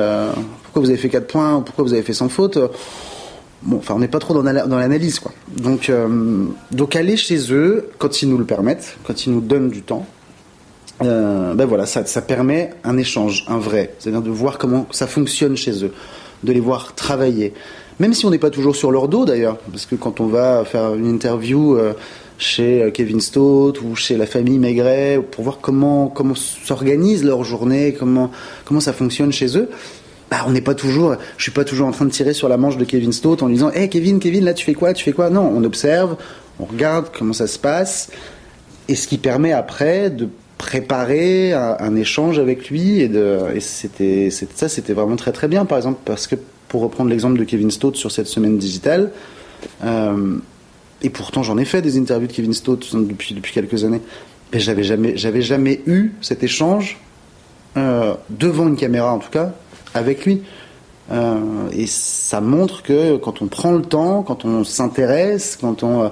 pourquoi 0.64 0.82
vous 0.82 0.90
avez 0.90 0.98
fait 0.98 1.10
4 1.10 1.28
points 1.28 1.62
Pourquoi 1.62 1.84
vous 1.84 1.94
avez 1.94 2.02
fait 2.02 2.14
sans 2.14 2.30
faute 2.30 2.58
Bon, 3.62 3.78
enfin, 3.78 3.94
on 3.96 4.00
n'est 4.00 4.08
pas 4.08 4.20
trop 4.20 4.34
dans 4.34 4.42
l'analyse, 4.78 5.20
quoi. 5.20 5.32
Donc, 5.56 5.92
donc 6.72 6.96
aller 6.96 7.16
chez 7.16 7.54
eux 7.54 7.90
quand 8.00 8.22
ils 8.22 8.30
nous 8.30 8.38
le 8.38 8.46
permettent, 8.46 8.98
quand 9.06 9.26
ils 9.26 9.34
nous 9.34 9.42
donnent 9.42 9.70
du 9.70 9.84
temps, 9.84 10.08
euh, 11.02 11.54
ben 11.56 11.66
voilà, 11.66 11.86
ça, 11.86 12.06
ça, 12.06 12.22
permet 12.22 12.72
un 12.84 12.98
échange, 12.98 13.46
un 13.48 13.58
vrai, 13.58 13.94
c'est-à-dire 14.00 14.22
de 14.22 14.30
voir 14.30 14.58
comment 14.58 14.86
ça 14.92 15.08
fonctionne 15.08 15.58
chez 15.58 15.84
eux, 15.84 15.92
de 16.44 16.54
les 16.54 16.60
voir 16.60 16.94
travailler. 16.94 17.54
Même 18.00 18.14
si 18.14 18.26
on 18.26 18.30
n'est 18.30 18.40
pas 18.40 18.50
toujours 18.50 18.76
sur 18.76 18.92
leur 18.92 19.08
dos 19.08 19.26
d'ailleurs, 19.26 19.58
parce 19.72 19.86
que 19.86 19.96
quand 19.96 20.20
on 20.20 20.28
va 20.28 20.64
faire 20.66 20.94
une 20.94 21.08
interview 21.08 21.76
euh, 21.78 21.94
chez 22.38 22.84
euh, 22.84 22.92
Kevin 22.92 23.22
Stott 23.22 23.82
ou 23.82 23.96
chez 23.96 24.18
la 24.18 24.26
famille 24.26 24.60
Maigret 24.60 25.22
pour 25.32 25.44
voir 25.44 25.60
comment 25.62 26.08
comment 26.08 26.36
s'organise 26.36 27.24
leur 27.24 27.44
journée, 27.44 27.96
comment 27.98 28.32
comment 28.66 28.80
ça 28.80 28.94
fonctionne 28.94 29.32
chez 29.32 29.58
eux, 29.58 29.70
bah, 30.32 30.38
on 30.48 30.52
n'est 30.52 30.62
pas 30.62 30.74
toujours, 30.74 31.16
je 31.38 31.44
suis 31.44 31.52
pas 31.52 31.64
toujours 31.64 31.88
en 31.88 31.92
train 31.92 32.06
de 32.06 32.12
tirer 32.12 32.34
sur 32.34 32.50
la 32.50 32.58
manche 32.58 32.78
de 32.78 32.86
Kevin 32.86 33.12
Stott 33.12 33.44
en 33.44 33.48
lui 33.48 33.56
disant, 33.56 33.72
hé 33.72 33.90
Kevin, 33.90 34.20
Kevin, 34.20 34.46
là 34.46 34.54
tu 34.54 34.66
fais 34.66 34.74
quoi, 34.74 34.94
tu 34.94 35.04
fais 35.04 35.12
quoi? 35.12 35.30
Non, 35.30 35.52
on 35.56 35.64
observe, 35.64 36.16
on 36.60 36.66
regarde 36.66 37.08
comment 37.16 37.34
ça 37.34 37.46
se 37.46 37.60
passe, 37.60 38.10
et 38.88 38.96
ce 38.96 39.08
qui 39.08 39.18
permet 39.18 39.54
après 39.54 40.10
de 40.10 40.30
préparer 40.64 41.52
un, 41.52 41.96
échange 41.98 42.40
avec 42.40 42.70
lui 42.70 43.02
et, 43.02 43.12
et 43.54 43.60
c'était, 43.60 44.30
ça 44.30 44.70
c'était 44.70 44.94
vraiment 44.94 45.18
très 45.18 45.34
très 45.34 45.50
bien. 45.50 45.66
Par 45.66 45.78
exemple 45.78 46.00
parce 46.06 46.26
que 46.26 46.36
pour 46.70 46.82
reprendre 46.82 47.10
l'exemple 47.10 47.38
de 47.38 47.44
Kevin 47.44 47.70
Stott 47.70 47.98
sur 47.98 48.12
cette 48.12 48.28
semaine 48.28 48.58
digitale 48.58 49.12
euh, 49.84 50.38
et 51.02 51.10
pourtant 51.10 51.44
j'en 51.44 51.58
ai 51.58 51.66
fait 51.66 51.82
des 51.82 52.00
interviews 52.00 52.28
de 52.28 52.34
Kevin 52.34 52.54
Stott 52.54 52.96
depuis, 52.96 53.36
depuis 53.36 53.52
quelques 53.52 53.84
années 53.84 54.02
mais 54.54 54.60
j'avais 54.60 54.84
jamais, 54.84 55.18
j'avais 55.18 55.42
jamais 55.42 55.82
eu 55.86 56.14
cet 56.22 56.44
échange 56.44 56.98
euh, 57.76 58.14
devant 58.30 58.70
une 58.70 58.78
caméra 58.78 59.14
en 59.14 59.20
tout 59.20 59.30
cas 59.30 59.52
avec 59.94 60.26
lui. 60.26 60.44
Euh, 61.12 61.36
et 61.74 61.88
ça 61.88 62.40
montre 62.40 62.84
que 62.84 63.18
quand 63.18 63.42
on 63.42 63.48
prend 63.48 63.74
le 63.74 63.82
temps 63.82 64.24
quand 64.24 64.46
on 64.46 64.64
s'intéresse 64.64 65.58
quand 65.60 65.84
on 65.84 66.10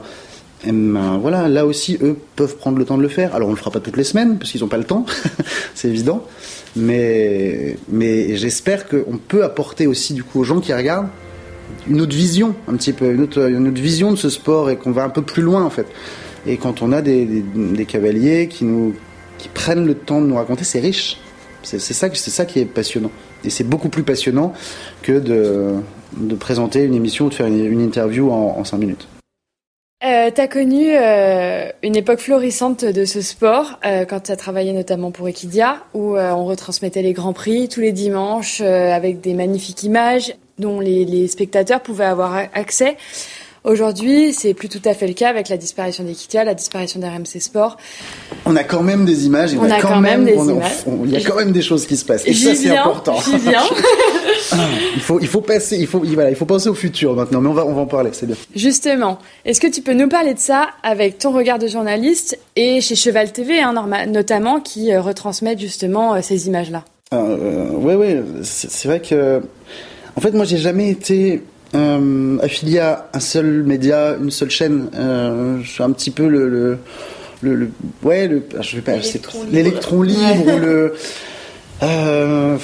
ben, 0.65 1.17
voilà, 1.17 1.47
là 1.47 1.65
aussi, 1.65 1.97
eux 2.01 2.17
peuvent 2.35 2.55
prendre 2.57 2.77
le 2.77 2.85
temps 2.85 2.97
de 2.97 3.01
le 3.01 3.09
faire. 3.09 3.33
Alors, 3.35 3.49
on 3.49 3.51
le 3.51 3.57
fera 3.57 3.71
pas 3.71 3.79
toutes 3.79 3.97
les 3.97 4.03
semaines, 4.03 4.37
parce 4.37 4.51
qu'ils 4.51 4.61
n'ont 4.61 4.67
pas 4.67 4.77
le 4.77 4.83
temps, 4.83 5.05
c'est 5.75 5.87
évident. 5.87 6.23
Mais, 6.75 7.77
mais 7.89 8.35
j'espère 8.37 8.87
qu'on 8.87 9.17
peut 9.17 9.43
apporter 9.43 9.87
aussi, 9.87 10.13
du 10.13 10.23
coup, 10.23 10.39
aux 10.39 10.43
gens 10.43 10.59
qui 10.59 10.73
regardent, 10.73 11.09
une 11.89 12.01
autre 12.01 12.15
vision, 12.15 12.55
un 12.67 12.75
petit 12.75 12.93
peu, 12.93 13.11
une 13.11 13.21
autre, 13.21 13.41
vision 13.81 14.11
de 14.11 14.17
ce 14.17 14.29
sport 14.29 14.69
et 14.69 14.77
qu'on 14.77 14.91
va 14.91 15.03
un 15.03 15.09
peu 15.09 15.21
plus 15.21 15.41
loin, 15.41 15.63
en 15.63 15.69
fait. 15.69 15.87
Et 16.45 16.57
quand 16.57 16.81
on 16.81 16.91
a 16.91 17.01
des, 17.01 17.43
cavaliers 17.87 18.47
qui 18.47 18.65
nous, 18.65 18.93
qui 19.37 19.49
prennent 19.49 19.85
le 19.85 19.95
temps 19.95 20.21
de 20.21 20.27
nous 20.27 20.35
raconter, 20.35 20.63
c'est 20.63 20.79
riche. 20.79 21.17
C'est 21.63 21.79
ça, 21.79 22.07
c'est 22.13 22.31
ça 22.31 22.45
qui 22.45 22.59
est 22.59 22.65
passionnant. 22.65 23.11
Et 23.43 23.49
c'est 23.49 23.63
beaucoup 23.63 23.89
plus 23.89 24.03
passionnant 24.03 24.53
que 25.03 25.19
de, 25.19 25.73
de 26.17 26.35
présenter 26.35 26.83
une 26.83 26.95
émission 26.95 27.25
ou 27.25 27.29
de 27.29 27.33
faire 27.35 27.47
une, 27.47 27.81
interview 27.81 28.31
en, 28.31 28.57
en 28.57 28.63
5 28.63 28.77
minutes. 28.77 29.07
Euh, 30.03 30.31
t'as 30.33 30.47
connu 30.47 30.87
euh, 30.89 31.69
une 31.83 31.95
époque 31.95 32.19
florissante 32.19 32.83
de 32.83 33.05
ce 33.05 33.21
sport 33.21 33.79
euh, 33.85 34.03
quand 34.05 34.21
tu 34.21 34.31
as 34.31 34.35
travaillé 34.35 34.73
notamment 34.73 35.11
pour 35.11 35.27
Equidia, 35.27 35.77
où 35.93 36.15
euh, 36.15 36.31
on 36.31 36.45
retransmettait 36.45 37.03
les 37.03 37.13
grands 37.13 37.33
prix 37.33 37.69
tous 37.69 37.81
les 37.81 37.91
dimanches 37.91 38.61
avec 38.61 39.21
des 39.21 39.35
magnifiques 39.35 39.83
images 39.83 40.33
dont 40.57 40.79
les, 40.79 41.05
les, 41.05 41.27
spectateurs 41.27 41.81
pouvaient 41.81 42.05
avoir 42.05 42.35
accès. 42.53 42.97
Aujourd'hui, 43.63 44.33
c'est 44.33 44.55
plus 44.55 44.69
tout 44.69 44.81
à 44.85 44.95
fait 44.95 45.05
le 45.05 45.13
cas 45.13 45.29
avec 45.29 45.47
la 45.47 45.57
disparition 45.57 46.03
d'Equitia, 46.03 46.43
la 46.43 46.55
disparition 46.55 46.99
d'RMC 46.99 47.39
Sport. 47.39 47.77
On 48.45 48.55
a 48.55 48.63
quand 48.63 48.81
même 48.81 49.05
des 49.05 49.27
images. 49.27 49.53
on, 49.53 49.69
a, 49.69 49.79
quand, 49.79 50.01
même, 50.01 50.25
des 50.25 50.33
images. 50.33 50.83
il 51.05 51.11
y 51.11 51.15
a 51.15 51.21
quand 51.21 51.35
même 51.35 51.51
des 51.51 51.61
choses 51.61 51.85
qui 51.85 51.95
se 51.95 52.05
passent. 52.05 52.25
Et 52.25 52.33
ça, 52.33 52.55
c'est 52.55 52.75
important. 52.75 53.17
J'y 53.23 53.37
viens. 53.37 53.61
il 54.95 55.01
faut, 55.01 55.19
il 55.19 55.27
faut 55.27 55.41
passer, 55.41 55.77
il 55.77 55.87
faut, 55.87 55.99
voilà, 55.99 56.29
il 56.29 56.35
faut 56.35 56.45
penser 56.45 56.69
au 56.69 56.73
futur 56.73 57.15
maintenant. 57.15 57.41
Mais 57.41 57.49
on 57.49 57.53
va, 57.53 57.65
on 57.65 57.73
va 57.73 57.81
en 57.81 57.85
parler. 57.85 58.09
C'est 58.13 58.25
bien. 58.25 58.35
Justement, 58.55 59.19
est-ce 59.45 59.61
que 59.61 59.67
tu 59.67 59.81
peux 59.81 59.93
nous 59.93 60.07
parler 60.09 60.33
de 60.33 60.39
ça 60.39 60.69
avec 60.83 61.17
ton 61.17 61.31
regard 61.31 61.59
de 61.59 61.67
journaliste 61.67 62.37
et 62.55 62.81
chez 62.81 62.95
Cheval 62.95 63.31
TV, 63.31 63.59
hein, 63.59 63.73
notamment, 64.07 64.59
qui 64.59 64.91
euh, 64.93 65.01
retransmettent 65.01 65.59
justement 65.59 66.15
euh, 66.15 66.19
ces 66.21 66.47
images-là? 66.47 66.83
Euh, 67.13 67.69
Ouais, 67.71 67.95
ouais. 67.95 68.21
C'est 68.43 68.87
vrai 68.87 68.99
que, 69.01 69.41
en 70.15 70.21
fait, 70.21 70.31
moi, 70.31 70.45
j'ai 70.45 70.57
jamais 70.57 70.89
été 70.89 71.41
euh, 71.73 72.37
affilié 72.41 72.79
à 72.79 73.09
un 73.13 73.19
seul 73.19 73.63
média, 73.63 74.15
une 74.21 74.29
seule 74.31 74.51
chaîne. 74.51 74.89
Euh, 74.95 75.59
je 75.63 75.69
suis 75.69 75.83
un 75.83 75.91
petit 75.91 76.11
peu 76.11 76.27
le, 76.27 76.47
le, 76.47 76.77
le, 77.41 77.71
ouais, 78.03 78.27
le, 78.27 78.43
ah, 78.57 78.61
je 78.61 78.75
vais 78.75 78.81
pas, 78.81 78.93
l'électron 79.51 80.01
libre, 80.03 80.57
le. 80.59 80.93
Euh, 81.83 82.57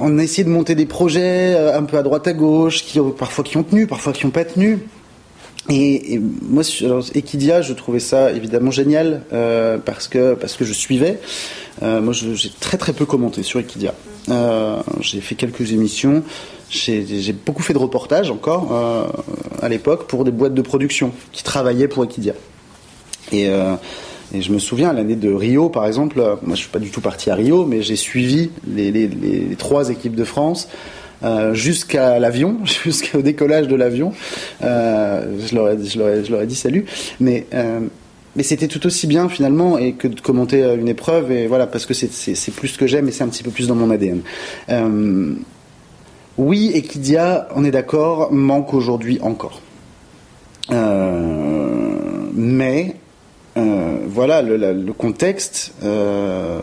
on 0.00 0.18
a 0.18 0.22
essayé 0.22 0.44
de 0.44 0.48
monter 0.48 0.74
des 0.74 0.86
projets 0.86 1.54
euh, 1.54 1.76
un 1.76 1.84
peu 1.84 1.98
à 1.98 2.02
droite 2.02 2.26
à 2.26 2.32
gauche, 2.32 2.84
qui 2.84 2.98
parfois 3.18 3.44
qui 3.44 3.56
ont 3.56 3.62
tenu, 3.62 3.86
parfois 3.86 4.12
qui 4.12 4.24
n'ont 4.24 4.32
pas 4.32 4.44
tenu. 4.44 4.78
Et, 5.68 6.14
et 6.14 6.18
moi, 6.18 6.64
alors, 6.82 7.04
Equidia, 7.14 7.62
je 7.62 7.72
trouvais 7.72 8.00
ça 8.00 8.32
évidemment 8.32 8.70
génial 8.72 9.22
euh, 9.32 9.78
parce 9.78 10.08
que 10.08 10.34
parce 10.34 10.54
que 10.54 10.64
je 10.64 10.72
suivais. 10.72 11.20
Euh, 11.82 12.00
moi, 12.00 12.12
j'ai 12.12 12.50
très 12.50 12.78
très 12.78 12.92
peu 12.92 13.06
commenté 13.06 13.42
sur 13.42 13.60
Equidia. 13.60 13.94
Euh, 14.28 14.82
j'ai 15.00 15.20
fait 15.20 15.34
quelques 15.34 15.72
émissions. 15.72 16.22
J'ai 16.68 17.32
beaucoup 17.32 17.62
fait 17.62 17.74
de 17.74 17.78
reportages 17.78 18.30
encore 18.30 18.72
euh, 18.72 19.04
à 19.60 19.68
l'époque 19.68 20.06
pour 20.06 20.24
des 20.24 20.30
boîtes 20.30 20.54
de 20.54 20.62
production 20.62 21.12
qui 21.32 21.44
travaillaient 21.44 21.88
pour 21.88 22.02
Equidia. 22.04 22.34
Et, 23.30 23.48
et 24.34 24.40
je 24.40 24.52
me 24.52 24.58
souviens 24.58 24.92
l'année 24.92 25.16
de 25.16 25.32
Rio, 25.32 25.68
par 25.68 25.86
exemple. 25.86 26.16
Moi, 26.42 26.54
je 26.54 26.60
suis 26.60 26.70
pas 26.70 26.78
du 26.78 26.90
tout 26.90 27.02
parti 27.02 27.30
à 27.30 27.34
Rio, 27.34 27.66
mais 27.66 27.82
j'ai 27.82 27.96
suivi 27.96 28.50
les, 28.66 29.10
trois 29.58 29.90
équipes 29.90 30.14
de 30.14 30.24
France. 30.24 30.68
Euh, 31.22 31.54
jusqu'à 31.54 32.18
l'avion, 32.18 32.58
jusqu'au 32.84 33.22
décollage 33.22 33.68
de 33.68 33.76
l'avion. 33.76 34.12
Euh, 34.62 35.36
je, 35.46 35.54
leur 35.54 35.68
ai, 35.68 35.78
je, 35.78 36.24
je 36.24 36.44
dit 36.44 36.56
salut. 36.56 36.86
Mais, 37.20 37.46
euh, 37.54 37.80
mais 38.34 38.42
c'était 38.42 38.66
tout 38.66 38.84
aussi 38.86 39.06
bien 39.06 39.28
finalement 39.28 39.78
et 39.78 39.92
que 39.92 40.08
de 40.08 40.20
commenter 40.20 40.64
une 40.74 40.88
épreuve. 40.88 41.30
Et 41.30 41.46
voilà, 41.46 41.66
parce 41.66 41.86
que 41.86 41.94
c'est 41.94 42.54
plus 42.54 42.68
ce 42.68 42.78
que 42.78 42.86
j'aime 42.86 43.06
et 43.08 43.12
c'est 43.12 43.22
un 43.22 43.28
petit 43.28 43.42
peu 43.42 43.50
plus 43.50 43.68
dans 43.68 43.76
mon 43.76 43.90
ADN. 43.90 44.22
Oui, 46.38 46.72
Equidia, 46.74 47.48
on 47.54 47.62
est 47.64 47.70
d'accord, 47.70 48.32
manque 48.32 48.72
aujourd'hui 48.72 49.18
encore. 49.20 49.60
Mais 52.34 52.96
voilà, 53.56 54.42
le, 54.42 54.56
le 54.56 54.92
contexte. 54.92 55.72
Euh, 55.82 56.60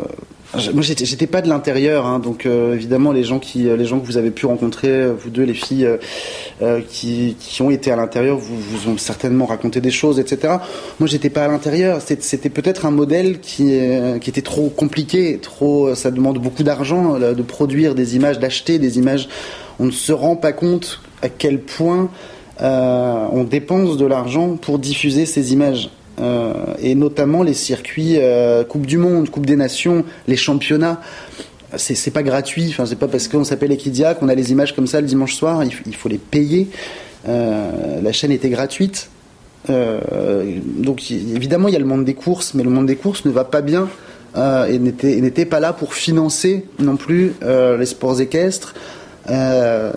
moi, 0.73 0.81
j'étais 0.81 1.27
pas 1.27 1.43
de 1.43 1.49
l'intérieur, 1.49 2.07
hein, 2.07 2.17
donc 2.17 2.47
euh, 2.47 2.73
évidemment 2.73 3.11
les 3.11 3.23
gens 3.23 3.37
qui, 3.37 3.63
les 3.63 3.85
gens 3.85 3.99
que 3.99 4.05
vous 4.07 4.17
avez 4.17 4.31
pu 4.31 4.47
rencontrer, 4.47 5.11
vous 5.11 5.29
deux, 5.29 5.43
les 5.43 5.53
filles 5.53 5.87
euh, 6.63 6.81
qui, 6.89 7.35
qui, 7.39 7.61
ont 7.61 7.69
été 7.69 7.91
à 7.91 7.95
l'intérieur, 7.95 8.37
vous, 8.37 8.57
vous 8.57 8.89
ont 8.89 8.97
certainement 8.97 9.45
raconté 9.45 9.79
des 9.79 9.91
choses, 9.91 10.19
etc. 10.19 10.55
Moi, 10.99 11.07
j'étais 11.07 11.29
pas 11.29 11.45
à 11.45 11.47
l'intérieur. 11.47 12.01
C'était 12.01 12.49
peut-être 12.49 12.87
un 12.87 12.91
modèle 12.91 13.39
qui, 13.39 13.79
qui 14.21 14.29
était 14.29 14.41
trop 14.41 14.69
compliqué, 14.69 15.37
trop. 15.39 15.93
Ça 15.93 16.09
demande 16.09 16.39
beaucoup 16.39 16.63
d'argent 16.63 17.19
de 17.19 17.41
produire 17.43 17.93
des 17.93 18.15
images, 18.15 18.39
d'acheter 18.39 18.79
des 18.79 18.97
images. 18.97 19.29
On 19.79 19.85
ne 19.85 19.91
se 19.91 20.11
rend 20.11 20.35
pas 20.35 20.51
compte 20.51 21.01
à 21.21 21.29
quel 21.29 21.59
point 21.59 22.09
euh, 22.61 23.25
on 23.31 23.43
dépense 23.43 23.97
de 23.97 24.05
l'argent 24.05 24.57
pour 24.57 24.79
diffuser 24.79 25.25
ces 25.25 25.53
images. 25.53 25.89
Euh, 26.19 26.53
et 26.81 26.95
notamment 26.95 27.43
les 27.43 27.53
circuits 27.53 28.15
euh, 28.17 28.63
Coupe 28.63 28.85
du 28.85 28.97
Monde, 28.97 29.29
Coupe 29.29 29.45
des 29.45 29.55
Nations, 29.55 30.03
les 30.27 30.35
championnats. 30.35 31.01
C'est 31.77 32.11
pas 32.11 32.23
gratuit, 32.23 32.65
enfin, 32.69 32.87
c'est 32.87 32.97
pas 32.97 33.07
parce 33.07 33.27
qu'on 33.27 33.43
s'appelle 33.43 33.71
Equidia 33.71 34.15
qu'on 34.15 34.27
a 34.27 34.33
les 34.33 34.51
images 34.51 34.75
comme 34.75 34.87
ça 34.87 35.01
le 35.01 35.07
dimanche 35.07 35.35
soir, 35.35 35.63
il, 35.63 35.95
faut 35.95 36.09
les 36.09 36.17
payer. 36.17 36.67
Euh, 37.27 38.01
la 38.01 38.11
chaîne 38.11 38.31
était 38.31 38.49
gratuite. 38.49 39.09
Donc 39.67 41.11
évidemment, 41.11 41.67
il 41.67 41.73
y 41.73 41.75
a 41.75 41.79
le 41.79 41.85
monde 41.85 42.05
des 42.05 42.15
courses, 42.15 42.55
mais 42.55 42.63
le 42.63 42.71
monde 42.71 42.87
des 42.87 42.95
courses 42.95 43.23
ne 43.25 43.29
va 43.29 43.43
pas 43.43 43.61
bien 43.61 43.87
et 44.35 44.79
n'était 44.79 45.45
pas 45.45 45.59
là 45.59 45.73
pour 45.73 45.93
financer 45.93 46.65
non 46.79 46.95
plus 46.95 47.33
les 47.43 47.85
sports 47.85 48.19
équestres, 48.19 48.73
euh, 49.29 49.91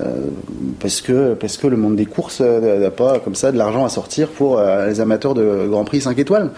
parce 0.81 1.01
que 1.01 1.35
parce 1.35 1.57
que 1.57 1.66
le 1.66 1.77
monde 1.77 1.97
des 1.97 2.07
courses 2.07 2.40
n'a 2.40 2.90
pas 2.90 3.18
comme 3.21 3.35
ça 3.35 3.53
de 3.53 3.59
l'argent 3.59 3.85
à 3.85 3.88
sortir 3.88 4.29
pour 4.29 4.59
euh, 4.59 4.87
les 4.87 5.01
amateurs 5.01 5.35
de 5.35 5.66
Grand 5.68 5.85
Prix 5.85 6.03
5 6.03 6.18
étoiles. 6.18 6.51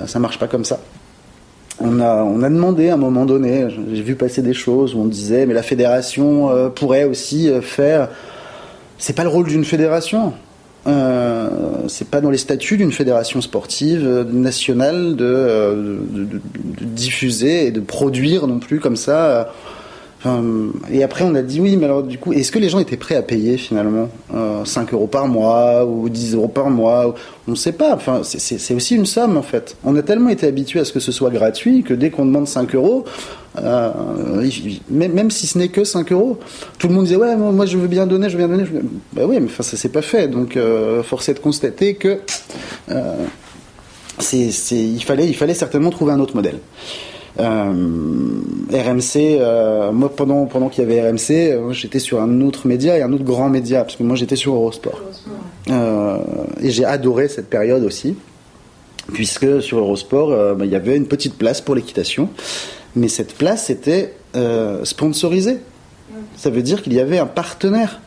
Euh, 0.00 0.06
ça 0.06 0.18
marche 0.18 0.38
pas 0.38 0.46
comme 0.46 0.64
ça. 0.64 0.80
On 1.78 2.00
a, 2.00 2.22
on 2.22 2.42
a 2.42 2.48
demandé 2.48 2.88
à 2.88 2.94
un 2.94 2.98
moment 2.98 3.26
donné, 3.26 3.66
j'ai 3.92 4.02
vu 4.02 4.14
passer 4.14 4.40
des 4.40 4.54
choses 4.54 4.94
où 4.94 5.00
on 5.00 5.06
disait 5.06 5.44
mais 5.44 5.52
la 5.52 5.62
fédération 5.62 6.50
euh, 6.50 6.68
pourrait 6.68 7.04
aussi 7.04 7.50
faire. 7.60 8.08
C'est 8.98 9.14
pas 9.14 9.24
le 9.24 9.28
rôle 9.28 9.46
d'une 9.46 9.64
fédération. 9.64 10.32
Euh, 10.86 11.48
c'est 11.88 12.08
pas 12.08 12.20
dans 12.20 12.30
les 12.30 12.38
statuts 12.38 12.76
d'une 12.76 12.92
fédération 12.92 13.40
sportive 13.40 14.24
nationale 14.32 15.16
de, 15.16 15.98
diffuser 16.80 17.66
et 17.66 17.70
de 17.72 17.80
produire 17.80 18.46
non 18.46 18.60
plus 18.60 18.78
comme 18.78 18.96
ça 18.96 19.52
Enfin, 20.26 20.42
et 20.90 21.02
après, 21.04 21.24
on 21.24 21.34
a 21.34 21.42
dit 21.42 21.60
oui, 21.60 21.76
mais 21.76 21.84
alors 21.84 22.02
du 22.02 22.18
coup, 22.18 22.32
est-ce 22.32 22.50
que 22.50 22.58
les 22.58 22.68
gens 22.68 22.80
étaient 22.80 22.96
prêts 22.96 23.14
à 23.14 23.22
payer 23.22 23.56
finalement 23.56 24.08
euh, 24.34 24.64
5 24.64 24.92
euros 24.92 25.06
par 25.06 25.28
mois 25.28 25.84
ou 25.84 26.08
10 26.08 26.34
euros 26.34 26.48
par 26.48 26.68
mois 26.68 27.14
On 27.46 27.52
ne 27.52 27.56
sait 27.56 27.72
pas. 27.72 27.94
Enfin, 27.94 28.22
c'est 28.24 28.74
aussi 28.74 28.96
une 28.96 29.06
somme 29.06 29.36
en 29.36 29.42
fait. 29.42 29.76
On 29.84 29.94
a 29.94 30.02
tellement 30.02 30.30
été 30.30 30.46
habitué 30.46 30.80
à 30.80 30.84
ce 30.84 30.92
que 30.92 31.00
ce 31.00 31.12
soit 31.12 31.30
gratuit 31.30 31.84
que 31.84 31.94
dès 31.94 32.10
qu'on 32.10 32.26
demande 32.26 32.48
5 32.48 32.74
euros, 32.74 33.04
euh, 33.58 33.90
même, 34.90 35.30
si 35.30 35.46
ce 35.46 35.58
n'est 35.58 35.68
que 35.68 35.84
5 35.84 36.10
euros, 36.10 36.38
tout 36.78 36.88
le 36.88 36.94
monde 36.94 37.04
disait 37.04 37.16
ouais, 37.16 37.36
moi 37.36 37.66
je 37.66 37.78
veux 37.78 37.88
bien 37.88 38.06
donner, 38.06 38.28
je 38.28 38.36
veux 38.36 38.44
bien 38.44 38.54
donner. 38.54 38.64
Veux... 38.68 38.82
Bah 39.12 39.22
oui, 39.26 39.36
mais 39.38 39.46
enfin, 39.46 39.62
ça 39.62 39.76
s'est 39.76 39.90
pas 39.90 40.02
fait. 40.02 40.26
Donc, 40.26 40.56
euh, 40.56 41.04
force 41.04 41.28
est 41.28 41.34
de 41.34 41.38
constater 41.38 41.94
que 41.94 42.18
euh, 42.90 43.14
il, 44.32 45.02
fallait, 45.04 45.28
il 45.28 45.36
fallait 45.36 45.54
certainement 45.54 45.90
trouver 45.90 46.12
un 46.12 46.20
autre 46.20 46.34
modèle. 46.34 46.58
Euh, 47.38 48.40
RMC, 48.72 49.16
euh, 49.16 49.92
moi 49.92 50.14
pendant 50.14 50.46
pendant 50.46 50.68
qu'il 50.68 50.84
y 50.84 50.86
avait 50.86 51.08
RMC, 51.08 51.30
euh, 51.30 51.72
j'étais 51.72 51.98
sur 51.98 52.20
un 52.20 52.40
autre 52.40 52.66
média 52.66 52.96
et 52.96 53.02
un 53.02 53.12
autre 53.12 53.24
grand 53.24 53.50
média 53.50 53.82
parce 53.82 53.96
que 53.96 54.02
moi 54.02 54.16
j'étais 54.16 54.36
sur 54.36 54.54
Eurosport. 54.54 55.02
Et 55.68 56.70
j'ai 56.70 56.84
adoré 56.84 57.28
cette 57.28 57.50
période 57.50 57.84
aussi, 57.84 58.16
puisque 59.12 59.60
sur 59.60 59.78
Eurosport 59.78 60.30
bah, 60.56 60.64
il 60.64 60.70
y 60.70 60.76
avait 60.76 60.96
une 60.96 61.06
petite 61.06 61.36
place 61.36 61.60
pour 61.60 61.74
l'équitation, 61.74 62.30
mais 62.94 63.08
cette 63.08 63.34
place 63.34 63.68
était 63.70 64.14
sponsorisée. 64.84 65.58
Ça 66.36 66.50
veut 66.50 66.62
dire 66.62 66.82
qu'il 66.82 66.94
y 66.94 67.00
avait 67.00 67.18
un 67.18 67.26
partenaire 67.26 68.00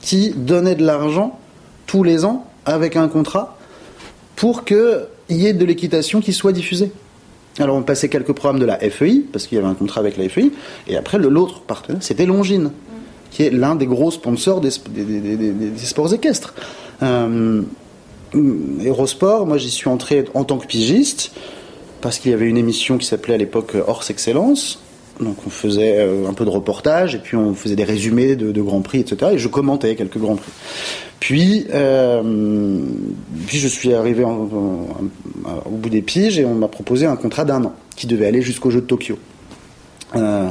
qui 0.00 0.30
donnait 0.30 0.76
de 0.76 0.84
l'argent 0.84 1.38
tous 1.86 2.04
les 2.04 2.24
ans 2.24 2.46
avec 2.64 2.96
un 2.96 3.08
contrat 3.08 3.58
pour 4.36 4.64
qu'il 4.64 5.06
y 5.30 5.46
ait 5.46 5.52
de 5.52 5.64
l'équitation 5.64 6.20
qui 6.20 6.32
soit 6.32 6.52
diffusée. 6.52 6.92
Alors 7.58 7.76
on 7.76 7.82
passait 7.82 8.08
quelques 8.08 8.32
programmes 8.32 8.60
de 8.60 8.64
la 8.64 8.78
FEI, 8.78 9.22
parce 9.32 9.46
qu'il 9.46 9.56
y 9.56 9.60
avait 9.60 9.68
un 9.68 9.74
contrat 9.74 10.00
avec 10.00 10.16
la 10.16 10.28
FEI, 10.28 10.50
et 10.88 10.96
après 10.96 11.18
l'autre 11.18 11.60
partenaire, 11.60 12.02
c'était 12.02 12.26
Longines, 12.26 12.70
qui 13.30 13.44
est 13.44 13.50
l'un 13.50 13.76
des 13.76 13.86
gros 13.86 14.10
sponsors 14.10 14.60
des, 14.60 14.70
sports 14.70 16.12
équestres. 16.12 16.54
Euh, 17.02 17.62
Eurosport, 18.34 19.46
moi 19.46 19.58
j'y 19.58 19.70
suis 19.70 19.88
entré 19.88 20.24
en 20.34 20.42
tant 20.44 20.58
que 20.58 20.66
pigiste, 20.66 21.32
parce 22.00 22.18
qu'il 22.18 22.32
y 22.32 22.34
avait 22.34 22.48
une 22.48 22.58
émission 22.58 22.98
qui 22.98 23.06
s'appelait 23.06 23.34
à 23.34 23.38
l'époque 23.38 23.76
Horse 23.86 24.10
Excellence, 24.10 24.80
donc 25.20 25.36
on 25.46 25.50
faisait 25.50 25.98
euh, 25.98 26.28
un 26.28 26.32
peu 26.32 26.44
de 26.44 26.50
reportage, 26.50 27.14
et 27.14 27.18
puis 27.18 27.36
on 27.36 27.54
faisait 27.54 27.76
des 27.76 27.84
résumés 27.84 28.34
de, 28.34 28.50
de 28.50 28.62
Grands 28.62 28.82
Prix, 28.82 28.98
etc. 29.00 29.32
Et 29.34 29.38
je 29.38 29.46
commentais 29.46 29.94
quelques 29.94 30.18
Grands 30.18 30.36
Prix. 30.36 30.52
Puis, 31.24 31.66
euh, 31.72 32.22
puis 33.46 33.56
je 33.56 33.66
suis 33.66 33.94
arrivé 33.94 34.24
au 34.24 35.70
bout 35.70 35.88
des 35.88 36.02
piges 36.02 36.38
et 36.38 36.44
on 36.44 36.54
m'a 36.54 36.68
proposé 36.68 37.06
un 37.06 37.16
contrat 37.16 37.46
d'un 37.46 37.64
an 37.64 37.72
qui 37.96 38.06
devait 38.06 38.26
aller 38.26 38.42
jusqu'au 38.42 38.68
jeu 38.68 38.82
de 38.82 38.86
Tokyo. 38.86 39.18
Euh, 40.16 40.50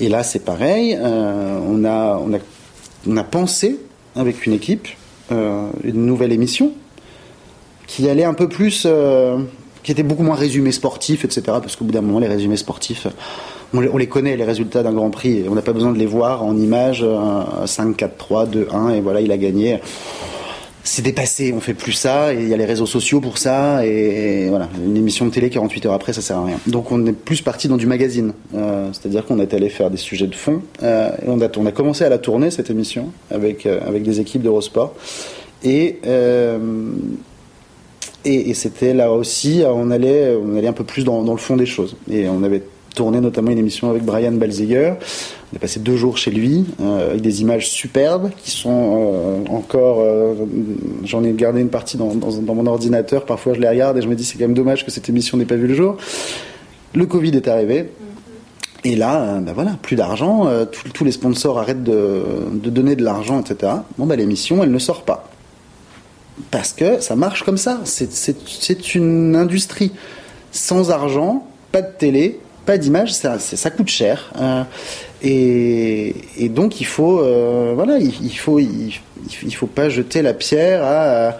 et 0.00 0.10
là, 0.10 0.22
c'est 0.22 0.44
pareil. 0.44 0.98
Euh, 1.00 1.58
on, 1.66 1.82
a, 1.86 2.20
on, 2.22 2.34
a, 2.34 2.38
on 3.08 3.16
a 3.16 3.24
pensé 3.24 3.78
avec 4.14 4.44
une 4.44 4.52
équipe 4.52 4.86
une 5.30 6.04
nouvelle 6.04 6.32
émission 6.32 6.72
qui 7.86 8.06
allait 8.10 8.24
un 8.24 8.34
peu 8.34 8.50
plus, 8.50 8.86
qui 9.82 9.92
était 9.92 10.02
beaucoup 10.02 10.24
moins 10.24 10.36
résumé 10.36 10.72
sportif, 10.72 11.24
etc. 11.24 11.42
Parce 11.46 11.74
qu'au 11.74 11.86
bout 11.86 11.92
d'un 11.92 12.02
moment, 12.02 12.18
les 12.18 12.28
résumés 12.28 12.58
sportifs 12.58 13.06
on 13.74 13.80
les, 13.80 13.88
on 13.88 13.96
les, 13.96 14.06
connaît, 14.06 14.36
les 14.36 14.44
résultats 14.44 14.82
d'un 14.82 14.92
Grand 14.92 15.10
Prix. 15.10 15.38
Et 15.38 15.48
on 15.48 15.54
n'a 15.54 15.62
pas 15.62 15.72
besoin 15.72 15.92
de 15.92 15.98
les 15.98 16.06
voir 16.06 16.44
en 16.44 16.56
images, 16.56 17.04
5, 17.64 17.96
4, 17.96 18.16
3, 18.16 18.46
2, 18.46 18.68
1, 18.72 18.90
et 18.90 19.00
voilà, 19.00 19.20
il 19.20 19.32
a 19.32 19.36
gagné. 19.36 19.80
C'est 20.84 21.02
dépassé, 21.02 21.52
on 21.56 21.60
fait 21.60 21.74
plus 21.74 21.92
ça, 21.92 22.34
et 22.34 22.42
il 22.42 22.48
y 22.48 22.54
a 22.54 22.56
les 22.56 22.64
réseaux 22.64 22.86
sociaux 22.86 23.20
pour 23.20 23.38
ça, 23.38 23.86
et, 23.86 24.46
et, 24.46 24.48
voilà, 24.48 24.68
une 24.84 24.96
émission 24.96 25.26
de 25.26 25.30
télé 25.30 25.48
48 25.48 25.86
heures 25.86 25.92
après, 25.92 26.12
ça 26.12 26.20
sert 26.20 26.38
à 26.38 26.44
rien. 26.44 26.58
Donc 26.66 26.90
on 26.90 27.06
est 27.06 27.12
plus 27.12 27.40
parti 27.40 27.68
dans 27.68 27.76
du 27.76 27.86
magazine, 27.86 28.32
euh, 28.56 28.88
c'est-à-dire 28.92 29.24
qu'on 29.24 29.38
est 29.38 29.54
allé 29.54 29.68
faire 29.68 29.90
des 29.90 29.96
sujets 29.96 30.26
de 30.26 30.34
fond, 30.34 30.60
euh, 30.82 31.12
et 31.24 31.28
on 31.28 31.40
a, 31.40 31.46
on 31.56 31.66
a 31.66 31.72
commencé 31.72 32.04
à 32.04 32.08
la 32.08 32.18
tourner, 32.18 32.50
cette 32.50 32.68
émission, 32.68 33.12
avec, 33.30 33.64
euh, 33.64 33.78
avec 33.86 34.02
des 34.02 34.18
équipes 34.18 34.42
d'Eurosport, 34.42 34.94
Et, 35.62 36.00
et, 38.24 38.54
c'était 38.54 38.94
là 38.94 39.12
aussi, 39.12 39.62
on 39.64 39.92
allait, 39.92 40.36
on 40.36 40.56
allait 40.56 40.66
un 40.66 40.72
peu 40.72 40.84
plus 40.84 41.04
dans, 41.04 41.22
dans, 41.22 41.32
le 41.32 41.38
fond 41.38 41.56
des 41.56 41.66
choses. 41.66 41.96
Et 42.10 42.28
on 42.28 42.42
avait 42.42 42.62
tourné 42.94 43.20
notamment 43.20 43.50
une 43.50 43.58
émission 43.58 43.90
avec 43.90 44.04
Brian 44.04 44.32
Balzeger. 44.32 44.94
On 45.52 45.56
a 45.56 45.58
passé 45.58 45.80
deux 45.80 45.96
jours 45.96 46.16
chez 46.16 46.30
lui 46.30 46.64
euh, 46.80 47.10
avec 47.10 47.20
des 47.20 47.42
images 47.42 47.68
superbes 47.70 48.30
qui 48.42 48.50
sont 48.50 48.98
euh, 48.98 49.52
encore. 49.52 50.00
Euh, 50.00 50.34
j'en 51.04 51.22
ai 51.24 51.32
gardé 51.32 51.60
une 51.60 51.68
partie 51.68 51.96
dans, 51.96 52.14
dans, 52.14 52.30
dans, 52.30 52.54
mon 52.54 52.66
ordinateur. 52.66 53.24
Parfois, 53.26 53.54
je 53.54 53.60
les 53.60 53.68
regarde 53.68 53.98
et 53.98 54.02
je 54.02 54.08
me 54.08 54.14
dis 54.14 54.24
c'est 54.24 54.38
quand 54.38 54.44
même 54.44 54.54
dommage 54.54 54.84
que 54.84 54.90
cette 54.90 55.08
émission 55.08 55.36
n'ait 55.36 55.44
pas 55.44 55.56
vu 55.56 55.66
le 55.66 55.74
jour. 55.74 55.96
Le 56.94 57.06
Covid 57.06 57.36
est 57.36 57.48
arrivé. 57.48 57.90
Et 58.84 58.96
là, 58.96 59.38
ben 59.40 59.52
voilà, 59.52 59.78
plus 59.80 59.94
d'argent, 59.94 60.48
tous 60.92 61.04
les 61.04 61.12
sponsors 61.12 61.56
arrêtent 61.56 61.84
de, 61.84 62.24
de 62.52 62.68
donner 62.68 62.96
de 62.96 63.04
l'argent, 63.04 63.40
etc. 63.40 63.74
Bon, 63.96 64.06
ben 64.06 64.16
l'émission, 64.16 64.64
elle 64.64 64.72
ne 64.72 64.78
sort 64.80 65.02
pas. 65.02 65.30
Parce 66.50 66.72
que 66.72 67.00
ça 67.00 67.14
marche 67.14 67.44
comme 67.44 67.58
ça. 67.58 67.80
C'est 67.84 68.94
une 68.96 69.36
industrie. 69.36 69.92
Sans 70.50 70.90
argent, 70.90 71.46
pas 71.70 71.82
de 71.82 71.92
télé, 71.96 72.40
pas 72.64 72.78
d'image, 72.78 73.12
ça, 73.12 73.70
coûte 73.70 73.88
cher. 73.88 74.32
Euh, 74.40 74.62
et, 75.22 76.48
donc 76.48 76.80
il 76.80 76.86
faut, 76.86 77.20
euh, 77.20 77.76
faut, 78.36 79.66
pas 79.66 79.88
jeter 79.88 80.22
la 80.22 80.34
pierre 80.34 80.82
à, 80.84 81.36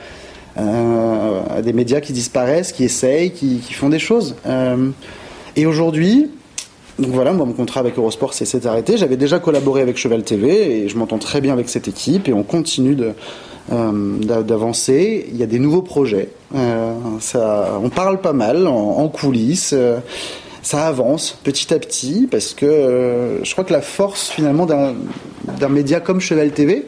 des 1.62 1.72
médias 1.72 2.00
qui 2.00 2.12
disparaissent, 2.12 2.72
qui 2.72 2.84
essayent, 2.84 3.32
qui, 3.32 3.60
font 3.72 3.88
des 3.88 3.98
choses. 3.98 4.36
Euh, 4.46 4.90
et 5.56 5.66
aujourd'hui, 5.66 6.30
voilà, 6.98 7.32
mon 7.32 7.52
contrat 7.52 7.80
avec 7.80 7.98
Eurosport 7.98 8.34
s'est 8.34 8.66
arrêté. 8.66 8.96
J'avais 8.96 9.16
déjà 9.16 9.38
collaboré 9.38 9.80
avec 9.80 9.96
Cheval 9.96 10.24
TV 10.24 10.82
et 10.82 10.88
je 10.88 10.96
m'entends 10.96 11.18
très 11.18 11.40
bien 11.40 11.52
avec 11.52 11.68
cette 11.68 11.88
équipe 11.88 12.28
et 12.28 12.32
on 12.32 12.42
continue 12.42 12.94
de 12.94 13.12
d'avancer. 13.70 15.26
Il 15.30 15.36
y 15.36 15.44
a 15.44 15.46
des 15.46 15.60
nouveaux 15.60 15.82
projets. 15.82 16.30
on 16.52 17.88
parle 17.94 18.20
pas 18.20 18.32
mal 18.32 18.66
en 18.66 19.08
coulisses 19.08 19.72
ça 20.62 20.86
avance 20.86 21.36
petit 21.42 21.74
à 21.74 21.78
petit 21.78 22.28
parce 22.30 22.54
que 22.54 22.66
euh, 22.66 23.44
je 23.44 23.52
crois 23.52 23.64
que 23.64 23.72
la 23.72 23.82
force 23.82 24.30
finalement 24.30 24.66
d'un 24.66 25.68
média 25.68 26.00
comme 26.00 26.20
Cheval 26.20 26.52
TV, 26.52 26.86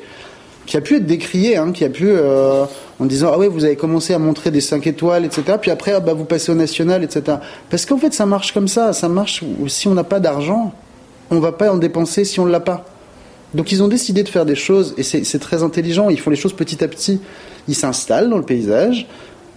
qui 0.67 0.77
a 0.77 0.81
pu 0.81 0.97
être 0.97 1.07
décrié, 1.07 1.57
hein, 1.57 1.73
qui 1.73 1.85
a 1.85 1.91
pu 1.91 2.07
euh, 2.09 2.65
en 3.01 3.05
disant 3.05 3.31
ah 3.35 3.39
ouais 3.39 3.49
vous 3.49 3.65
avez 3.65 3.77
commencé 3.77 4.15
à 4.15 4.19
montrer 4.19 4.51
des 4.51 4.61
5 4.61 4.87
étoiles 4.87 5.25
etc 5.25 5.59
puis 5.61 5.71
après 5.71 5.93
ah, 5.93 6.01
bah, 6.01 6.15
vous 6.15 6.25
passez 6.25 6.53
au 6.53 6.55
national 6.55 7.03
etc 7.03 7.39
parce 7.69 7.85
qu'en 7.85 7.99
fait 7.99 8.15
ça 8.15 8.27
marche 8.27 8.53
comme 8.53 8.69
ça. 8.69 8.93
Ça 8.93 9.09
marche 9.09 9.43
si 9.67 9.89
on 9.89 9.95
n'a 9.95 10.05
pas 10.05 10.21
d'argent 10.21 10.73
on 11.31 11.41
va 11.41 11.53
pas 11.53 11.73
en 11.73 11.77
dépenser 11.77 12.25
si 12.25 12.41
on 12.41 12.47
l'a 12.47 12.61
pas. 12.61 12.85
Donc 13.55 13.71
ils 13.71 13.83
ont 13.83 13.89
décidé 13.89 14.23
de 14.23 14.29
faire 14.29 14.45
des 14.45 14.57
choses 14.57 14.95
et 14.97 15.03
c'est 15.03 15.39
très 15.39 15.63
intelligent. 15.63 16.11
Ils 16.11 16.19
font 16.19 16.31
les 16.31 16.37
choses 16.37 16.55
petit 16.55 16.83
à 16.83 16.89
petit. 16.89 17.21
Ils 17.69 17.75
s'installent 17.75 18.29
dans 18.29 18.37
le 18.37 18.45
paysage 18.45 19.07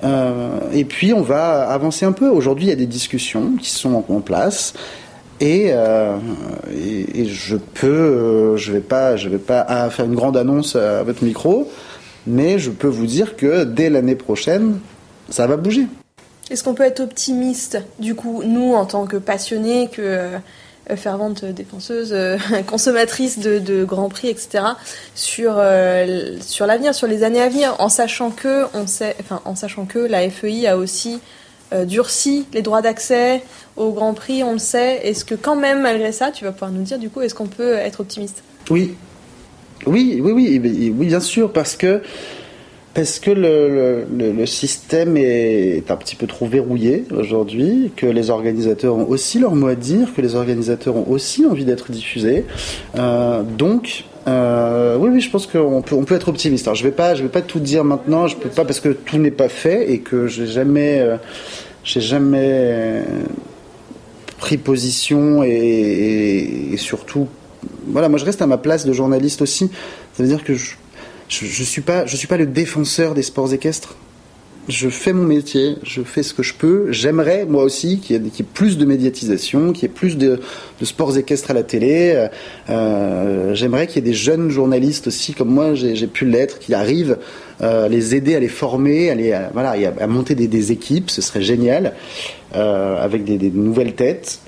et 0.03 0.85
puis 0.85 1.13
on 1.13 1.21
va 1.21 1.69
avancer 1.69 2.05
un 2.05 2.11
peu. 2.11 2.29
Aujourd'hui, 2.29 2.65
il 2.65 2.69
y 2.69 2.73
a 2.73 2.75
des 2.75 2.85
discussions 2.85 3.53
qui 3.59 3.69
sont 3.69 4.03
en 4.09 4.19
place. 4.21 4.73
Et, 5.39 5.67
euh, 5.69 6.17
et, 6.73 7.25
je 7.25 7.57
peux, 7.57 7.87
euh, 7.87 8.57
je 8.57 8.71
vais 8.71 8.79
pas, 8.79 9.17
je 9.17 9.29
vais 9.29 9.37
pas 9.37 9.89
faire 9.91 10.05
une 10.05 10.15
grande 10.15 10.35
annonce 10.35 10.75
à 10.75 11.03
votre 11.03 11.23
micro, 11.23 11.71
mais 12.25 12.57
je 12.57 12.71
peux 12.71 12.87
vous 12.87 13.05
dire 13.05 13.35
que 13.35 13.63
dès 13.63 13.89
l'année 13.89 14.15
prochaine, 14.15 14.79
ça 15.29 15.45
va 15.45 15.57
bouger. 15.57 15.85
Est-ce 16.49 16.63
qu'on 16.63 16.73
peut 16.73 16.83
être 16.83 17.01
optimiste, 17.01 17.83
du 17.99 18.15
coup, 18.15 18.41
nous 18.43 18.73
en 18.73 18.85
tant 18.85 19.05
que 19.05 19.17
passionnés, 19.17 19.89
que 19.91 20.01
euh, 20.01 20.37
fervente 20.95 21.45
défenseuse, 21.45 22.13
euh, 22.13 22.37
consommatrice 22.67 23.39
de, 23.39 23.59
de 23.59 23.83
Grand 23.83 24.09
Prix, 24.09 24.29
etc. 24.29 24.63
sur 25.15 25.55
euh, 25.57 26.37
sur 26.41 26.65
l'avenir, 26.65 26.95
sur 26.95 27.07
les 27.07 27.23
années 27.23 27.41
à 27.41 27.49
venir, 27.49 27.75
en 27.79 27.89
sachant 27.89 28.31
que 28.31 28.65
on 28.73 28.87
sait, 28.87 29.15
en 29.45 29.55
sachant 29.55 29.85
que 29.85 29.99
la 29.99 30.29
FEI 30.29 30.67
a 30.67 30.77
aussi 30.77 31.19
durci 31.85 32.45
les 32.53 32.61
droits 32.61 32.81
d'accès 32.81 33.43
au 33.75 33.91
Grand 33.91 34.13
Prix, 34.13 34.41
on 34.41 34.53
le 34.53 34.57
sait. 34.57 35.01
Est-ce 35.03 35.25
que 35.25 35.35
quand 35.35 35.57
même, 35.57 35.81
malgré 35.81 36.13
ça, 36.13 36.31
tu 36.31 36.45
vas 36.45 36.53
pouvoir 36.53 36.71
nous 36.71 36.83
dire 36.83 36.97
du 36.97 37.09
coup, 37.09 37.19
est-ce 37.19 37.35
qu'on 37.35 37.47
peut 37.47 37.73
être 37.73 37.99
optimiste? 37.99 38.41
Oui, 38.69 38.95
oui, 39.85 40.19
oui, 40.21 40.31
oui, 40.31 40.59
oui, 40.97 41.05
bien 41.05 41.19
sûr, 41.19 41.51
parce 41.51 41.75
que 41.75 42.01
parce 42.97 43.19
que 43.19 43.29
le, 43.29 44.45
système 44.47 45.17
est 45.17 45.91
un 45.91 45.95
petit 45.97 46.15
peu 46.15 46.25
trop 46.25 46.47
verrouillé 46.47 47.05
aujourd'hui, 47.15 47.91
que 47.95 48.07
les 48.07 48.31
organisateurs 48.31 48.95
ont 48.95 49.07
aussi 49.07 49.37
leur 49.37 49.53
mot 49.53 49.67
à 49.67 49.75
dire, 49.75 50.15
que 50.15 50.21
les 50.21 50.33
organisateurs 50.33 50.95
ont 50.95 51.05
aussi 51.07 51.45
envie 51.45 51.63
d'être 51.63 51.91
diffusés. 51.91 52.43
Euh, 52.97 53.43
donc, 53.43 54.05
euh, 54.27 54.97
oui, 54.97 55.11
oui, 55.13 55.21
je 55.21 55.29
pense 55.29 55.45
qu'on 55.45 55.83
peut, 55.83 56.15
être 56.15 56.29
optimiste. 56.29 56.65
Alors, 56.65 56.73
je 56.73 56.81
vais 56.81 56.89
vais 56.89 57.29
pas 57.29 57.41
tout 57.41 57.59
dire 57.59 57.83
maintenant. 57.83 58.25
Je 58.25 58.35
peux 58.35 58.49
pas 58.49 58.65
parce 58.65 58.79
que 58.79 58.89
tout 58.89 59.19
n'est 59.19 59.29
pas 59.29 59.47
fait 59.47 59.91
et 59.91 59.99
que 59.99 60.25
j'ai 60.25 60.47
jamais, 60.47 60.99
euh, 60.99 61.17
jamais 61.83 63.03
pris 64.39 64.57
position 64.57 65.43
et, 65.43 65.49
et, 65.49 66.73
et, 66.73 66.77
surtout, 66.77 67.27
voilà, 67.85 68.09
moi 68.09 68.17
je 68.17 68.25
reste 68.25 68.41
à 68.41 68.47
ma 68.47 68.57
place 68.57 68.87
de 68.87 68.91
journaliste 68.91 69.43
aussi. 69.43 69.69
Ça 70.13 70.23
veut 70.23 70.29
dire 70.29 70.43
que 70.43 70.55
je 70.55 70.71
je, 71.29 71.45
je 71.45 71.63
suis 71.63 71.81
pas, 71.81 72.07
suis 72.07 72.27
pas 72.27 72.37
le 72.37 72.47
défenseur 72.47 73.13
des 73.13 73.23
sports 73.23 73.53
équestres. 73.53 73.95
Je 74.67 74.89
fais 74.89 75.13
mon 75.13 75.23
métier, 75.23 75.77
je 75.83 76.01
fais 76.01 76.23
ce 76.23 76.33
que 76.33 76.43
je 76.43 76.53
peux. 76.53 76.91
J'aimerais, 76.91 77.45
moi 77.45 77.63
aussi, 77.63 77.99
qu'il 77.99 78.21
y, 78.21 78.27
ait 78.27 78.43
plus 78.53 78.77
de 78.77 78.83
médiatisation, 78.83 79.71
qu'il 79.71 79.83
y 79.83 79.85
ait 79.85 79.93
plus 79.93 80.17
de, 80.17 80.41
sports 80.81 81.17
équestres 81.17 81.51
à 81.51 81.53
la 81.53 81.63
télé. 81.63 82.27
Euh, 82.69 83.55
J'aimerais 83.55 83.87
qu'il 83.87 83.95
y 83.95 83.99
ait 83.99 84.11
des 84.11 84.13
jeunes 84.13 84.49
journalistes 84.49 85.07
aussi, 85.07 85.33
comme 85.33 85.47
moi, 85.47 85.73
j'ai 85.73 86.07
pu 86.07 86.25
l'être, 86.25 86.59
qui 86.59 86.73
arrivent 86.73 87.17
euh, 87.61 87.85
à 87.85 87.87
les 87.87 88.13
aider 88.13 88.35
à 88.35 88.41
les 88.41 88.49
former, 88.49 89.09
à, 89.09 89.15
les, 89.15 89.31
à, 89.31 89.51
voilà, 89.53 89.75
à 90.01 90.07
monter 90.07 90.35
des, 90.35 90.49
des, 90.49 90.73
équipes. 90.73 91.11
Ce 91.11 91.21
serait 91.21 91.41
génial, 91.41 91.93
euh, 92.53 93.01
avec 93.01 93.23
des, 93.23 93.37
des 93.37 93.51
nouvelles 93.51 93.95
têtes. 93.95 94.39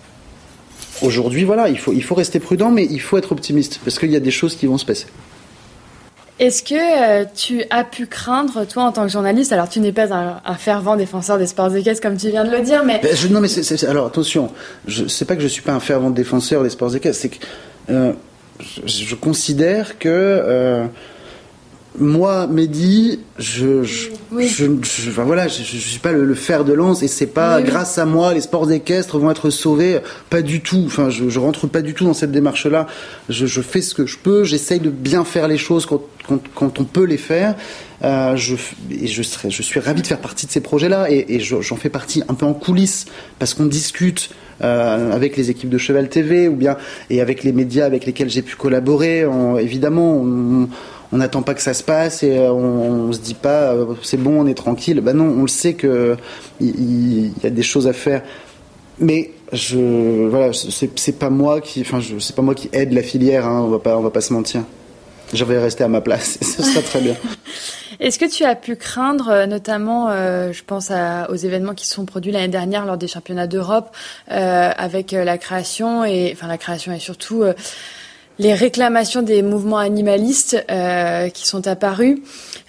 Aujourd'hui, 1.01 1.45
voilà, 1.45 1.69
il 1.69 1.79
faut, 1.79 1.93
il 1.93 2.03
faut 2.03 2.15
rester 2.15 2.41
prudent, 2.41 2.71
mais 2.71 2.85
il 2.91 2.99
faut 2.99 3.17
être 3.17 3.31
optimiste, 3.31 3.79
parce 3.85 3.97
qu'il 3.97 4.11
y 4.11 4.17
a 4.17 4.19
des 4.19 4.31
choses 4.31 4.57
qui 4.57 4.65
vont 4.65 4.77
se 4.77 4.85
passer. 4.85 5.05
Est-ce 6.39 6.63
que 6.63 6.73
euh, 6.73 7.25
tu 7.35 7.63
as 7.69 7.83
pu 7.83 8.07
craindre, 8.07 8.65
toi, 8.65 8.83
en 8.83 8.91
tant 8.93 9.03
que 9.03 9.11
journaliste, 9.11 9.51
alors 9.51 9.67
tu 9.67 9.81
n'es 9.81 9.91
pas 9.91 10.13
un, 10.13 10.55
fervent 10.55 10.95
défenseur 10.95 11.37
des 11.37 11.47
sports 11.47 11.75
équestres, 11.75 12.01
comme 12.01 12.15
tu 12.15 12.29
viens 12.29 12.45
de 12.45 12.51
le 12.51 12.61
dire, 12.61 12.85
mais... 12.85 13.01
Ben, 13.03 13.13
non, 13.29 13.41
mais 13.41 13.49
c'est, 13.49 13.83
alors 13.83 14.07
attention, 14.07 14.49
je 14.87 15.05
sais 15.07 15.25
pas 15.25 15.35
que 15.35 15.41
je 15.41 15.47
suis 15.47 15.61
pas 15.61 15.73
un 15.73 15.81
fervent 15.81 16.09
défenseur 16.09 16.63
des 16.63 16.69
sports 16.69 16.95
équestres, 16.95 17.21
c'est 17.21 17.29
que 17.29 17.45
euh, 17.89 18.13
je, 18.85 19.03
je, 19.03 19.15
considère 19.15 19.99
que... 19.99 20.07
Euh, 20.07 20.85
moi, 21.99 22.47
Mehdi, 22.47 23.19
je, 23.37 23.83
je, 23.83 24.09
je, 24.39 24.65
je 24.65 25.09
enfin, 25.09 25.23
voilà, 25.23 25.47
je, 25.47 25.63
je, 25.63 25.77
suis 25.77 25.99
pas 25.99 26.11
le, 26.11 26.33
fer 26.33 26.63
de 26.63 26.73
lance 26.73 27.03
et 27.03 27.07
c'est 27.07 27.27
pas 27.27 27.61
grâce 27.61 27.97
à 27.97 28.05
moi 28.05 28.33
les 28.33 28.41
sports 28.41 28.71
équestres 28.71 29.17
vont 29.17 29.29
être 29.31 29.49
sauvés, 29.49 29.99
pas 30.29 30.41
du 30.41 30.61
tout. 30.61 30.83
Enfin, 30.85 31.09
je, 31.09 31.29
je 31.29 31.39
rentre 31.39 31.67
pas 31.67 31.81
du 31.81 31.93
tout 31.93 32.05
dans 32.05 32.13
cette 32.13 32.31
démarche-là. 32.31 32.87
Je, 33.29 33.45
je 33.45 33.61
fais 33.61 33.81
ce 33.81 33.93
que 33.93 34.05
je 34.05 34.17
peux, 34.17 34.43
j'essaye 34.43 34.79
de 34.79 34.89
bien 34.89 35.25
faire 35.25 35.47
les 35.47 35.57
choses 35.57 35.85
quand, 35.85 36.01
quand, 36.27 36.41
quand 36.55 36.79
on 36.79 36.85
peut 36.85 37.05
les 37.05 37.17
faire. 37.17 37.55
Euh, 38.03 38.35
je, 38.37 38.55
et 38.91 39.07
je, 39.07 39.23
serais, 39.23 39.49
je 39.49 39.61
suis 39.61 39.79
ravi 39.79 40.01
de 40.01 40.07
faire 40.07 40.21
partie 40.21 40.45
de 40.45 40.51
ces 40.51 40.61
projets-là 40.61 41.11
et, 41.11 41.25
et 41.35 41.39
j'en 41.39 41.75
fais 41.75 41.89
partie 41.89 42.23
un 42.29 42.33
peu 42.33 42.45
en 42.45 42.53
coulisses 42.53 43.05
parce 43.39 43.53
qu'on 43.53 43.65
discute. 43.65 44.29
Euh, 44.61 45.13
avec 45.13 45.37
les 45.37 45.49
équipes 45.49 45.69
de 45.69 45.77
Cheval 45.77 46.09
TV 46.09 46.49
ou 46.49 46.55
bien 46.57 46.75
et 47.09 47.21
avec 47.21 47.45
les 47.45 47.53
médias 47.53 47.85
avec 47.85 48.05
lesquels 48.05 48.29
j'ai 48.29 48.41
pu 48.41 48.57
collaborer. 48.57 49.25
On, 49.25 49.57
évidemment, 49.57 50.17
on, 50.17 50.67
on 51.11 51.17
n'attend 51.17 51.41
pas 51.41 51.53
que 51.53 51.61
ça 51.61 51.73
se 51.73 51.83
passe 51.83 52.23
et 52.23 52.37
euh, 52.37 52.51
on, 52.51 53.09
on 53.09 53.11
se 53.11 53.19
dit 53.19 53.33
pas 53.33 53.73
euh, 53.73 53.95
c'est 54.03 54.17
bon, 54.17 54.41
on 54.41 54.47
est 54.47 54.53
tranquille. 54.53 55.01
Ben 55.01 55.15
non, 55.15 55.25
on 55.25 55.41
le 55.43 55.47
sait 55.47 55.73
que 55.73 56.17
il, 56.59 57.31
y 57.43 57.45
a 57.45 57.49
des 57.49 57.63
choses 57.63 57.87
à 57.87 57.93
faire. 57.93 58.21
Mais 58.99 59.31
je 59.53 60.27
voilà, 60.27 60.51
c'est 60.53 61.17
pas 61.17 61.29
moi 61.29 61.61
qui, 61.61 61.81
enfin, 61.81 61.99
c'est 62.19 62.35
pas 62.35 62.41
moi 62.41 62.53
qui 62.53 62.69
aide 62.73 62.93
la 62.93 63.01
filière. 63.01 63.47
Hein, 63.47 63.61
on 63.61 63.69
va 63.69 63.79
pas, 63.79 63.97
on 63.97 64.01
va 64.01 64.11
pas 64.11 64.21
se 64.21 64.33
mentir. 64.33 64.61
Je 65.33 65.43
vais 65.45 65.59
rester 65.59 65.83
à 65.83 65.87
ma 65.87 66.01
place. 66.01 66.37
Ce 66.41 66.63
sera 66.63 66.81
très 66.81 67.01
bien. 67.01 67.15
Est-ce 67.99 68.17
que 68.17 68.25
tu 68.25 68.45
as 68.45 68.55
pu 68.55 68.77
craindre, 68.77 69.29
euh, 69.29 69.45
notamment, 69.45 70.09
je 70.09 70.63
pense 70.63 70.89
aux 71.29 71.35
événements 71.35 71.73
qui 71.73 71.85
se 71.85 71.95
sont 71.95 72.05
produits 72.05 72.31
l'année 72.31 72.47
dernière 72.47 72.85
lors 72.85 72.97
des 72.97 73.07
championnats 73.07 73.47
d'Europe, 73.47 73.89
avec 74.27 75.11
la 75.11 75.37
création 75.37 76.05
et, 76.05 76.31
enfin, 76.33 76.47
la 76.47 76.57
création 76.57 76.93
et 76.93 76.99
surtout 76.99 77.43
les 78.39 78.53
réclamations 78.53 79.21
des 79.21 79.43
mouvements 79.43 79.77
animalistes 79.77 80.65
euh, 80.71 81.29
qui 81.29 81.47
sont 81.47 81.67
apparus. 81.67 82.17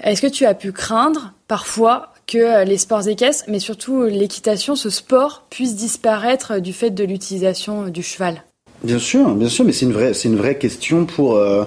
Est-ce 0.03 0.21
que 0.21 0.27
tu 0.27 0.45
as 0.45 0.55
pu 0.55 0.73
craindre 0.73 1.33
parfois 1.49 2.13
que 2.27 2.39
euh, 2.39 2.65
les 2.65 2.77
sports 2.77 3.09
équestres, 3.09 3.45
mais 3.49 3.61
surtout 3.61 4.03
l'équitation, 4.05 4.77
ce 4.77 4.91
sport, 4.91 5.47
puisse 5.49 5.77
disparaître 5.77 6.59
du 6.59 6.73
fait 6.73 6.91
de 6.91 7.05
l'utilisation 7.05 7.89
du 7.89 8.03
cheval? 8.03 8.43
Bien 8.83 8.99
sûr, 8.99 9.35
bien 9.35 9.49
sûr, 9.49 9.65
mais 9.65 9.73
c'est 9.73 9.87
une 9.87 9.93
vraie, 9.93 10.15
c'est 10.15 10.29
une 10.29 10.37
vraie 10.37 10.59
question 10.59 11.07
pour. 11.07 11.37
Euh, 11.37 11.65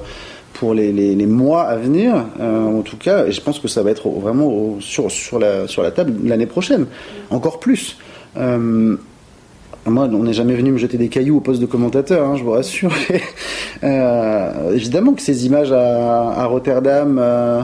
pour 0.53 0.75
les, 0.75 0.93
les, 0.93 1.25
mois 1.25 1.63
à 1.63 1.75
venir, 1.75 2.25
euh, 2.39 2.63
en 2.63 2.83
tout 2.83 2.95
cas, 2.95 3.25
et 3.25 3.31
je 3.31 3.41
pense 3.41 3.59
que 3.59 3.67
ça 3.67 3.81
va 3.81 3.89
être 3.89 4.07
vraiment 4.07 4.79
sur, 4.79 5.11
sur, 5.11 5.39
la, 5.39 5.67
sur 5.67 5.81
la 5.81 5.91
table 5.91 6.13
l'année 6.23 6.45
prochaine, 6.45 6.85
encore 7.31 7.59
plus. 7.59 7.97
Euh, 8.37 8.95
moi, 9.85 10.05
on 10.05 10.23
n'est 10.23 10.33
jamais 10.33 10.55
venu 10.55 10.71
me 10.71 10.77
jeter 10.77 10.97
des 10.97 11.09
cailloux 11.09 11.37
au 11.37 11.41
poste 11.41 11.59
de 11.59 11.65
commentateur, 11.65 12.25
hein, 12.25 12.35
je 12.37 12.43
vous 12.43 12.51
rassure. 12.51 12.93
euh, 13.83 14.73
évidemment 14.73 15.13
que 15.13 15.21
ces 15.21 15.45
images 15.45 15.71
à, 15.73 16.31
à 16.31 16.45
Rotterdam, 16.45 17.19
euh, 17.19 17.61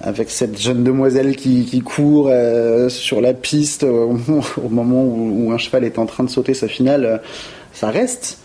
avec 0.00 0.30
cette 0.30 0.60
jeune 0.60 0.82
demoiselle 0.82 1.36
qui, 1.36 1.64
qui 1.64 1.80
court 1.80 2.28
euh, 2.30 2.88
sur 2.88 3.20
la 3.20 3.32
piste 3.32 3.84
au, 3.84 4.18
moment 4.68 5.04
où, 5.04 5.46
où, 5.46 5.52
un 5.52 5.58
cheval 5.58 5.84
est 5.84 5.98
en 5.98 6.06
train 6.06 6.24
de 6.24 6.30
sauter 6.30 6.54
sa 6.54 6.66
finale, 6.66 7.22
ça 7.72 7.90
reste. 7.90 8.38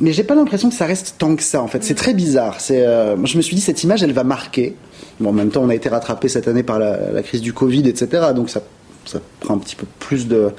Mais 0.00 0.12
j'ai 0.12 0.22
pas 0.22 0.36
l'impression 0.36 0.68
que 0.68 0.76
ça 0.76 0.86
reste 0.86 1.16
tant 1.18 1.34
que 1.34 1.42
ça. 1.42 1.60
En 1.60 1.66
fait, 1.66 1.82
c'est 1.82 1.96
très 1.96 2.14
bizarre. 2.14 2.60
C'est, 2.60 2.84
je 2.84 3.36
me 3.36 3.42
suis 3.42 3.56
dit 3.56 3.60
cette 3.60 3.82
image, 3.82 4.04
elle 4.04 4.12
va 4.12 4.22
marquer. 4.22 4.76
Bon, 5.18 5.30
en 5.30 5.32
même 5.32 5.50
temps, 5.50 5.64
on 5.64 5.70
a 5.70 5.74
été 5.74 5.88
rattrapé 5.88 6.28
cette 6.28 6.46
année 6.46 6.62
par 6.62 6.78
la, 6.78 7.10
la 7.10 7.22
crise 7.24 7.40
du 7.40 7.52
Covid, 7.52 7.88
etc. 7.88 8.28
Donc 8.32 8.48
ça, 8.48 8.60
ça 9.06 9.20
prend 9.40 9.54
un 9.54 9.58
petit 9.58 9.74
peu 9.74 9.86
plus 9.98 10.28
de, 10.28 10.52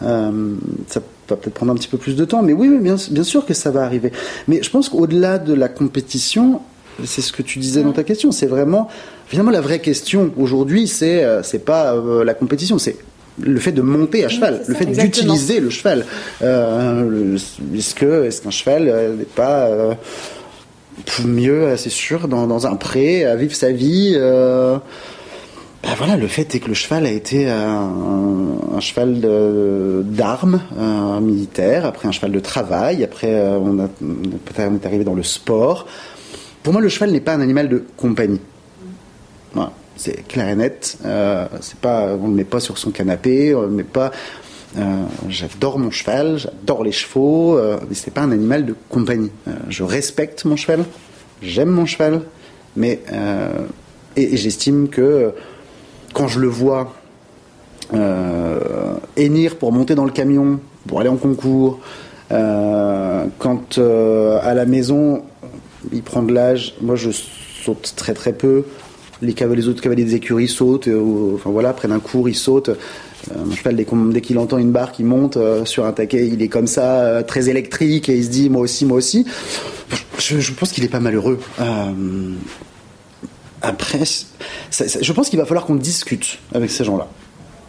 ça 0.00 1.00
va 1.28 1.36
peut-être 1.36 1.54
prendre 1.54 1.72
un 1.72 1.74
petit 1.74 1.88
peu 1.88 1.98
plus 1.98 2.16
de 2.16 2.24
temps. 2.24 2.42
Mais 2.42 2.52
oui, 2.52 2.68
bien, 2.80 2.96
bien 3.10 3.24
sûr 3.24 3.46
que 3.46 3.54
ça 3.54 3.70
va 3.70 3.82
arriver. 3.84 4.12
Mais 4.48 4.62
je 4.62 4.70
pense 4.70 4.88
qu'au-delà 4.88 5.38
de 5.38 5.54
la 5.54 5.68
compétition, 5.68 6.60
c'est 7.04 7.22
ce 7.22 7.32
que 7.32 7.42
tu 7.42 7.58
disais 7.58 7.82
dans 7.82 7.92
ta 7.92 8.04
question. 8.04 8.32
C'est 8.32 8.46
vraiment, 8.46 8.88
finalement, 9.26 9.50
la 9.50 9.60
vraie 9.60 9.80
question 9.80 10.32
aujourd'hui, 10.36 10.86
c'est, 10.86 11.24
euh, 11.24 11.42
c'est 11.42 11.64
pas 11.64 11.94
euh, 11.94 12.24
la 12.24 12.34
compétition, 12.34 12.78
c'est 12.78 12.96
le 13.40 13.58
fait 13.58 13.72
de 13.72 13.82
monter 13.82 14.24
à 14.24 14.28
cheval, 14.28 14.60
Oui, 14.60 14.64
le 14.68 14.74
fait 14.74 14.86
d'utiliser 14.86 15.60
le 15.60 15.70
cheval. 15.70 16.06
Euh, 16.42 17.36
est-ce 17.74 17.94
que 17.94 18.24
est-ce 18.24 18.42
qu'un 18.42 18.50
cheval 18.50 18.88
euh, 18.88 19.16
n'est 19.16 19.24
pas 19.24 19.66
euh, 19.66 19.94
mieux, 21.24 21.76
c'est 21.76 21.90
sûr, 21.90 22.28
dans, 22.28 22.46
dans 22.46 22.66
un 22.66 22.76
pré, 22.76 23.24
à 23.24 23.34
vivre 23.34 23.54
sa 23.54 23.72
vie 23.72 24.16
euh, 25.84 25.88
ben 25.88 25.94
voilà, 25.96 26.16
le 26.16 26.26
fait 26.26 26.54
est 26.54 26.60
que 26.60 26.68
le 26.68 26.74
cheval 26.74 27.06
a 27.06 27.10
été 27.10 27.48
un, 27.48 27.92
un 28.74 28.80
cheval 28.80 29.20
d'armes 30.04 30.60
un 30.78 31.20
militaire, 31.20 31.84
après 31.84 32.08
un 32.08 32.12
cheval 32.12 32.32
de 32.32 32.40
travail, 32.40 33.04
après 33.04 33.34
euh, 33.34 33.58
on, 33.58 33.78
on 33.78 34.74
est 34.74 34.86
arrivé 34.86 35.04
dans 35.04 35.14
le 35.14 35.22
sport. 35.22 35.86
Pour 36.62 36.72
moi, 36.72 36.80
le 36.82 36.88
cheval 36.88 37.10
n'est 37.10 37.20
pas 37.20 37.34
un 37.34 37.40
animal 37.40 37.68
de 37.68 37.84
compagnie. 37.96 38.40
C'est 39.96 40.26
clair 40.26 40.48
et 40.48 40.56
net. 40.56 40.98
Euh, 41.04 41.46
pas, 41.80 42.16
on 42.20 42.24
ne 42.24 42.30
le 42.30 42.34
met 42.34 42.44
pas 42.44 42.58
sur 42.58 42.78
son 42.78 42.90
canapé, 42.90 43.54
on 43.54 43.62
le 43.62 43.68
met 43.68 43.84
pas. 43.84 44.10
euh, 44.76 45.04
j'adore 45.28 45.78
mon 45.78 45.92
cheval, 45.92 46.36
j'adore 46.36 46.82
les 46.82 46.90
chevaux, 46.90 47.56
euh, 47.56 47.78
mais 47.88 47.94
c'est 47.94 48.10
pas 48.10 48.22
un 48.22 48.32
animal 48.32 48.66
de 48.66 48.74
compagnie. 48.88 49.30
Euh, 49.46 49.52
je 49.68 49.84
respecte 49.84 50.44
mon 50.46 50.56
cheval, 50.56 50.84
j'aime 51.42 51.68
mon 51.68 51.86
cheval, 51.86 52.22
mais 52.74 53.02
euh, 53.12 53.52
et 54.16 54.36
j'estime 54.36 54.88
que 54.88 55.32
quand 56.14 56.28
je 56.28 56.40
le 56.40 56.48
vois 56.48 56.94
euh, 57.92 58.94
hennir 59.16 59.56
pour 59.56 59.72
monter 59.72 59.94
dans 59.94 60.06
le 60.06 60.10
camion, 60.10 60.60
pour 60.86 61.00
aller 61.00 61.10
en 61.10 61.16
concours, 61.16 61.80
euh, 62.32 63.26
quand 63.38 63.76
euh, 63.78 64.38
à 64.42 64.54
la 64.54 64.64
maison 64.64 65.22
il 65.92 66.02
prend 66.02 66.22
de 66.22 66.32
l'âge, 66.32 66.74
moi 66.80 66.96
je 66.96 67.10
saute 67.10 67.92
très 67.96 68.14
très 68.14 68.32
peu. 68.32 68.64
Les, 69.20 69.68
autres 69.68 69.80
cavaliers 69.80 70.04
des 70.04 70.14
écuries 70.16 70.48
sautent, 70.48 70.88
euh, 70.88 71.34
enfin 71.34 71.50
voilà, 71.50 71.72
prennent 71.72 71.92
un 71.92 72.00
cours, 72.00 72.28
ils 72.28 72.34
sautent. 72.34 72.70
Mon 73.34 73.54
cheval, 73.54 73.74
dès, 73.74 73.86
dès 74.12 74.20
qu'il 74.20 74.38
entend 74.38 74.58
une 74.58 74.70
barre 74.70 74.92
qui 74.92 75.02
monte 75.02 75.38
sur 75.64 75.86
un 75.86 75.92
taquet, 75.92 76.28
il 76.28 76.42
est 76.42 76.48
comme 76.48 76.66
ça, 76.66 77.22
très 77.22 77.48
électrique, 77.48 78.10
et 78.10 78.18
il 78.18 78.24
se 78.24 78.28
dit 78.28 78.50
moi 78.50 78.60
aussi, 78.60 78.84
moi 78.84 78.98
aussi. 78.98 79.26
Je, 80.18 80.40
je 80.40 80.52
pense 80.52 80.72
qu'il 80.72 80.84
est 80.84 80.88
pas 80.88 81.00
malheureux. 81.00 81.38
Après, 83.66 84.04
ça- 84.04 84.88
ça- 84.88 84.98
je 85.00 85.12
pense 85.12 85.30
qu'il 85.30 85.38
va 85.38 85.46
falloir 85.46 85.64
qu'on 85.64 85.74
discute 85.76 86.38
avec 86.54 86.70
ces 86.70 86.84
gens-là, 86.84 87.08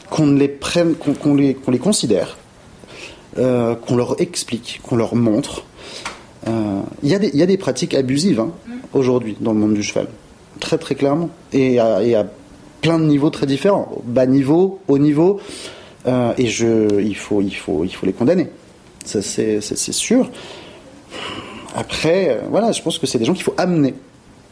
qu'on 0.09 0.31
les 0.33 0.49
prenne, 0.49 0.95
qu'on 0.95 1.33
les, 1.35 1.55
considère, 1.79 2.37
euh, 3.37 3.75
qu'on 3.75 3.95
leur 3.95 4.19
explique, 4.19 4.81
qu'on 4.83 4.97
leur 4.97 5.15
montre. 5.15 5.63
Euh, 6.47 6.81
Il 7.01 7.09
y, 7.09 7.15
a 7.15 7.19
des- 7.19 7.29
il 7.33 7.39
y 7.39 7.43
a 7.43 7.45
des 7.45 7.57
pratiques 7.57 7.93
abusives 7.93 8.39
hein, 8.41 8.51
aujourd'hui 8.93 9.37
dans 9.39 9.53
le 9.53 9.59
monde 9.59 9.73
du 9.73 9.83
cheval, 9.83 10.07
très 10.59 10.77
très 10.77 10.95
clairement, 10.95 11.29
et 11.53 11.79
à, 11.79 12.03
et 12.03 12.13
à 12.13 12.25
plein 12.81 12.99
de 12.99 13.05
niveaux 13.05 13.29
très 13.29 13.45
différents, 13.45 14.01
bas 14.03 14.25
niveau, 14.25 14.79
haut 14.89 14.97
niveau, 14.97 15.39
euh, 16.07 16.33
et 16.37 16.47
je, 16.47 17.01
il 17.01 17.15
faut, 17.15 17.41
il 17.41 17.55
faut, 17.55 17.83
il 17.85 17.89
faut 17.95 18.05
les 18.05 18.13
condamner. 18.13 18.49
Ça 19.05 19.21
c'est 19.21 19.61
sûr. 19.93 20.29
Après, 21.75 22.41
voilà, 22.49 22.71
je 22.71 22.81
pense 22.81 22.97
que 22.99 23.07
c'est 23.07 23.17
des 23.17 23.25
gens 23.25 23.33
qu'il 23.33 23.43
faut 23.43 23.55
amener 23.57 23.93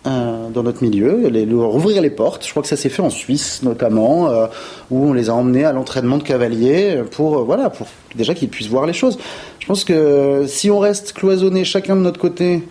euh, 0.06 0.50
dans 0.50 0.64
notre 0.64 0.84
milieu, 0.84 1.30
les, 1.30 1.46
leur 1.46 1.74
ouvrir 1.74 2.02
les 2.02 2.10
portes. 2.10 2.46
Je 2.46 2.52
crois 2.52 2.62
que 2.62 2.68
ça 2.68 2.78
s'est 2.78 2.90
fait 2.90 3.02
en 3.02 3.10
Suisse 3.10 3.62
notamment, 3.64 4.30
euh, 4.30 4.48
où 4.92 5.10
on 5.10 5.14
les 5.14 5.30
a 5.30 5.34
emmenés 5.34 5.64
à 5.64 5.72
l'entraînement 5.72 6.18
de 6.18 6.24
cavaliers 6.24 7.04
pour, 7.12 7.38
euh, 7.38 7.44
voilà, 7.44 7.70
pour 7.70 7.88
déjà 8.16 8.34
qu'ils 8.34 8.50
puissent 8.50 8.68
voir 8.68 8.86
les 8.86 8.94
choses. 8.94 9.18
Je 9.60 9.66
pense 9.66 9.84
que 9.84 10.46
si 10.48 10.70
on 10.70 10.80
reste 10.80 11.14
cloisonné 11.14 11.64
chacun 11.64 11.96
de 11.96 12.02
notre 12.02 12.20
côté 12.20 12.64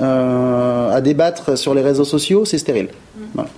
euh, 0.00 0.92
à 0.92 1.00
débattre 1.00 1.58
sur 1.58 1.74
les 1.74 1.82
réseaux 1.82 2.04
sociaux, 2.04 2.44
c'est 2.44 2.58
stérile. 2.58 2.88
Voilà. 3.34 3.50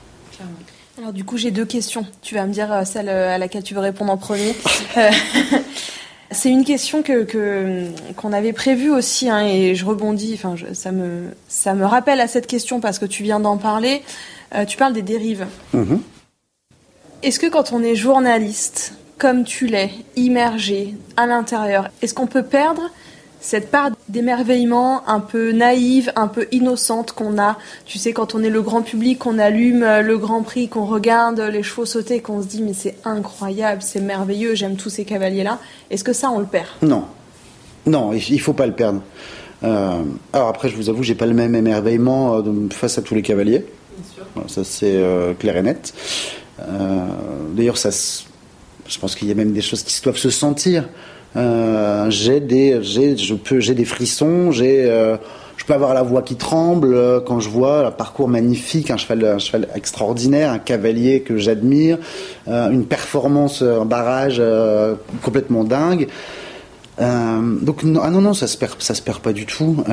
Alors 0.99 1.13
du 1.13 1.25
coup, 1.25 1.37
j'ai 1.37 1.51
deux 1.51 1.65
questions. 1.65 2.05
Tu 2.23 2.35
vas 2.35 2.47
me 2.47 2.53
dire 2.53 2.73
euh, 2.73 2.85
celle 2.85 3.09
à 3.09 3.39
laquelle 3.39 3.63
tu 3.63 3.75
veux 3.75 3.81
répondre 3.81 4.13
en 4.13 4.17
premier. 4.17 4.55
C'est 6.33 6.51
une 6.51 6.65
question 6.65 7.03
que 7.03 7.27
qu'on 8.17 8.33
avait 8.33 8.53
prévue 8.53 8.91
aussi, 8.91 9.29
hein, 9.29 9.45
et 9.47 9.75
je 9.75 9.85
rebondis. 9.85 10.33
Enfin, 10.35 10.55
je- 10.57 10.73
ça 10.75 10.93
me 10.93 11.31
ça 11.49 11.75
me 11.75 11.85
rappelle 11.85 12.21
à 12.21 12.29
cette 12.29 12.47
question 12.47 12.81
parce 12.81 12.99
que 13.01 13.05
tu 13.07 13.23
viens 13.25 13.41
d'en 13.41 13.57
parler. 13.57 14.03
Euh, 14.55 14.65
tu 14.65 14.77
parles 14.77 14.93
des 14.93 15.03
dérives. 15.03 15.47
Mhm. 15.73 16.01
Est-ce 17.23 17.39
que 17.41 17.47
quand 17.49 17.73
on 17.73 17.83
est 17.83 17.97
journaliste, 17.97 18.95
comme 19.19 19.45
tu 19.45 19.67
l'es, 19.67 19.91
immergé 20.17 20.95
à 21.17 21.27
l'intérieur, 21.27 21.89
est-ce 22.01 22.15
qu'on 22.15 22.27
peut 22.29 22.45
perdre 22.45 22.83
cette 23.41 23.71
part 23.71 23.91
d'émerveillement 24.09 25.09
un 25.09 25.21
peu 25.21 25.53
naïve, 25.53 26.13
un 26.17 26.29
peu 26.29 26.47
innocente 26.53 27.13
qu'on 27.13 27.39
a, 27.39 27.57
tu 27.87 27.99
sais, 27.99 28.13
quand 28.13 28.35
on 28.35 28.43
est 28.43 28.51
le 28.51 28.63
grand 28.63 28.83
public, 28.83 29.19
qu'on 29.19 29.39
allume 29.39 29.81
le 29.81 30.19
Grand 30.19 30.43
Prix, 30.43 30.69
qu'on 30.69 30.85
regarde 30.85 31.41
les 31.41 31.63
chevaux 31.63 31.87
sauter, 31.87 32.21
qu'on 32.21 32.43
se 32.43 32.47
dit 32.47 32.63
mais 32.63 32.75
c'est 32.75 32.97
incroyable, 33.05 33.83
c'est 33.83 34.01
merveilleux, 34.01 34.55
j'aime 34.55 34.77
tous 34.77 34.91
ces 34.91 35.05
cavaliers-là. 35.05 35.59
Est-ce 35.91 36.05
que 36.05 36.13
ça 36.13 36.31
on 36.31 36.39
le 36.39 36.47
perd? 36.47 36.67
Non, 36.83 37.05
non, 37.87 38.13
il 38.13 38.41
faut 38.41 38.53
pas 38.53 38.67
le 38.67 38.75
perdre. 38.75 39.01
Euh, 39.63 40.03
alors 40.33 40.49
après, 40.49 40.69
je 40.69 40.77
vous 40.77 40.89
avoue, 40.89 41.03
j'ai 41.03 41.15
pas 41.15 41.27
le 41.27 41.35
même 41.35 41.55
émerveillement 41.55 42.37
euh, 42.37 42.43
face 42.71 42.99
à 42.99 43.03
tous 43.03 43.15
les 43.15 43.23
cavaliers. 43.23 43.67
Voilà, 44.35 44.49
ça 44.49 44.65
c'est 44.65 44.97
euh, 44.97 45.35
clair 45.35 45.57
et 45.57 45.63
net. 45.63 45.93
Euh, 46.61 47.07
D'ailleurs, 47.55 47.79
ça, 47.79 47.91
je 47.91 48.99
pense 48.99 49.15
qu'il 49.15 49.29
y 49.29 49.31
a 49.31 49.35
même 49.35 49.53
des 49.53 49.61
choses 49.61 49.83
qui 49.83 49.93
se 49.93 50.03
doivent 50.03 50.17
se 50.17 50.31
sentir. 50.31 50.89
Euh, 51.37 52.11
j'ai 52.11 52.41
des, 52.41 52.83
je 52.83 53.35
peux, 53.35 53.61
j'ai 53.61 53.75
des 53.75 53.85
frissons, 53.85 54.51
j'ai, 54.51 54.91
euh, 54.91 55.17
je 55.57 55.65
peux 55.65 55.75
avoir 55.75 55.95
la 55.95 56.03
voix 56.03 56.23
qui 56.23 56.35
tremble 56.35 56.93
euh, 56.93 57.21
quand 57.21 57.39
je 57.39 57.49
vois 57.49 57.87
un 57.87 57.91
parcours 57.93 58.29
magnifique, 58.29 58.91
un 58.91 58.97
cheval, 58.97 59.25
un 59.25 59.39
cheval 59.39 59.69
extraordinaire, 59.75 60.51
un 60.51 60.59
cavalier 60.59 61.21
que 61.21 61.39
j'admire, 61.39 61.99
une 62.47 62.85
performance, 62.85 63.63
un 63.63 63.85
barrage 63.85 64.43
complètement 65.23 65.65
dingue. 65.65 66.09
Donc 66.99 67.85
non, 67.85 68.01
ah 68.03 68.11
non 68.11 68.21
non 68.21 68.35
ça 68.35 68.47
se 68.47 68.59
perd 68.59 68.83
ça 68.83 68.95
se 68.95 69.01
perd 69.01 69.21
pas 69.21 69.33
du 69.33 69.47
tout. 69.47 69.85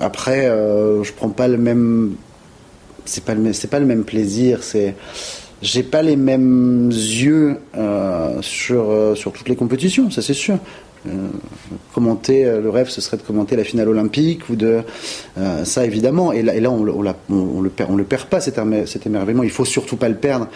Après 0.00 0.46
je 0.46 1.12
prends 1.12 1.30
pas 1.30 1.48
le 1.48 1.56
même 1.56 2.16
c'est 3.04 3.24
pas 3.24 3.34
le 3.34 3.52
c'est 3.52 3.70
pas 3.70 3.78
le 3.78 3.86
même 3.86 4.04
plaisir 4.04 4.62
c'est 4.62 4.96
j'ai 5.62 5.82
pas 5.82 6.02
les 6.02 6.16
mêmes 6.16 6.90
yeux 6.90 7.56
euh, 7.76 8.38
sur 8.42 8.90
euh, 8.90 9.14
sur 9.14 9.32
toutes 9.32 9.48
les 9.48 9.56
compétitions 9.56 10.10
ça 10.10 10.22
c'est 10.22 10.34
sûr. 10.34 10.58
Euh, 11.06 11.28
commenter 11.94 12.44
le 12.44 12.68
rêve 12.68 12.88
ce 12.88 13.00
serait 13.00 13.16
de 13.16 13.22
commenter 13.22 13.54
la 13.54 13.62
finale 13.62 13.88
olympique 13.88 14.48
ou 14.50 14.56
de 14.56 14.80
ça 15.62 15.84
évidemment. 15.84 16.32
Et 16.32 16.42
là, 16.42 16.52
et 16.56 16.58
là 16.60 16.68
on, 16.72 16.84
on, 16.88 17.14
on- 17.30 17.60
le 17.60 17.70
perd 17.70 17.90
on 17.92 17.96
le 17.96 18.02
perd 18.02 18.24
pas 18.24 18.40
cet, 18.40 18.58
émer- 18.58 18.86
cet 18.86 19.06
émerveillement. 19.06 19.44
Il 19.44 19.50
faut 19.50 19.64
surtout 19.64 19.96
pas 19.96 20.08
le 20.08 20.16
perdre 20.16 20.48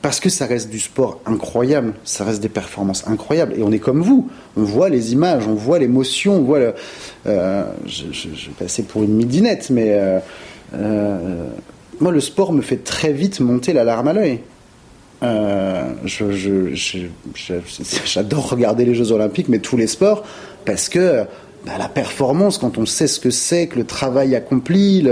parce 0.00 0.20
que 0.20 0.28
ça 0.28 0.46
reste 0.46 0.70
du 0.70 0.78
sport 0.78 1.20
incroyable. 1.26 1.94
Ça 2.04 2.22
reste 2.24 2.40
des 2.40 2.48
performances 2.50 3.08
incroyables. 3.08 3.54
Et 3.58 3.64
on 3.64 3.72
est 3.72 3.80
comme 3.80 4.00
vous. 4.00 4.30
On 4.56 4.62
voit 4.62 4.88
les 4.90 5.12
images 5.12 5.48
on 5.48 5.54
voit 5.54 5.80
l'émotion 5.80 6.36
on 6.36 6.42
voit 6.42 6.60
le 6.60 6.74
je, 7.26 8.04
je, 8.12 8.28
vais 8.28 8.54
passer 8.56 8.84
pour 8.84 9.02
une 9.02 9.14
midinette 9.14 9.70
mais 9.70 9.98
moi 12.00 12.12
le 12.12 12.20
sport 12.20 12.52
me 12.52 12.62
fait 12.62 12.84
très 12.84 13.12
vite 13.12 13.40
monter 13.40 13.72
la 13.72 13.84
larme 13.84 14.08
à 14.08 14.12
l'œil 14.12 14.40
euh, 15.22 15.92
je, 16.04 16.74
j'adore 18.04 18.50
regarder 18.50 18.84
les 18.84 18.94
Jeux 18.94 19.12
Olympiques, 19.12 19.48
mais 19.48 19.60
tous 19.60 19.76
les 19.76 19.86
sports, 19.86 20.24
parce 20.64 20.88
que 20.88 21.24
bah, 21.64 21.72
la 21.78 21.88
performance, 21.88 22.58
quand 22.58 22.76
on 22.78 22.86
sait 22.86 23.06
ce 23.06 23.20
que 23.20 23.30
c'est, 23.30 23.68
que 23.68 23.78
le 23.78 23.84
travail 23.84 24.34
accompli, 24.34 25.06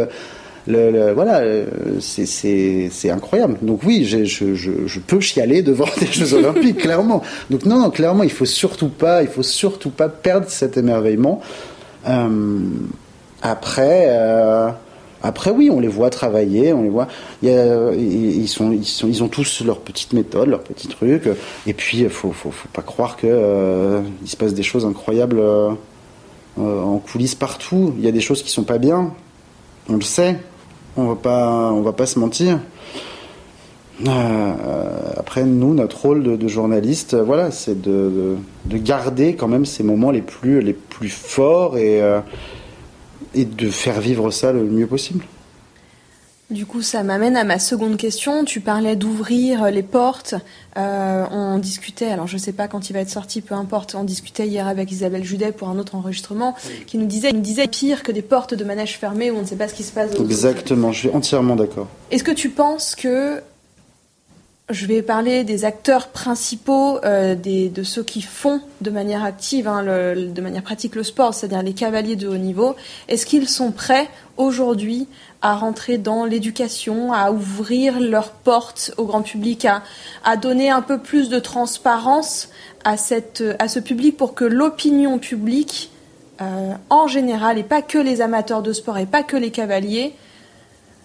voilà, 0.66 1.40
euh, 1.40 1.66
c'est, 2.00 3.10
incroyable. 3.10 3.58
Donc 3.62 3.82
oui, 3.84 4.04
je, 4.04 4.24
je, 4.24 4.54
je 4.54 5.00
peux 5.00 5.20
chialer 5.20 5.62
devant 5.62 5.86
des 6.00 6.06
Jeux 6.06 6.34
Olympiques, 6.34 6.78
clairement. 6.78 7.22
Donc 7.50 7.64
non, 7.64 7.78
non, 7.78 7.90
clairement, 7.90 8.24
il 8.24 8.32
faut 8.32 8.46
faut 8.46 9.42
surtout 9.42 9.90
pas 9.90 10.08
perdre 10.08 10.48
cet 10.48 10.76
émerveillement. 10.76 11.40
Euh, 12.08 12.58
après. 13.42 14.08
Après, 15.22 15.50
oui, 15.50 15.70
on 15.70 15.80
les 15.80 15.88
voit 15.88 16.08
travailler, 16.08 16.72
on 16.72 16.82
les 16.82 16.88
voit. 16.88 17.08
Ils, 17.42 18.48
sont, 18.48 18.72
ils, 18.72 18.86
sont, 18.86 19.06
ils 19.06 19.22
ont 19.22 19.28
tous 19.28 19.62
leurs 19.64 19.80
petites 19.80 20.12
méthodes, 20.12 20.48
leurs 20.48 20.62
petits 20.62 20.88
trucs. 20.88 21.28
Et 21.66 21.74
puis, 21.74 21.98
il 21.98 22.08
faut, 22.08 22.32
faut, 22.32 22.50
faut 22.50 22.68
pas 22.72 22.82
croire 22.82 23.16
que 23.16 23.26
euh, 23.26 24.00
il 24.22 24.28
se 24.28 24.36
passe 24.36 24.54
des 24.54 24.62
choses 24.62 24.86
incroyables 24.86 25.38
euh, 25.38 25.70
euh, 26.58 26.82
en 26.82 26.98
coulisses 26.98 27.34
partout. 27.34 27.94
Il 27.98 28.04
y 28.04 28.08
a 28.08 28.12
des 28.12 28.20
choses 28.20 28.42
qui 28.42 28.50
sont 28.50 28.64
pas 28.64 28.78
bien. 28.78 29.12
On 29.88 29.96
le 29.96 30.02
sait. 30.02 30.38
On 30.96 31.04
va 31.04 31.16
pas, 31.16 31.72
va 31.72 31.92
pas 31.92 32.06
se 32.06 32.18
mentir. 32.18 32.58
après, 35.16 35.44
nous, 35.44 35.74
notre 35.74 36.00
rôle 36.00 36.38
de, 36.38 36.48
journaliste, 36.48 37.14
voilà, 37.14 37.50
c'est 37.50 37.80
de, 37.80 38.36
garder 38.66 39.34
quand 39.34 39.48
même 39.48 39.66
ces 39.66 39.82
moments 39.82 40.10
les 40.10 40.22
plus, 40.22 40.60
les 40.60 40.72
plus 40.72 41.10
forts 41.10 41.76
et, 41.76 42.02
et 43.34 43.44
de 43.44 43.70
faire 43.70 44.00
vivre 44.00 44.30
ça 44.30 44.52
le 44.52 44.64
mieux 44.64 44.86
possible. 44.86 45.24
Du 46.50 46.66
coup, 46.66 46.82
ça 46.82 47.04
m'amène 47.04 47.36
à 47.36 47.44
ma 47.44 47.60
seconde 47.60 47.96
question. 47.96 48.44
Tu 48.44 48.60
parlais 48.60 48.96
d'ouvrir 48.96 49.70
les 49.70 49.84
portes. 49.84 50.34
Euh, 50.76 51.24
on 51.30 51.58
discutait, 51.58 52.10
alors 52.10 52.26
je 52.26 52.34
ne 52.34 52.40
sais 52.40 52.52
pas 52.52 52.66
quand 52.66 52.90
il 52.90 52.92
va 52.92 52.98
être 52.98 53.08
sorti, 53.08 53.40
peu 53.40 53.54
importe. 53.54 53.94
On 53.94 54.02
discutait 54.02 54.48
hier 54.48 54.66
avec 54.66 54.90
Isabelle 54.90 55.22
Judet 55.22 55.52
pour 55.52 55.68
un 55.68 55.78
autre 55.78 55.94
enregistrement, 55.94 56.56
qui 56.88 56.98
nous 56.98 57.06
disait, 57.06 57.30
nous 57.32 57.40
disait 57.40 57.68
pire 57.68 58.02
que 58.02 58.10
des 58.10 58.22
portes 58.22 58.54
de 58.54 58.64
manège 58.64 58.98
fermées 58.98 59.30
où 59.30 59.36
on 59.36 59.42
ne 59.42 59.46
sait 59.46 59.54
pas 59.54 59.68
ce 59.68 59.74
qui 59.74 59.84
se 59.84 59.92
passe. 59.92 60.10
Exactement, 60.18 60.90
je 60.90 60.98
suis 60.98 61.10
entièrement 61.10 61.54
d'accord. 61.54 61.86
Est-ce 62.10 62.24
que 62.24 62.32
tu 62.32 62.48
penses 62.48 62.96
que 62.96 63.40
je 64.70 64.86
vais 64.86 65.02
parler 65.02 65.44
des 65.44 65.64
acteurs 65.64 66.08
principaux, 66.08 66.98
euh, 67.04 67.34
de 67.34 67.82
ceux 67.82 68.02
qui 68.02 68.22
font 68.22 68.60
de 68.80 68.90
manière 68.90 69.24
active, 69.24 69.66
hein, 69.66 69.82
de 69.84 70.40
manière 70.40 70.62
pratique 70.62 70.94
le 70.94 71.02
sport, 71.02 71.34
c'est-à-dire 71.34 71.62
les 71.62 71.72
cavaliers 71.72 72.16
de 72.16 72.28
haut 72.28 72.36
niveau. 72.36 72.76
Est-ce 73.08 73.26
qu'ils 73.26 73.48
sont 73.48 73.72
prêts 73.72 74.08
aujourd'hui 74.36 75.08
à 75.42 75.54
rentrer 75.54 75.98
dans 75.98 76.24
l'éducation, 76.24 77.12
à 77.12 77.30
ouvrir 77.30 77.98
leurs 78.00 78.30
portes 78.30 78.92
au 78.96 79.04
grand 79.04 79.22
public, 79.22 79.66
à, 80.24 80.36
donner 80.36 80.70
un 80.70 80.82
peu 80.82 80.98
plus 80.98 81.28
de 81.28 81.38
transparence 81.38 82.48
à, 82.84 82.96
ce 82.96 83.78
public 83.78 84.16
pour 84.16 84.34
que 84.34 84.44
l'opinion 84.44 85.18
publique, 85.18 85.90
euh, 86.40 86.72
en 86.90 87.06
général, 87.06 87.58
et 87.58 87.62
pas 87.62 87.82
que 87.82 87.98
les 87.98 88.20
amateurs 88.20 88.62
de 88.62 88.72
sport 88.72 88.98
et 88.98 89.06
pas 89.06 89.22
que 89.22 89.36
les 89.36 89.50
cavaliers, 89.50 90.14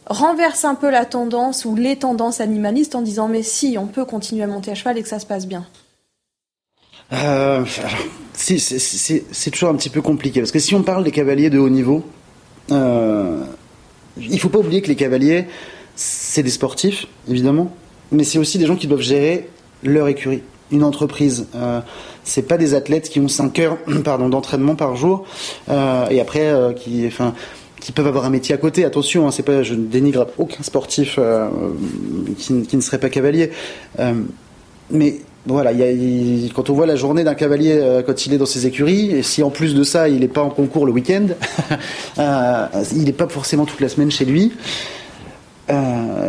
renverse 0.08 0.66
un 0.66 0.76
peu 0.76 0.90
la 0.90 1.06
tendance 1.06 1.66
ou 1.66 1.76
les 1.76 1.98
tendances 1.98 2.42
animalistes 2.42 2.96
en 2.96 3.02
disant 3.02 3.28
mais 3.28 3.44
si, 3.44 3.78
on 3.80 3.88
peut 3.88 4.06
continuer 4.06 4.44
à 4.44 4.48
monter 4.48 4.72
à 4.72 4.76
cheval 4.76 4.98
et 4.98 5.04
que 5.04 5.10
ça 5.10 5.20
se 5.20 5.26
passe 5.26 5.48
bien 5.48 5.66
euh, 7.14 7.64
C'est 8.34 9.52
toujours 9.52 9.70
un 9.70 9.76
petit 9.76 9.90
peu 9.90 10.02
compliqué 10.02 10.40
parce 10.40 10.52
que 10.52 10.60
si 10.60 10.76
on 10.76 10.84
parle 10.84 11.04
des 11.04 11.12
cavaliers 11.12 11.50
de 11.50 11.60
haut 11.60 11.70
niveau, 11.70 12.04
euh, 12.72 13.44
il 14.18 14.40
faut 14.40 14.50
pas 14.50 14.60
oublier 14.60 14.82
que 14.82 14.88
les 14.88 14.96
cavaliers, 14.96 15.46
c'est 15.96 16.44
des 16.44 16.50
sportifs, 16.50 17.08
évidemment, 17.30 17.72
mais 18.12 18.24
c'est 18.24 18.40
aussi 18.40 18.58
des 18.58 18.66
gens 18.66 18.76
qui 18.76 18.88
doivent 18.88 19.02
gérer 19.02 19.50
leur 19.84 20.08
écurie, 20.08 20.44
une 20.72 20.84
entreprise. 20.84 21.48
Euh, 21.56 21.82
c'est 22.24 22.48
pas 22.48 22.58
des 22.58 22.74
athlètes 22.74 23.10
qui 23.10 23.20
ont 23.20 23.28
5 23.28 23.60
heures 23.60 23.78
pardon, 24.04 24.30
d'entraînement 24.30 24.76
par 24.76 24.96
jour 24.96 25.26
euh, 25.70 26.08
et 26.10 26.20
après 26.20 26.48
euh, 26.48 26.74
qui, 26.74 27.10
qui 27.86 27.92
peuvent 27.92 28.08
avoir 28.08 28.26
un 28.26 28.32
métier 28.32 28.56
à 28.56 28.58
côté. 28.58 28.84
Attention, 28.84 29.28
hein, 29.28 29.32
c'est 29.32 29.44
pas, 29.44 29.62
je 29.62 29.76
ne 29.76 29.86
dénigre 29.86 30.26
aucun 30.40 30.64
sportif 30.64 31.18
euh, 31.20 31.48
qui, 32.36 32.76
ne 32.76 32.82
serait 32.82 32.98
pas 32.98 33.10
cavalier. 33.10 33.52
Euh, 34.00 34.16
mais 34.90 35.18
voilà, 35.46 35.72
quand 36.56 36.72
on 36.72 36.74
voit 36.74 36.88
la 36.88 36.96
journée 36.96 37.24
d'un 37.24 37.36
cavalier 37.36 37.78
euh, 37.80 38.02
quand 38.02 38.26
il 38.26 38.34
est 38.34 38.40
dans 38.40 38.48
ses 38.48 38.66
écuries, 38.66 39.12
et 39.12 39.22
si 39.22 39.44
en 39.44 39.52
plus 39.52 39.76
de 39.76 39.84
ça 39.84 40.10
il 40.10 40.22
n'est 40.22 40.28
pas 40.28 40.42
en 40.42 40.50
concours 40.50 40.88
le 40.88 40.94
week-end, 40.94 41.28
il 42.96 43.04
n'est 43.04 43.14
pas 43.14 43.28
forcément 43.28 43.68
toute 43.68 43.82
la 43.82 43.90
semaine 43.90 44.10
chez 44.10 44.26
lui. 44.26 44.52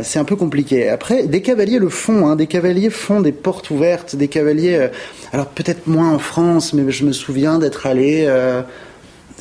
C'est 0.03 0.19
un 0.19 0.25
peu 0.25 0.37
compliqué. 0.37 0.91
Après, 0.91 1.27
des 1.27 1.41
cavaliers 1.41 1.79
le 1.79 1.89
font. 1.89 2.27
Hein, 2.27 2.37
des 2.37 2.47
cavaliers 2.47 2.91
font 2.91 3.21
des 3.21 3.33
portes 3.33 3.71
ouvertes. 3.71 4.15
Des 4.15 4.29
cavaliers, 4.29 4.89
alors 5.33 5.47
peut-être 5.47 5.87
moins 5.87 6.13
en 6.13 6.19
France, 6.19 6.75
mais 6.75 6.91
je 6.91 7.05
me 7.07 7.13
souviens 7.13 7.59
d'être 7.59 7.87
allé 7.87 8.27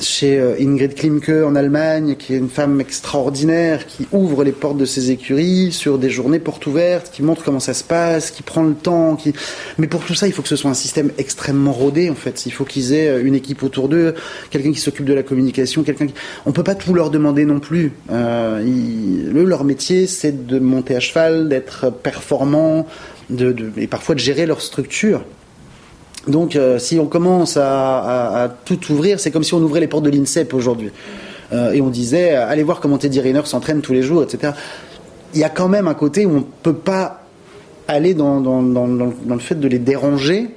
chez 0.00 0.38
euh, 0.38 0.56
Ingrid 0.60 0.94
Klimke 0.94 1.30
en 1.30 1.54
Allemagne, 1.54 2.16
qui 2.16 2.34
est 2.34 2.38
une 2.38 2.50
femme 2.50 2.80
extraordinaire, 2.80 3.86
qui 3.86 4.06
ouvre 4.12 4.44
les 4.44 4.52
portes 4.52 4.76
de 4.76 4.84
ses 4.84 5.10
écuries 5.10 5.72
sur 5.72 5.98
des 5.98 6.10
journées 6.10 6.38
portes 6.38 6.66
ouvertes, 6.66 7.10
qui 7.12 7.22
montre 7.22 7.42
comment 7.42 7.60
ça 7.60 7.74
se 7.74 7.84
passe, 7.84 8.30
qui 8.30 8.42
prend 8.42 8.62
le 8.62 8.74
temps. 8.74 9.16
Qui... 9.16 9.32
Mais 9.78 9.86
pour 9.86 10.04
tout 10.04 10.14
ça, 10.14 10.26
il 10.26 10.32
faut 10.32 10.42
que 10.42 10.48
ce 10.48 10.56
soit 10.56 10.70
un 10.70 10.74
système 10.74 11.10
extrêmement 11.18 11.72
rodé, 11.72 12.10
en 12.10 12.14
fait. 12.14 12.46
Il 12.46 12.52
faut 12.52 12.64
qu'ils 12.64 12.92
aient 12.92 13.08
euh, 13.08 13.24
une 13.24 13.34
équipe 13.34 13.62
autour 13.62 13.88
d'eux, 13.88 14.14
quelqu'un 14.50 14.72
qui 14.72 14.80
s'occupe 14.80 15.06
de 15.06 15.14
la 15.14 15.22
communication, 15.22 15.82
quelqu'un 15.82 16.06
qui... 16.06 16.14
On 16.44 16.52
peut 16.52 16.64
pas 16.64 16.74
tout 16.74 16.92
leur 16.92 17.10
demander 17.10 17.44
non 17.44 17.60
plus. 17.60 17.92
Euh, 18.10 18.62
leur 19.32 19.64
métier, 19.64 20.06
c'est 20.06 20.46
de 20.46 20.58
monter 20.58 20.96
à 20.96 21.00
cheval, 21.00 21.48
d'être 21.48 21.90
performant, 21.90 22.86
et 23.76 23.86
parfois 23.86 24.14
de 24.14 24.20
gérer 24.20 24.46
leur 24.46 24.60
structure. 24.60 25.24
Donc, 26.26 26.56
euh, 26.56 26.78
si 26.78 26.98
on 26.98 27.06
commence 27.06 27.56
à, 27.56 28.52
tout 28.64 28.78
ouvrir, 28.92 29.20
c'est 29.20 29.30
comme 29.30 29.44
si 29.44 29.54
on 29.54 29.62
ouvrait 29.62 29.80
les 29.80 29.86
portes 29.86 30.04
de 30.04 30.10
l'INSEP 30.10 30.54
aujourd'hui. 30.54 30.90
Euh, 31.52 31.72
et 31.72 31.80
on 31.80 31.88
disait, 31.88 32.34
euh, 32.34 32.48
allez 32.48 32.64
voir 32.64 32.80
comment 32.80 32.98
Teddy 32.98 33.20
Riner 33.20 33.42
s'entraîne 33.44 33.80
tous 33.80 33.92
les 33.92 34.02
jours, 34.02 34.24
etc. 34.24 34.52
Il 35.34 35.40
y 35.40 35.44
a 35.44 35.48
quand 35.48 35.68
même 35.68 35.86
un 35.86 35.94
côté 35.94 36.26
où 36.26 36.30
on 36.30 36.38
ne 36.38 36.44
peut 36.62 36.74
pas 36.74 37.22
aller 37.86 38.14
dans, 38.14 38.40
le 38.40 39.38
fait 39.38 39.54
de 39.54 39.68
les 39.68 39.78
déranger. 39.78 40.48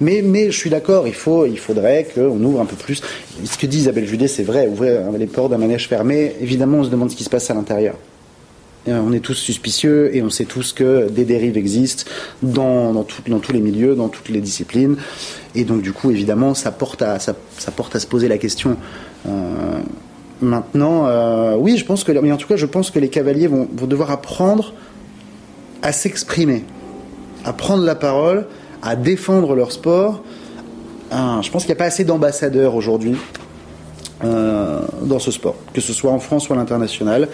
mais, 0.00 0.22
je 0.50 0.56
suis 0.56 0.70
d'accord, 0.70 1.06
il, 1.06 1.14
il 1.50 1.58
faudrait 1.58 2.06
qu'on 2.14 2.42
ouvre 2.42 2.62
un 2.62 2.66
peu 2.66 2.76
plus. 2.76 3.02
Ce 3.44 3.58
que 3.58 3.66
dit 3.66 3.78
Isabelle 3.78 4.06
Judet, 4.06 4.28
c'est 4.28 4.44
vrai, 4.44 4.66
ouvrir 4.66 5.00
les 5.18 5.26
portes 5.26 5.50
d'un 5.50 5.58
manège 5.58 5.88
fermé, 5.88 6.32
évidemment, 6.40 6.78
on 6.78 6.84
se 6.84 6.90
demande 6.90 7.10
ce 7.10 7.16
qui 7.16 7.24
se 7.24 7.30
passe 7.30 7.50
à 7.50 7.54
l'intérieur. 7.54 7.96
Euh, 8.88 9.00
on 9.04 9.12
est 9.12 9.20
tous 9.20 9.34
suspicieux 9.34 10.14
et 10.14 10.22
on 10.22 10.30
sait 10.30 10.46
tous 10.46 10.72
que 10.72 11.08
des 11.10 11.24
dérives 11.24 11.58
existent 11.58 12.04
dans, 12.42 12.92
dans, 12.92 13.06
dans, 13.28 13.38
tous 13.38 13.52
les 13.52 13.60
milieux, 13.60 13.94
dans 13.94 14.08
toutes 14.08 14.30
les 14.30 14.40
disciplines. 14.40 14.96
Et 15.54 15.64
donc, 15.64 15.82
du 15.82 15.92
coup, 15.92 16.10
évidemment, 16.10 16.54
ça 16.54 16.72
porte 16.72 17.02
à, 17.02 17.18
ça, 17.18 17.34
porte 17.76 17.94
à 17.96 18.00
se 18.00 18.06
poser 18.06 18.28
la 18.28 18.38
question. 18.38 18.76
Euh, 19.28 19.80
maintenant, 20.40 21.06
euh, 21.06 21.56
oui, 21.56 21.76
je 21.76 21.84
pense 21.84 22.04
que, 22.04 22.12
mais 22.12 22.32
en 22.32 22.38
tout 22.38 22.48
cas, 22.48 22.56
je 22.56 22.66
pense 22.66 22.90
que 22.90 22.98
les 22.98 23.08
cavaliers 23.08 23.48
vont, 23.48 23.68
vont 23.76 23.86
devoir 23.86 24.10
apprendre 24.10 24.72
à 25.82 25.92
s'exprimer, 25.92 26.64
à 27.44 27.52
prendre 27.52 27.84
la 27.84 27.94
parole, 27.94 28.46
à 28.82 28.96
défendre 28.96 29.54
leur 29.54 29.72
sport. 29.72 30.22
je 31.10 31.50
pense 31.50 31.62
qu'il 31.62 31.70
n'y 31.70 31.78
a 31.78 31.82
pas 31.82 31.84
assez 31.84 32.04
d'ambassadeurs 32.04 32.74
aujourd'hui 32.74 33.16
euh, 34.22 34.80
dans 35.02 35.18
ce 35.18 35.30
sport, 35.30 35.56
que 35.72 35.80
ce 35.80 35.92
soit 35.92 36.10
en 36.10 36.18
France 36.18 36.48
ou 36.48 36.52
à 36.52 36.56
l'international. 36.56 37.28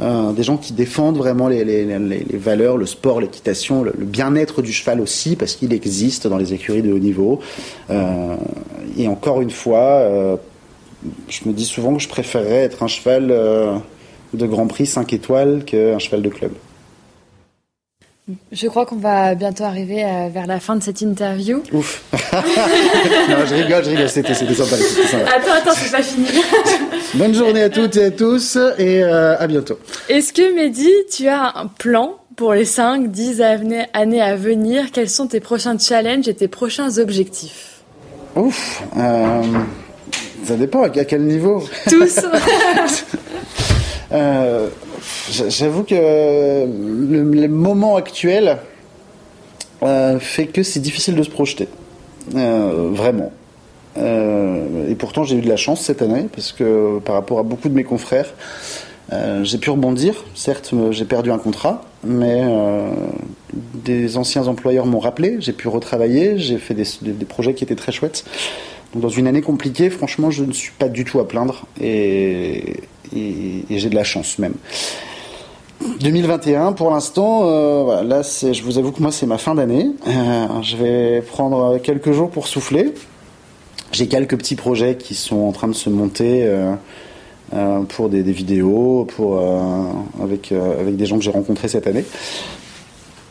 Euh, 0.00 0.32
des 0.32 0.44
gens 0.44 0.56
qui 0.56 0.72
défendent 0.72 1.16
vraiment 1.16 1.48
les, 1.48 1.84
valeurs, 2.34 2.76
le 2.76 2.86
sport, 2.86 3.20
l'équitation, 3.20 3.82
le, 3.82 3.92
bien-être 3.96 4.62
du 4.62 4.72
cheval 4.72 5.00
aussi, 5.00 5.34
parce 5.34 5.56
qu'il 5.56 5.72
existe 5.72 6.28
dans 6.28 6.36
les 6.36 6.54
écuries 6.54 6.82
de 6.82 6.92
haut 6.92 7.00
niveau. 7.00 7.40
Euh, 7.90 8.36
et 8.96 9.08
encore 9.08 9.40
une 9.40 9.50
fois, 9.50 10.38
je 11.28 11.40
me 11.46 11.52
dis 11.52 11.64
souvent 11.64 11.94
que 11.94 12.02
je 12.02 12.08
préférerais 12.08 12.62
être 12.64 12.82
un 12.82 12.88
cheval 12.88 13.28
de 13.28 14.46
Grand 14.46 14.66
Prix 14.66 14.86
5 14.86 15.12
étoiles 15.12 15.64
qu'un 15.64 15.98
cheval 15.98 16.22
de 16.22 16.28
club. 16.28 16.52
Je 18.52 18.68
crois 18.68 18.84
qu'on 18.84 18.96
va 18.96 19.34
bientôt 19.34 19.64
arriver 19.64 20.04
euh, 20.04 20.28
vers 20.32 20.46
la 20.46 20.60
fin 20.60 20.76
de 20.76 20.82
cette 20.82 21.00
interview. 21.00 21.62
Ouf. 21.72 22.02
non, 22.12 23.46
je 23.48 23.54
rigole, 23.54 23.84
je 23.84 23.90
rigole, 23.90 24.08
c'était 24.08 24.34
sympa, 24.34 24.76
Attends, 25.34 25.52
attends, 25.52 25.74
c'est 25.74 25.90
pas 25.90 26.02
fini. 26.02 26.26
Bonne 27.14 27.34
journée 27.34 27.62
à 27.62 27.70
toutes 27.70 27.96
et 27.96 28.04
à 28.04 28.10
tous 28.10 28.56
et 28.78 29.02
euh, 29.02 29.38
à 29.38 29.46
bientôt. 29.46 29.78
Est-ce 30.08 30.32
que 30.32 30.54
Mehdi, 30.54 30.90
tu 31.10 31.26
as 31.28 31.52
un 31.56 31.66
plan 31.66 32.16
pour 32.36 32.52
les 32.52 32.66
5, 32.66 33.10
10 33.10 33.40
années 33.42 34.20
à 34.20 34.36
venir? 34.36 34.90
Quels 34.92 35.08
sont 35.08 35.26
tes 35.26 35.40
prochains 35.40 35.78
challenges 35.78 36.28
et 36.28 36.34
tes 36.34 36.48
prochains 36.48 36.98
objectifs? 36.98 37.80
Ouf. 38.36 38.82
Euh, 38.96 39.42
ça 40.44 40.56
dépend 40.56 40.82
à 40.82 40.90
quel 40.90 41.22
niveau. 41.22 41.62
Tous. 41.88 42.20
euh, 44.12 44.68
J'avoue 45.30 45.82
que 45.84 45.94
le, 46.64 47.48
moment 47.48 47.96
actuel 47.96 48.58
euh, 49.82 50.18
fait 50.18 50.46
que 50.46 50.62
c'est 50.62 50.80
difficile 50.80 51.14
de 51.14 51.22
se 51.22 51.30
projeter. 51.30 51.68
Euh, 52.34 52.90
vraiment. 52.92 53.32
Euh, 53.96 54.90
et 54.90 54.94
pourtant, 54.94 55.24
j'ai 55.24 55.36
eu 55.36 55.40
de 55.40 55.48
la 55.48 55.56
chance 55.56 55.80
cette 55.82 56.02
année, 56.02 56.28
parce 56.32 56.52
que 56.52 56.98
par 57.00 57.14
rapport 57.14 57.38
à 57.38 57.42
beaucoup 57.42 57.68
de 57.68 57.74
mes 57.74 57.84
confrères, 57.84 58.32
j'ai 59.42 59.58
pu 59.58 59.70
rebondir. 59.70 60.24
Certes, 60.34 60.74
j'ai 60.90 61.04
perdu 61.06 61.30
un 61.30 61.38
contrat, 61.38 61.82
mais 62.04 62.42
des 63.54 64.18
anciens 64.18 64.48
employeurs 64.48 64.84
m'ont 64.84 64.98
rappelé, 64.98 65.36
j'ai 65.40 65.54
pu 65.54 65.66
retravailler, 65.68 66.38
j'ai 66.38 66.58
fait 66.58 66.74
des, 66.74 67.24
projets 67.24 67.54
qui 67.54 67.64
étaient 67.64 67.74
très 67.74 67.90
chouettes. 67.90 68.24
Donc, 68.92 69.02
dans 69.02 69.08
une 69.08 69.26
année 69.26 69.40
compliquée, 69.40 69.88
franchement, 69.88 70.30
je 70.30 70.44
ne 70.44 70.52
suis 70.52 70.72
pas 70.78 70.88
du 70.88 71.04
tout 71.04 71.20
à 71.20 71.28
plaindre 71.28 71.64
et 71.80 72.82
j'ai 73.14 73.88
de 73.88 73.94
la 73.94 74.04
chance 74.04 74.38
même. 74.38 74.54
2021, 75.80 76.72
pour 76.72 76.90
l'instant, 76.90 77.42
euh, 77.44 78.02
là, 78.02 78.22
je 78.22 78.62
vous 78.62 78.78
avoue 78.78 78.92
que 78.92 79.00
moi, 79.00 79.12
c'est 79.12 79.26
ma 79.26 79.38
fin 79.38 79.54
d'année. 79.54 79.90
Euh, 80.06 80.62
je 80.62 80.76
vais 80.76 81.22
prendre 81.22 81.78
quelques 81.78 82.12
jours 82.12 82.30
pour 82.30 82.48
souffler. 82.48 82.94
J'ai 83.92 84.08
quelques 84.08 84.36
petits 84.36 84.56
projets 84.56 84.96
qui 84.96 85.14
sont 85.14 85.38
en 85.38 85.52
train 85.52 85.68
de 85.68 85.74
se 85.74 85.88
monter 85.88 86.44
euh, 86.44 86.74
euh 87.54 87.80
pour 87.84 88.08
des, 88.08 88.22
des, 88.22 88.32
vidéos, 88.32 89.06
pour 89.16 89.40
avec 90.22 90.52
avec 90.52 90.96
des 90.96 91.06
gens 91.06 91.16
que 91.16 91.24
j'ai 91.24 91.30
rencontrés 91.30 91.68
cette 91.68 91.86
année. 91.86 92.04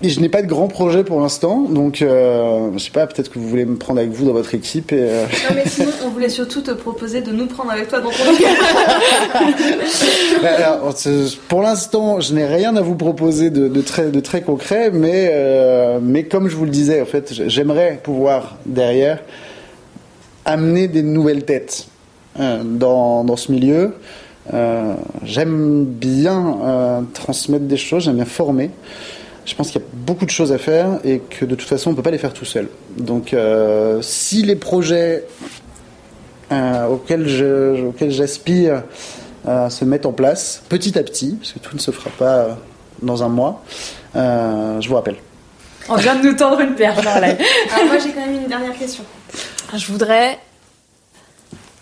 Et 0.02 0.10
je 0.10 0.20
n'ai 0.20 0.30
pas 0.30 0.44
de 0.44 0.48
grand 0.48 0.68
projet 0.68 1.04
pour 1.04 1.20
l'instant, 1.20 1.62
donc 1.62 2.02
euh, 2.02 2.70
je 2.74 2.78
sais 2.78 2.92
pas, 2.92 3.08
peut-être 3.08 3.32
que 3.32 3.40
vous 3.40 3.48
voulez 3.48 3.66
me 3.66 3.78
prendre 3.78 4.00
avec 4.00 4.12
vous 4.12 4.26
dans 4.26 4.34
votre 4.34 4.54
équipe. 4.54 4.92
Et, 4.92 5.00
euh, 5.00 5.26
Non 5.50 5.56
mais 5.56 5.68
sinon 5.68 5.92
on 6.06 6.10
voulait 6.10 6.30
surtout 6.30 6.62
te 6.62 6.72
proposer 6.72 7.22
de 7.22 7.32
nous 7.32 7.48
prendre 7.48 7.72
avec 7.72 7.88
toi 7.88 8.00
dans 8.00 8.12
ton 8.12 8.18
alors, 10.46 10.94
pour 11.48 11.62
l'instant, 11.62 12.20
je 12.20 12.34
n'ai 12.34 12.46
rien 12.46 12.76
à 12.76 12.82
vous 12.82 12.96
proposer 12.96 13.50
de, 13.50 13.68
de 13.68 13.82
très, 13.82 14.12
de 14.12 14.20
très 14.20 14.42
concret, 14.42 14.92
mais, 14.92 15.30
euh, 15.32 16.00
mais 16.02 16.24
comme 16.24 16.48
je 16.48 16.56
vous 16.56 16.66
le 16.66 16.72
disais, 16.72 17.02
en 17.02 17.06
fait, 17.06 17.34
j'aimerais 17.48 18.00
pouvoir 18.04 18.58
derrière 18.66 19.20
amener 20.46 20.88
des 20.88 21.02
nouvelles 21.02 21.44
têtes 21.44 21.88
euh, 22.40 22.62
dans, 22.64 23.24
dans 23.24 23.36
ce 23.36 23.52
milieu. 23.52 23.96
Euh, 24.54 24.94
j'aime 25.24 25.86
bien 25.86 27.06
transmettre 27.14 27.66
des 27.66 27.78
choses, 27.78 28.04
j'aime 28.04 28.18
bien 28.18 28.26
former. 28.26 28.70
Je 29.48 29.56
pense 29.56 29.72
qu'il 29.72 29.80
y 29.82 29.84
a 29.84 29.88
beaucoup 29.94 30.26
de 30.26 30.30
choses 30.30 30.52
à 30.52 30.58
faire 30.58 31.00
et 31.06 31.20
que 31.20 31.46
de 31.46 31.56
toute 31.56 31.68
façon, 31.70 31.90
on 31.90 31.92
ne 31.94 31.96
peut 31.96 32.04
pas 32.04 32.12
les 32.12 32.18
faire 32.18 32.34
tout 32.34 32.44
seul. 32.46 32.68
Donc, 32.98 33.34
euh, 33.34 34.02
si 34.02 34.44
les 34.44 34.58
projets 34.58 35.24
euh, 36.52 36.86
auxquels 36.88 37.28
je- 37.30 37.86
auxquels 37.88 38.12
j'aspire 38.12 38.84
euh, 39.48 39.70
se 39.70 39.86
mettent 39.86 40.06
en 40.06 40.12
place 40.12 40.62
petit 40.68 41.00
à 41.00 41.04
petit, 41.04 41.38
parce 41.40 41.54
que 41.54 41.60
tout 41.60 41.74
ne 41.76 41.80
se 41.80 41.92
fera 41.92 42.10
pas 42.10 42.58
dans 43.02 43.24
un 43.24 43.30
mois, 43.30 43.64
euh, 44.18 44.82
je 44.82 44.90
vous 44.90 44.96
rappelle. 44.96 45.16
On 45.88 45.96
vient 45.96 46.16
de 46.16 46.28
nous 46.28 46.36
tendre 46.36 46.60
une 46.60 46.76
perche. 46.76 47.00
Alors 47.08 47.24
moi 47.86 47.98
j'ai 48.04 48.12
quand 48.12 48.26
même 48.26 48.36
une 48.42 48.48
dernière 48.50 48.78
question. 48.78 49.06
Je 49.74 49.86
voudrais, 49.90 50.38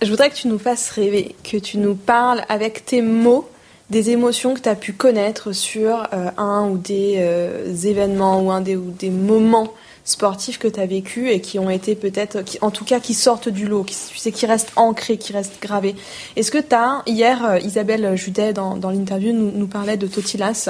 je 0.03 0.09
voudrais 0.11 0.30
que 0.30 0.36
tu 0.36 0.47
nous 0.47 0.59
fasses 0.59 0.91
rêver, 0.91 1.36
que 1.43 1.57
tu 1.57 1.80
nous 1.80 1.95
parles 1.95 2.43
avec 2.47 2.86
tes 2.86 3.01
mots 3.01 3.49
des 3.90 4.10
émotions 4.10 4.54
que 4.56 4.60
tu 4.62 4.70
as 4.70 4.76
pu 4.76 4.94
connaître 4.94 5.52
sur 5.52 6.08
euh, 6.14 6.30
un 6.38 6.68
ou 6.70 6.78
des 6.78 7.18
euh, 7.20 7.76
événements 7.84 8.42
ou 8.42 8.52
un 8.52 8.62
des, 8.62 8.76
ou 8.76 8.90
des 8.92 9.10
moments 9.12 9.74
sportifs 10.04 10.60
que 10.60 10.68
tu 10.68 10.80
as 10.80 10.86
vécu 10.86 11.30
et 11.32 11.40
qui 11.42 11.58
ont 11.60 11.70
été 11.70 11.96
peut-être, 11.96 12.42
qui- 12.44 12.58
en 12.62 12.70
tout 12.72 12.86
cas 12.86 13.00
qui 13.00 13.14
sortent 13.14 13.50
du 13.50 13.68
lot, 13.68 13.84
qui, 13.84 14.32
qui 14.32 14.46
restent 14.46 14.72
ancrés, 14.76 15.18
qui 15.18 15.34
restent 15.34 15.60
gravés. 15.62 15.96
Est-ce 16.36 16.52
que 16.52 16.58
tu 16.60 16.76
as, 16.76 17.02
hier, 17.08 17.44
euh, 17.46 17.60
Isabelle 17.60 18.16
Judet, 18.16 18.54
dans, 18.54 18.76
dans 18.76 18.90
l'interview, 18.92 19.34
nous, 19.34 19.68
parlait 19.68 19.98
de 19.98 20.08
Totilas 20.08 20.70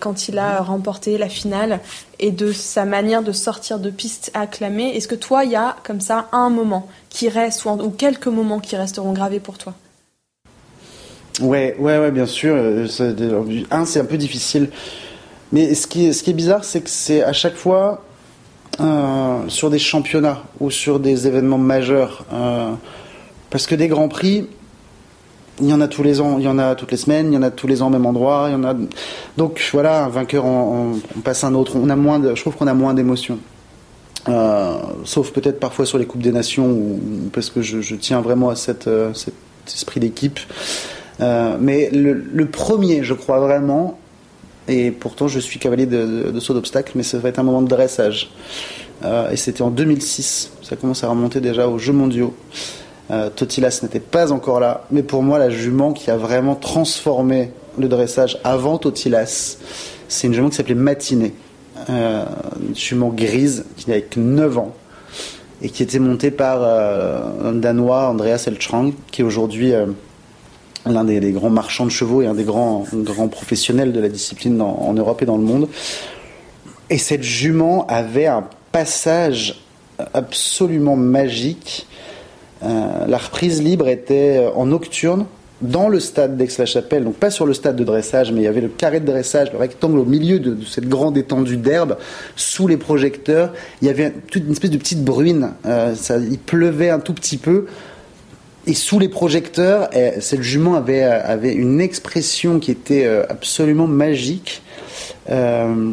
quand 0.00 0.28
il 0.28 0.38
a 0.38 0.60
remporté 0.60 1.16
la 1.16 1.28
finale 1.30 1.80
et 2.18 2.30
de 2.30 2.52
sa 2.52 2.84
manière 2.84 3.22
de 3.22 3.32
sortir 3.32 3.78
de 3.78 3.88
piste 3.90 4.30
acclamée? 4.34 4.94
Est-ce 4.96 5.08
que 5.08 5.14
toi, 5.14 5.44
il 5.44 5.52
y 5.52 5.56
a 5.56 5.76
comme 5.82 6.00
ça 6.00 6.28
un 6.32 6.50
moment 6.50 6.88
qui 7.08 7.28
reste 7.30 7.64
ou 7.64 7.90
quelques 7.90 8.26
moments 8.26 8.60
qui 8.60 8.76
resteront 8.76 9.12
gravés 9.12 9.40
pour 9.40 9.56
toi? 9.56 9.72
Ouais, 11.40 11.76
ouais, 11.78 11.98
ouais, 11.98 12.10
bien 12.10 12.26
sûr. 12.26 12.54
euh, 12.56 12.86
Un, 13.70 13.84
c'est 13.84 14.00
un 14.00 14.04
peu 14.04 14.16
difficile. 14.16 14.70
Mais 15.52 15.74
ce 15.74 15.86
qui 15.86 16.12
ce 16.12 16.22
qui 16.22 16.30
est 16.30 16.34
bizarre, 16.34 16.64
c'est 16.64 16.80
que 16.80 16.90
c'est 16.90 17.22
à 17.22 17.32
chaque 17.32 17.56
fois 17.56 18.02
euh, 18.80 19.38
sur 19.48 19.70
des 19.70 19.78
championnats 19.78 20.42
ou 20.60 20.70
sur 20.70 20.98
des 20.98 21.26
événements 21.26 21.58
majeurs. 21.58 22.24
euh, 22.32 22.72
parce 23.50 23.66
que 23.66 23.74
des 23.74 23.86
grands 23.88 24.08
prix, 24.08 24.48
il 25.60 25.68
y 25.68 25.72
en 25.72 25.80
a 25.80 25.88
tous 25.88 26.02
les 26.02 26.20
ans, 26.20 26.36
il 26.38 26.44
y 26.44 26.48
en 26.48 26.58
a 26.58 26.74
toutes 26.74 26.90
les 26.90 26.96
semaines, 26.96 27.32
il 27.32 27.34
y 27.34 27.38
en 27.38 27.42
a 27.42 27.50
tous 27.50 27.66
les 27.66 27.80
ans 27.80 27.86
au 27.86 27.90
même 27.90 28.06
endroit. 28.06 28.50
Donc 29.36 29.62
voilà, 29.72 30.04
un 30.04 30.08
vainqueur, 30.08 30.44
on, 30.44 30.94
on- 31.16 31.20
passe 31.20 31.44
un 31.44 31.54
autre. 31.54 31.76
On 31.76 31.88
a 31.90 31.96
moins 31.96 32.20
je 32.34 32.40
trouve 32.40 32.56
qu'on 32.56 32.66
a 32.66 32.74
moins 32.74 32.92
d'émotions. 32.94 33.38
Sauf 35.04 35.30
peut-être 35.32 35.60
parfois 35.60 35.86
sur 35.86 35.98
les 35.98 36.06
Coupes 36.06 36.22
des 36.22 36.32
Nations, 36.32 36.98
parce 37.32 37.50
que 37.50 37.62
je, 37.62 37.94
tiens 37.94 38.20
vraiment 38.20 38.48
à 38.50 38.56
cet 38.56 38.88
esprit 39.68 40.00
d'équipe. 40.00 40.40
Euh, 41.20 41.56
mais 41.60 41.90
le, 41.90 42.46
premier, 42.46 43.02
je 43.02 43.14
crois 43.14 43.40
vraiment, 43.40 43.98
et 44.68 44.90
pourtant 44.90 45.28
je 45.28 45.38
suis 45.38 45.58
cavalier 45.58 45.86
de, 45.86 46.24
de, 46.24 46.30
de 46.30 46.40
saut 46.40 46.54
d'obstacle, 46.54 46.92
mais 46.94 47.02
ça 47.02 47.18
va 47.18 47.28
être 47.28 47.38
un 47.38 47.42
moment 47.42 47.62
de 47.62 47.68
dressage. 47.68 48.30
Euh, 49.04 49.30
et 49.30 49.36
c'était 49.36 49.62
en 49.62 49.70
2006, 49.70 50.52
ça 50.62 50.76
commence 50.76 51.04
à 51.04 51.08
remonter 51.08 51.40
déjà 51.40 51.68
aux 51.68 51.78
Jeux 51.78 51.92
mondiaux. 51.92 52.34
Euh, 53.10 53.30
Totilas 53.30 53.80
n'était 53.82 54.00
pas 54.00 54.32
encore 54.32 54.58
là, 54.58 54.84
mais 54.90 55.02
pour 55.02 55.22
moi, 55.22 55.38
la 55.38 55.50
jument 55.50 55.92
qui 55.92 56.10
a 56.10 56.16
vraiment 56.16 56.54
transformé 56.54 57.50
le 57.78 57.88
dressage 57.88 58.38
avant 58.42 58.78
Totilas, 58.78 59.58
c'est 60.08 60.26
une 60.26 60.34
jument 60.34 60.48
qui 60.48 60.56
s'appelait 60.56 60.74
Matinée. 60.74 61.34
Euh, 61.90 62.24
une 62.66 62.74
jument 62.74 63.10
grise 63.10 63.64
qui 63.76 63.90
n'avait 63.90 64.02
que 64.02 64.18
9 64.18 64.58
ans 64.58 64.74
et 65.60 65.68
qui 65.68 65.82
était 65.82 65.98
montée 65.98 66.30
par 66.30 66.62
un 66.64 67.52
Danois, 67.52 68.08
Andreas 68.08 68.44
Eltrang, 68.46 68.92
qui 69.10 69.22
est 69.22 69.24
aujourd'hui 69.24 69.72
l'un 70.86 71.04
des, 71.04 71.32
grands 71.32 71.50
marchands 71.50 71.84
de 71.84 71.90
chevaux 71.90 72.22
et 72.22 72.26
un 72.26 72.34
des 72.34 72.44
grands, 72.44 72.84
grands 72.92 73.28
professionnels 73.28 73.92
de 73.92 74.00
la 74.00 74.08
discipline 74.08 74.60
en 74.60 74.92
Europe 74.92 75.22
et 75.22 75.26
dans 75.26 75.36
le 75.36 75.44
monde. 75.44 75.68
Et 76.88 76.98
cette 76.98 77.22
jument 77.22 77.86
avait 77.88 78.26
un 78.26 78.44
passage 78.70 79.60
absolument 80.14 80.96
magique. 80.96 81.86
Euh, 82.62 83.06
la 83.06 83.18
reprise 83.18 83.62
libre 83.62 83.88
était 83.88 84.38
euh, 84.38 84.50
en 84.54 84.66
nocturne 84.66 85.26
dans 85.62 85.88
le 85.88 86.00
stade 86.00 86.36
d'Aix-la-Chapelle, 86.36 87.04
donc 87.04 87.14
pas 87.14 87.30
sur 87.30 87.46
le 87.46 87.54
stade 87.54 87.76
de 87.76 87.84
dressage, 87.84 88.30
mais 88.30 88.42
il 88.42 88.44
y 88.44 88.46
avait 88.46 88.60
le 88.60 88.68
carré 88.68 89.00
de 89.00 89.06
dressage, 89.06 89.52
le 89.52 89.58
rectangle 89.58 89.98
au 89.98 90.04
milieu 90.04 90.38
de, 90.38 90.52
de 90.52 90.64
cette 90.66 90.86
grande 90.86 91.16
étendue 91.16 91.56
d'herbe, 91.56 91.96
sous 92.36 92.68
les 92.68 92.76
projecteurs. 92.76 93.52
Il 93.80 93.88
y 93.88 93.90
avait 93.90 94.12
toute 94.30 94.44
une 94.44 94.52
espèce 94.52 94.70
de 94.70 94.76
petite 94.76 95.02
bruine. 95.02 95.52
Euh, 95.64 95.94
ça, 95.94 96.18
il 96.18 96.38
pleuvait 96.38 96.90
un 96.90 97.00
tout 97.00 97.14
petit 97.14 97.38
peu. 97.38 97.66
Et 98.66 98.74
sous 98.74 98.98
les 98.98 99.08
projecteurs, 99.08 99.88
eh, 99.92 100.20
cette 100.20 100.42
jument 100.42 100.74
avait, 100.74 101.04
euh, 101.04 101.20
avait 101.24 101.52
une 101.52 101.80
expression 101.80 102.58
qui 102.58 102.72
était 102.72 103.06
euh, 103.06 103.22
absolument 103.28 103.86
magique. 103.86 104.62
Euh, 105.30 105.92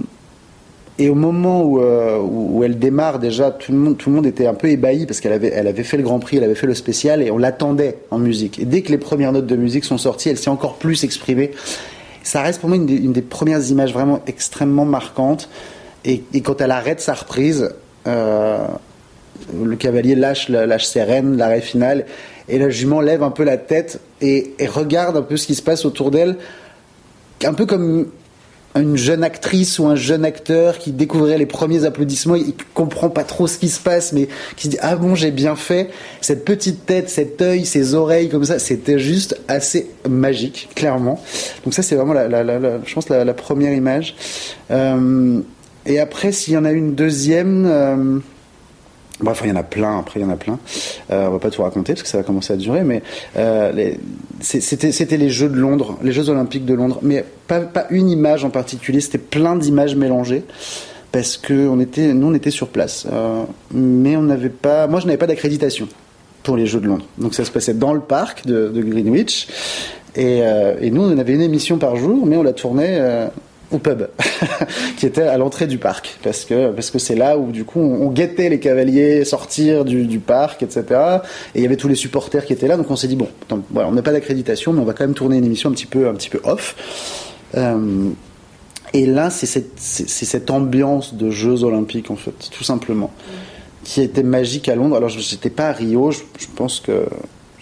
et 1.00 1.10
au 1.10 1.16
moment 1.16 1.64
où, 1.64 1.80
où 1.82 2.64
elle 2.64 2.78
démarre, 2.78 3.18
déjà, 3.18 3.50
tout 3.50 3.72
le 3.72 3.80
monde, 3.80 3.98
tout 3.98 4.12
le 4.12 4.16
monde 4.16 4.28
était 4.28 4.46
un 4.46 4.54
peu 4.54 4.70
ébahi 4.70 5.08
parce 5.08 5.22
qu'elle 5.22 5.34
avait, 5.34 5.52
elle 5.52 5.66
avait 5.66 5.84
fait 5.84 5.98
le 5.98 6.04
Grand 6.04 6.20
Prix, 6.20 6.38
elle 6.38 6.44
avait 6.44 6.54
fait 6.54 6.68
le 6.68 6.76
spécial 6.76 7.24
et 7.24 7.32
on 7.32 7.40
l'attendait 7.40 7.98
en 8.12 8.20
musique. 8.20 8.60
Et 8.60 8.66
dès 8.66 8.84
que 8.84 8.92
les 8.92 9.00
premières 9.00 9.32
notes 9.32 9.48
de 9.48 9.56
musique 9.56 9.86
sont 9.86 9.98
sorties, 9.98 10.30
elle 10.30 10.38
s'est 10.38 10.52
encore 10.52 10.76
plus 10.76 11.04
exprimée. 11.04 11.50
Ça 12.22 12.44
reste 12.44 12.60
pour 12.60 12.70
moi 12.70 12.78
une 12.78 13.12
des, 13.12 13.22
premières 13.24 13.68
images 13.72 13.92
vraiment 13.92 14.22
extrêmement 14.28 14.86
marquantes. 14.86 15.50
Et, 16.06 16.22
quand 16.44 16.62
elle 16.62 16.72
arrête 16.72 17.02
sa 17.02 17.16
reprise, 17.16 17.74
le 18.06 19.76
cavalier 19.76 20.14
lâche, 20.14 20.48
lâche 20.50 20.86
ses 20.86 21.02
rênes, 21.02 21.38
l'arrêt 21.38 21.62
final, 21.62 22.06
et 22.50 22.58
la 22.58 22.70
jument 22.70 23.02
lève 23.02 23.24
un 23.24 23.32
peu 23.32 23.44
la 23.44 23.58
tête 23.58 24.00
et, 24.22 24.54
regarde 24.68 25.18
un 25.18 25.22
peu 25.22 25.38
ce 25.38 25.48
qui 25.48 25.56
se 25.56 25.62
passe 25.62 25.86
autour 25.86 26.12
d'elle, 26.12 26.38
un 27.44 27.54
peu 27.54 27.66
comme 27.66 28.08
une 28.76 28.98
jeune 28.98 29.24
actrice 29.24 29.78
ou 29.78 29.86
un 29.86 29.96
jeune 29.96 30.26
acteur 30.26 30.80
qui 30.80 30.92
découvrait 30.92 31.38
les 31.38 31.46
premiers 31.46 31.86
applaudissements, 31.86 32.36
il 32.36 32.54
comprend 32.74 33.10
pas 33.10 33.24
trop 33.24 33.46
ce 33.46 33.60
qui 33.60 33.70
se 33.70 33.80
passe, 33.80 34.14
mais 34.14 34.28
qui 34.56 34.64
se 34.64 34.70
dit 34.70 34.78
ah 34.82 34.96
bon 34.96 35.14
j'ai 35.14 35.30
bien 35.30 35.56
fait. 35.56 35.90
Cette 36.22 36.44
petite 36.44 36.86
tête, 36.86 37.10
cet 37.10 37.42
œil, 37.42 37.66
ces 37.66 37.94
oreilles 37.94 38.30
comme 38.30 38.46
ça, 38.46 38.58
c'était 38.58 38.98
juste 38.98 39.40
assez 39.48 39.92
magique, 40.10 40.70
clairement. 40.76 41.22
Donc 41.64 41.74
ça 41.74 41.84
c'est 41.84 41.96
vraiment 41.96 42.14
la, 42.14 42.28
je 42.84 42.94
pense 42.94 43.10
la 43.10 43.34
première 43.34 43.74
image. 43.74 44.16
Euh, 44.72 45.40
et 45.86 46.00
après 46.00 46.32
s'il 46.32 46.56
y 46.56 46.58
en 46.58 46.66
a 46.66 46.72
une 46.72 46.96
deuxième. 46.96 47.66
euh, 47.68 48.20
Bref, 49.24 49.42
il 49.44 49.50
y 49.50 49.52
en 49.54 49.56
a 49.56 49.64
plein, 49.64 50.00
après 50.00 50.20
il 50.20 50.24
y 50.24 50.26
en 50.26 50.30
a 50.30 50.36
plein. 50.36 50.60
Euh, 51.12 51.28
on 51.28 51.32
va 51.32 51.40
pas 51.40 51.50
tout 51.50 51.64
raconter 51.64 51.94
parce 51.94 52.04
que 52.04 52.10
ça 52.10 52.18
va 52.18 52.24
commencer 52.24 52.52
à 52.52 52.58
durer, 52.58 52.84
mais 52.84 53.02
euh, 53.38 53.94
c'était 54.42 55.18
les 55.18 55.30
Jeux 55.30 55.48
de 55.48 55.56
Londres, 55.56 55.98
les 56.04 56.12
Jeux 56.12 56.30
Olympiques 56.30 56.66
de 56.66 56.74
Londres, 56.74 57.00
mais 57.02 57.24
pas, 57.48 57.88
une 57.90 58.10
image 58.10 58.44
en 58.44 58.50
particulier, 58.50 59.00
c'était 59.00 59.18
plein 59.18 59.56
d'images 59.56 59.96
mélangées 59.96 60.44
parce 61.14 61.38
que 61.38 61.82
était, 61.82 62.14
nous 62.14 62.28
on 62.28 62.34
était 62.34 62.52
sur 62.52 62.68
place, 62.68 63.08
Euh, 63.12 63.44
mais 63.72 64.18
on 64.18 64.24
n'avait 64.24 64.50
pas, 64.50 64.88
moi 64.88 65.00
je 65.00 65.06
n'avais 65.06 65.18
pas 65.18 65.28
d'accréditation 65.28 65.88
pour 66.44 66.58
les 66.58 66.66
Jeux 66.66 66.82
de 66.82 66.88
Londres, 66.88 67.06
donc 67.18 67.34
ça 67.34 67.46
se 67.46 67.52
passait 67.52 67.74
dans 67.74 67.94
le 67.94 68.02
parc 68.02 68.46
de, 68.46 68.70
Greenwich 68.76 69.48
euh, 70.18 70.76
et 70.82 70.92
nous 70.92 71.02
on 71.02 71.18
avait 71.18 71.34
une 71.34 71.42
émission 71.42 71.78
par 71.78 71.96
jour, 71.96 72.26
mais 72.26 72.36
on 72.36 72.44
la 72.44 72.54
tournait. 72.54 73.30
Pub 73.80 74.08
qui 74.98 75.06
était 75.06 75.24
à 75.24 75.38
l'entrée 75.38 75.68
du 75.68 75.78
parc 75.78 76.18
parce 76.24 76.46
que 76.46 76.72
parce 76.72 76.92
que 76.92 77.00
c'est 77.00 77.16
là 77.16 77.38
où 77.38 77.52
du 77.52 77.66
coup 77.66 77.80
on, 77.80 78.10
guettait 78.10 78.50
les 78.50 78.60
cavaliers 78.60 79.26
sortir 79.26 79.86
du, 79.86 80.20
parc 80.20 80.64
etc 80.64 80.84
et 81.56 81.60
il 81.60 81.64
y 81.64 81.66
avait 81.66 81.78
tous 81.78 81.88
les 81.88 81.96
supporters 81.96 82.46
qui 82.46 82.54
étaient 82.54 82.68
là 82.68 82.78
donc 82.78 82.90
on 82.92 82.96
s'est 82.96 83.08
dit 83.08 83.16
bon 83.16 83.28
voilà, 83.72 83.90
on 83.90 83.92
n'a 83.92 84.02
pas 84.02 84.12
d'accréditation 84.12 84.74
mais 84.74 84.82
on 84.82 84.86
va 84.86 84.94
quand 84.94 85.04
même 85.04 85.16
tourner 85.16 85.38
une 85.38 85.46
émission 85.46 85.70
un 85.70 85.74
petit 85.74 85.86
peu 85.86 86.08
un 86.08 86.14
petit 86.14 86.30
peu 86.30 86.40
off. 86.44 86.76
Euh, 87.56 88.10
et 88.94 89.06
là 89.06 89.30
c'est 89.30 89.46
cette 89.46 89.80
cette 89.80 90.50
ambiance 90.52 91.16
de 91.16 91.30
Jeux 91.30 91.64
Olympiques 91.64 92.12
en 92.12 92.16
fait 92.16 92.50
tout 92.52 92.64
simplement 92.64 93.12
qui 93.84 94.02
était 94.02 94.24
magique 94.24 94.70
à 94.70 94.76
Londres. 94.76 94.96
Alors 94.96 95.10
je 95.10 95.20
j'étais 95.20 95.50
pas 95.50 95.70
à 95.70 95.72
Rio 95.74 96.12
je 96.12 96.22
pense 96.56 96.80
que 96.80 97.06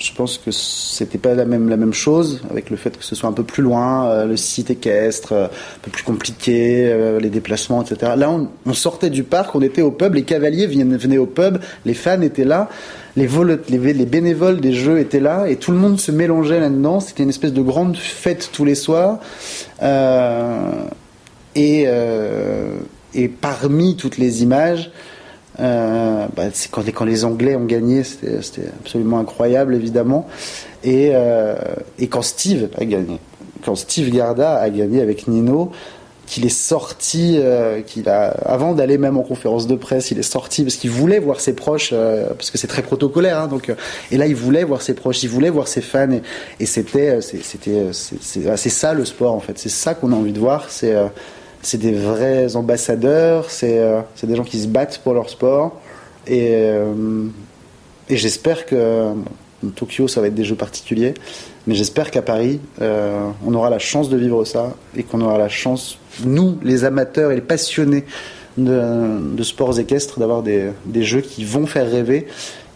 je 0.01 0.13
pense 0.13 0.37
que 0.37 0.51
c'était 0.51 1.17
pas 1.17 1.35
la 1.35 1.45
même 1.45 1.69
la 1.69 1.77
même 1.77 1.93
chose 1.93 2.41
avec 2.49 2.69
le 2.69 2.77
fait 2.77 2.97
que 2.97 3.03
ce 3.03 3.13
soit 3.15 3.29
un 3.29 3.33
peu 3.33 3.43
plus 3.43 3.61
loin, 3.61 4.09
euh, 4.09 4.25
le 4.25 4.35
site 4.35 4.71
équestre, 4.71 5.33
euh, 5.33 5.45
un 5.45 5.79
peu 5.81 5.91
plus 5.91 6.03
compliqué, 6.03 6.91
euh, 6.91 7.19
les 7.19 7.29
déplacements, 7.29 7.83
etc. 7.83 8.13
Là, 8.17 8.31
on, 8.65 8.73
sortait 8.73 9.09
du 9.09 9.23
parc, 9.23 9.53
on 9.55 9.61
était 9.61 9.81
au 9.81 9.91
pub, 9.91 10.15
les 10.15 10.23
cavaliers 10.23 10.65
venaient, 10.65 11.17
au 11.17 11.27
pub, 11.27 11.59
les 11.85 11.93
fans 11.93 12.21
étaient 12.21 12.45
là, 12.45 12.69
les, 13.15 13.27
les, 13.69 13.93
les 13.93 14.05
bénévoles 14.05 14.59
des 14.59 14.73
jeux 14.73 14.99
étaient 14.99 15.19
là, 15.19 15.47
et 15.47 15.57
tout 15.57 15.71
le 15.71 15.77
monde 15.77 15.99
se 15.99 16.11
mélangeait 16.11 16.59
là-dedans. 16.59 16.99
C'était 16.99 17.23
une 17.23 17.29
espèce 17.29 17.53
de 17.53 17.61
grande 17.61 17.97
fête 17.97 18.49
tous 18.51 18.65
les 18.65 18.75
soirs. 18.75 19.19
Et 23.13 23.27
parmi 23.27 23.97
toutes 23.97 24.17
les 24.17 24.41
images, 24.41 24.91
bah, 25.57 26.43
quand, 26.71 27.05
les 27.05 27.25
Anglais 27.25 27.55
ont 27.55 27.65
gagné, 27.65 28.03
c'était 28.03 28.67
absolument 28.79 29.19
incroyable, 29.19 29.75
évidemment. 29.75 30.27
Et, 30.83 31.11
et 31.99 32.07
quand 32.07 32.21
Steve 32.21 32.69
a 32.77 32.85
gagné, 32.85 33.19
quand 33.63 33.75
Steve 33.75 34.09
Garda 34.09 34.55
a 34.55 34.69
gagné 34.69 35.01
avec 35.01 35.27
Nino, 35.27 35.71
qu'il 36.31 36.45
est 36.45 36.49
sorti, 36.49 37.35
euh, 37.39 37.81
qu'il 37.81 38.07
a, 38.07 38.29
avant 38.45 38.73
d'aller 38.73 38.97
même 38.97 39.17
en 39.17 39.21
conférence 39.21 39.67
de 39.67 39.75
presse, 39.75 40.11
il 40.11 40.19
est 40.19 40.23
sorti 40.23 40.63
parce 40.63 40.77
qu'il 40.77 40.89
voulait 40.89 41.19
voir 41.19 41.41
ses 41.41 41.53
proches, 41.53 41.89
euh, 41.91 42.29
parce 42.29 42.51
que 42.51 42.57
c'est 42.57 42.67
très 42.67 42.83
protocolaire, 42.83 43.37
hein, 43.37 43.47
donc, 43.47 43.69
euh, 43.69 43.75
et 44.11 44.17
là 44.17 44.27
il 44.27 44.35
voulait 44.35 44.63
voir 44.63 44.81
ses 44.81 44.93
proches, 44.93 45.23
il 45.23 45.29
voulait 45.29 45.49
voir 45.49 45.67
ses 45.67 45.81
fans, 45.81 46.09
et, 46.09 46.21
et 46.61 46.65
c'était, 46.65 47.19
c'était, 47.19 47.87
c'est 47.91 48.69
ça 48.69 48.93
le 48.93 49.03
sport 49.03 49.33
en 49.33 49.41
fait, 49.41 49.59
c'est 49.59 49.67
ça 49.67 49.93
qu'on 49.93 50.13
a 50.13 50.15
envie 50.15 50.31
de 50.31 50.39
voir, 50.39 50.67
c'est, 50.69 50.95
c'est 51.61 51.77
des 51.77 51.91
vrais 51.91 52.55
ambassadeurs, 52.55 53.49
c'est, 53.49 53.81
c'est 54.15 54.27
des 54.27 54.35
gens 54.35 54.43
qui 54.43 54.59
se 54.59 54.67
battent 54.67 54.99
pour 55.03 55.13
leur 55.13 55.29
sport, 55.29 55.79
et, 56.27 56.53
et 58.09 58.17
j'espère 58.17 58.65
que 58.65 59.13
Tokyo 59.75 60.07
ça 60.07 60.21
va 60.21 60.27
être 60.27 60.35
des 60.35 60.43
jeux 60.43 60.55
particuliers, 60.55 61.13
mais 61.67 61.75
j'espère 61.75 62.09
qu'à 62.09 62.21
Paris, 62.21 62.59
on 62.79 63.53
aura 63.53 63.69
la 63.69 63.79
chance 63.79 64.09
de 64.09 64.17
vivre 64.17 64.43
ça 64.43 64.73
et 64.95 65.03
qu'on 65.03 65.21
aura 65.21 65.37
la 65.37 65.49
chance 65.49 65.99
nous, 66.25 66.57
les 66.63 66.83
amateurs 66.83 67.31
et 67.31 67.35
les 67.35 67.41
passionnés 67.41 68.05
de, 68.57 69.43
sports 69.43 69.79
équestres, 69.79 70.19
d'avoir 70.19 70.43
des, 70.43 70.73
jeux 71.03 71.21
qui 71.21 71.43
vont 71.45 71.65
faire 71.65 71.89
rêver 71.89 72.27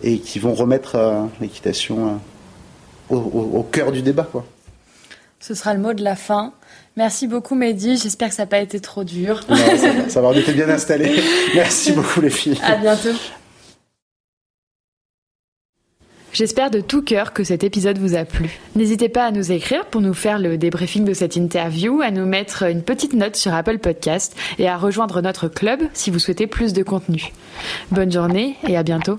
et 0.03 0.19
qui 0.19 0.39
vont 0.39 0.53
remettre 0.53 0.95
euh, 0.95 1.23
l'équitation 1.41 2.19
euh, 3.11 3.15
au, 3.15 3.63
cœur 3.63 3.91
du 3.91 4.01
débat. 4.01 4.27
Quoi. 4.29 4.45
Ce 5.39 5.53
sera 5.53 5.73
le 5.73 5.79
mot 5.79 5.93
de 5.93 6.03
la 6.03 6.15
fin. 6.15 6.53
Merci 6.97 7.27
beaucoup 7.27 7.55
Mehdi, 7.55 7.97
j'espère 7.97 8.29
que 8.29 8.35
ça 8.35 8.43
n'a 8.43 8.47
pas 8.47 8.59
été 8.59 8.79
trop 8.79 9.03
dur. 9.03 9.41
ça, 9.47 9.55
va, 9.55 10.09
ça 10.09 10.21
va, 10.21 10.29
on 10.29 10.33
était 10.33 10.53
bien 10.53 10.69
installés. 10.69 11.11
Merci 11.53 11.91
beaucoup 11.93 12.21
les 12.21 12.29
filles. 12.29 12.59
À 12.63 12.75
bientôt. 12.75 13.09
J'espère 16.31 16.69
de 16.69 16.81
tout 16.81 17.01
cœur 17.01 17.31
que 17.31 17.45
cet 17.45 17.63
épisode 17.63 17.97
vous 17.97 18.13
a 18.13 18.25
plu. 18.25 18.59
N'hésitez 18.75 19.07
pas 19.07 19.25
à 19.25 19.31
nous 19.31 19.53
écrire 19.53 19.85
pour 19.85 20.01
nous 20.01 20.13
faire 20.13 20.37
le 20.37 20.57
débriefing 20.57 21.05
de 21.05 21.13
cette 21.13 21.37
interview, 21.37 22.01
à 22.01 22.11
nous 22.11 22.25
mettre 22.25 22.63
une 22.63 22.81
petite 22.81 23.13
note 23.13 23.37
sur 23.37 23.53
Apple 23.53 23.77
Podcast 23.77 24.35
et 24.59 24.67
à 24.67 24.75
rejoindre 24.75 25.21
notre 25.21 25.47
club 25.47 25.83
si 25.93 26.11
vous 26.11 26.19
souhaitez 26.19 26.45
plus 26.45 26.73
de 26.73 26.83
contenu. 26.83 27.31
Bonne 27.91 28.11
journée 28.11 28.57
et 28.67 28.75
à 28.75 28.83
bientôt. 28.83 29.17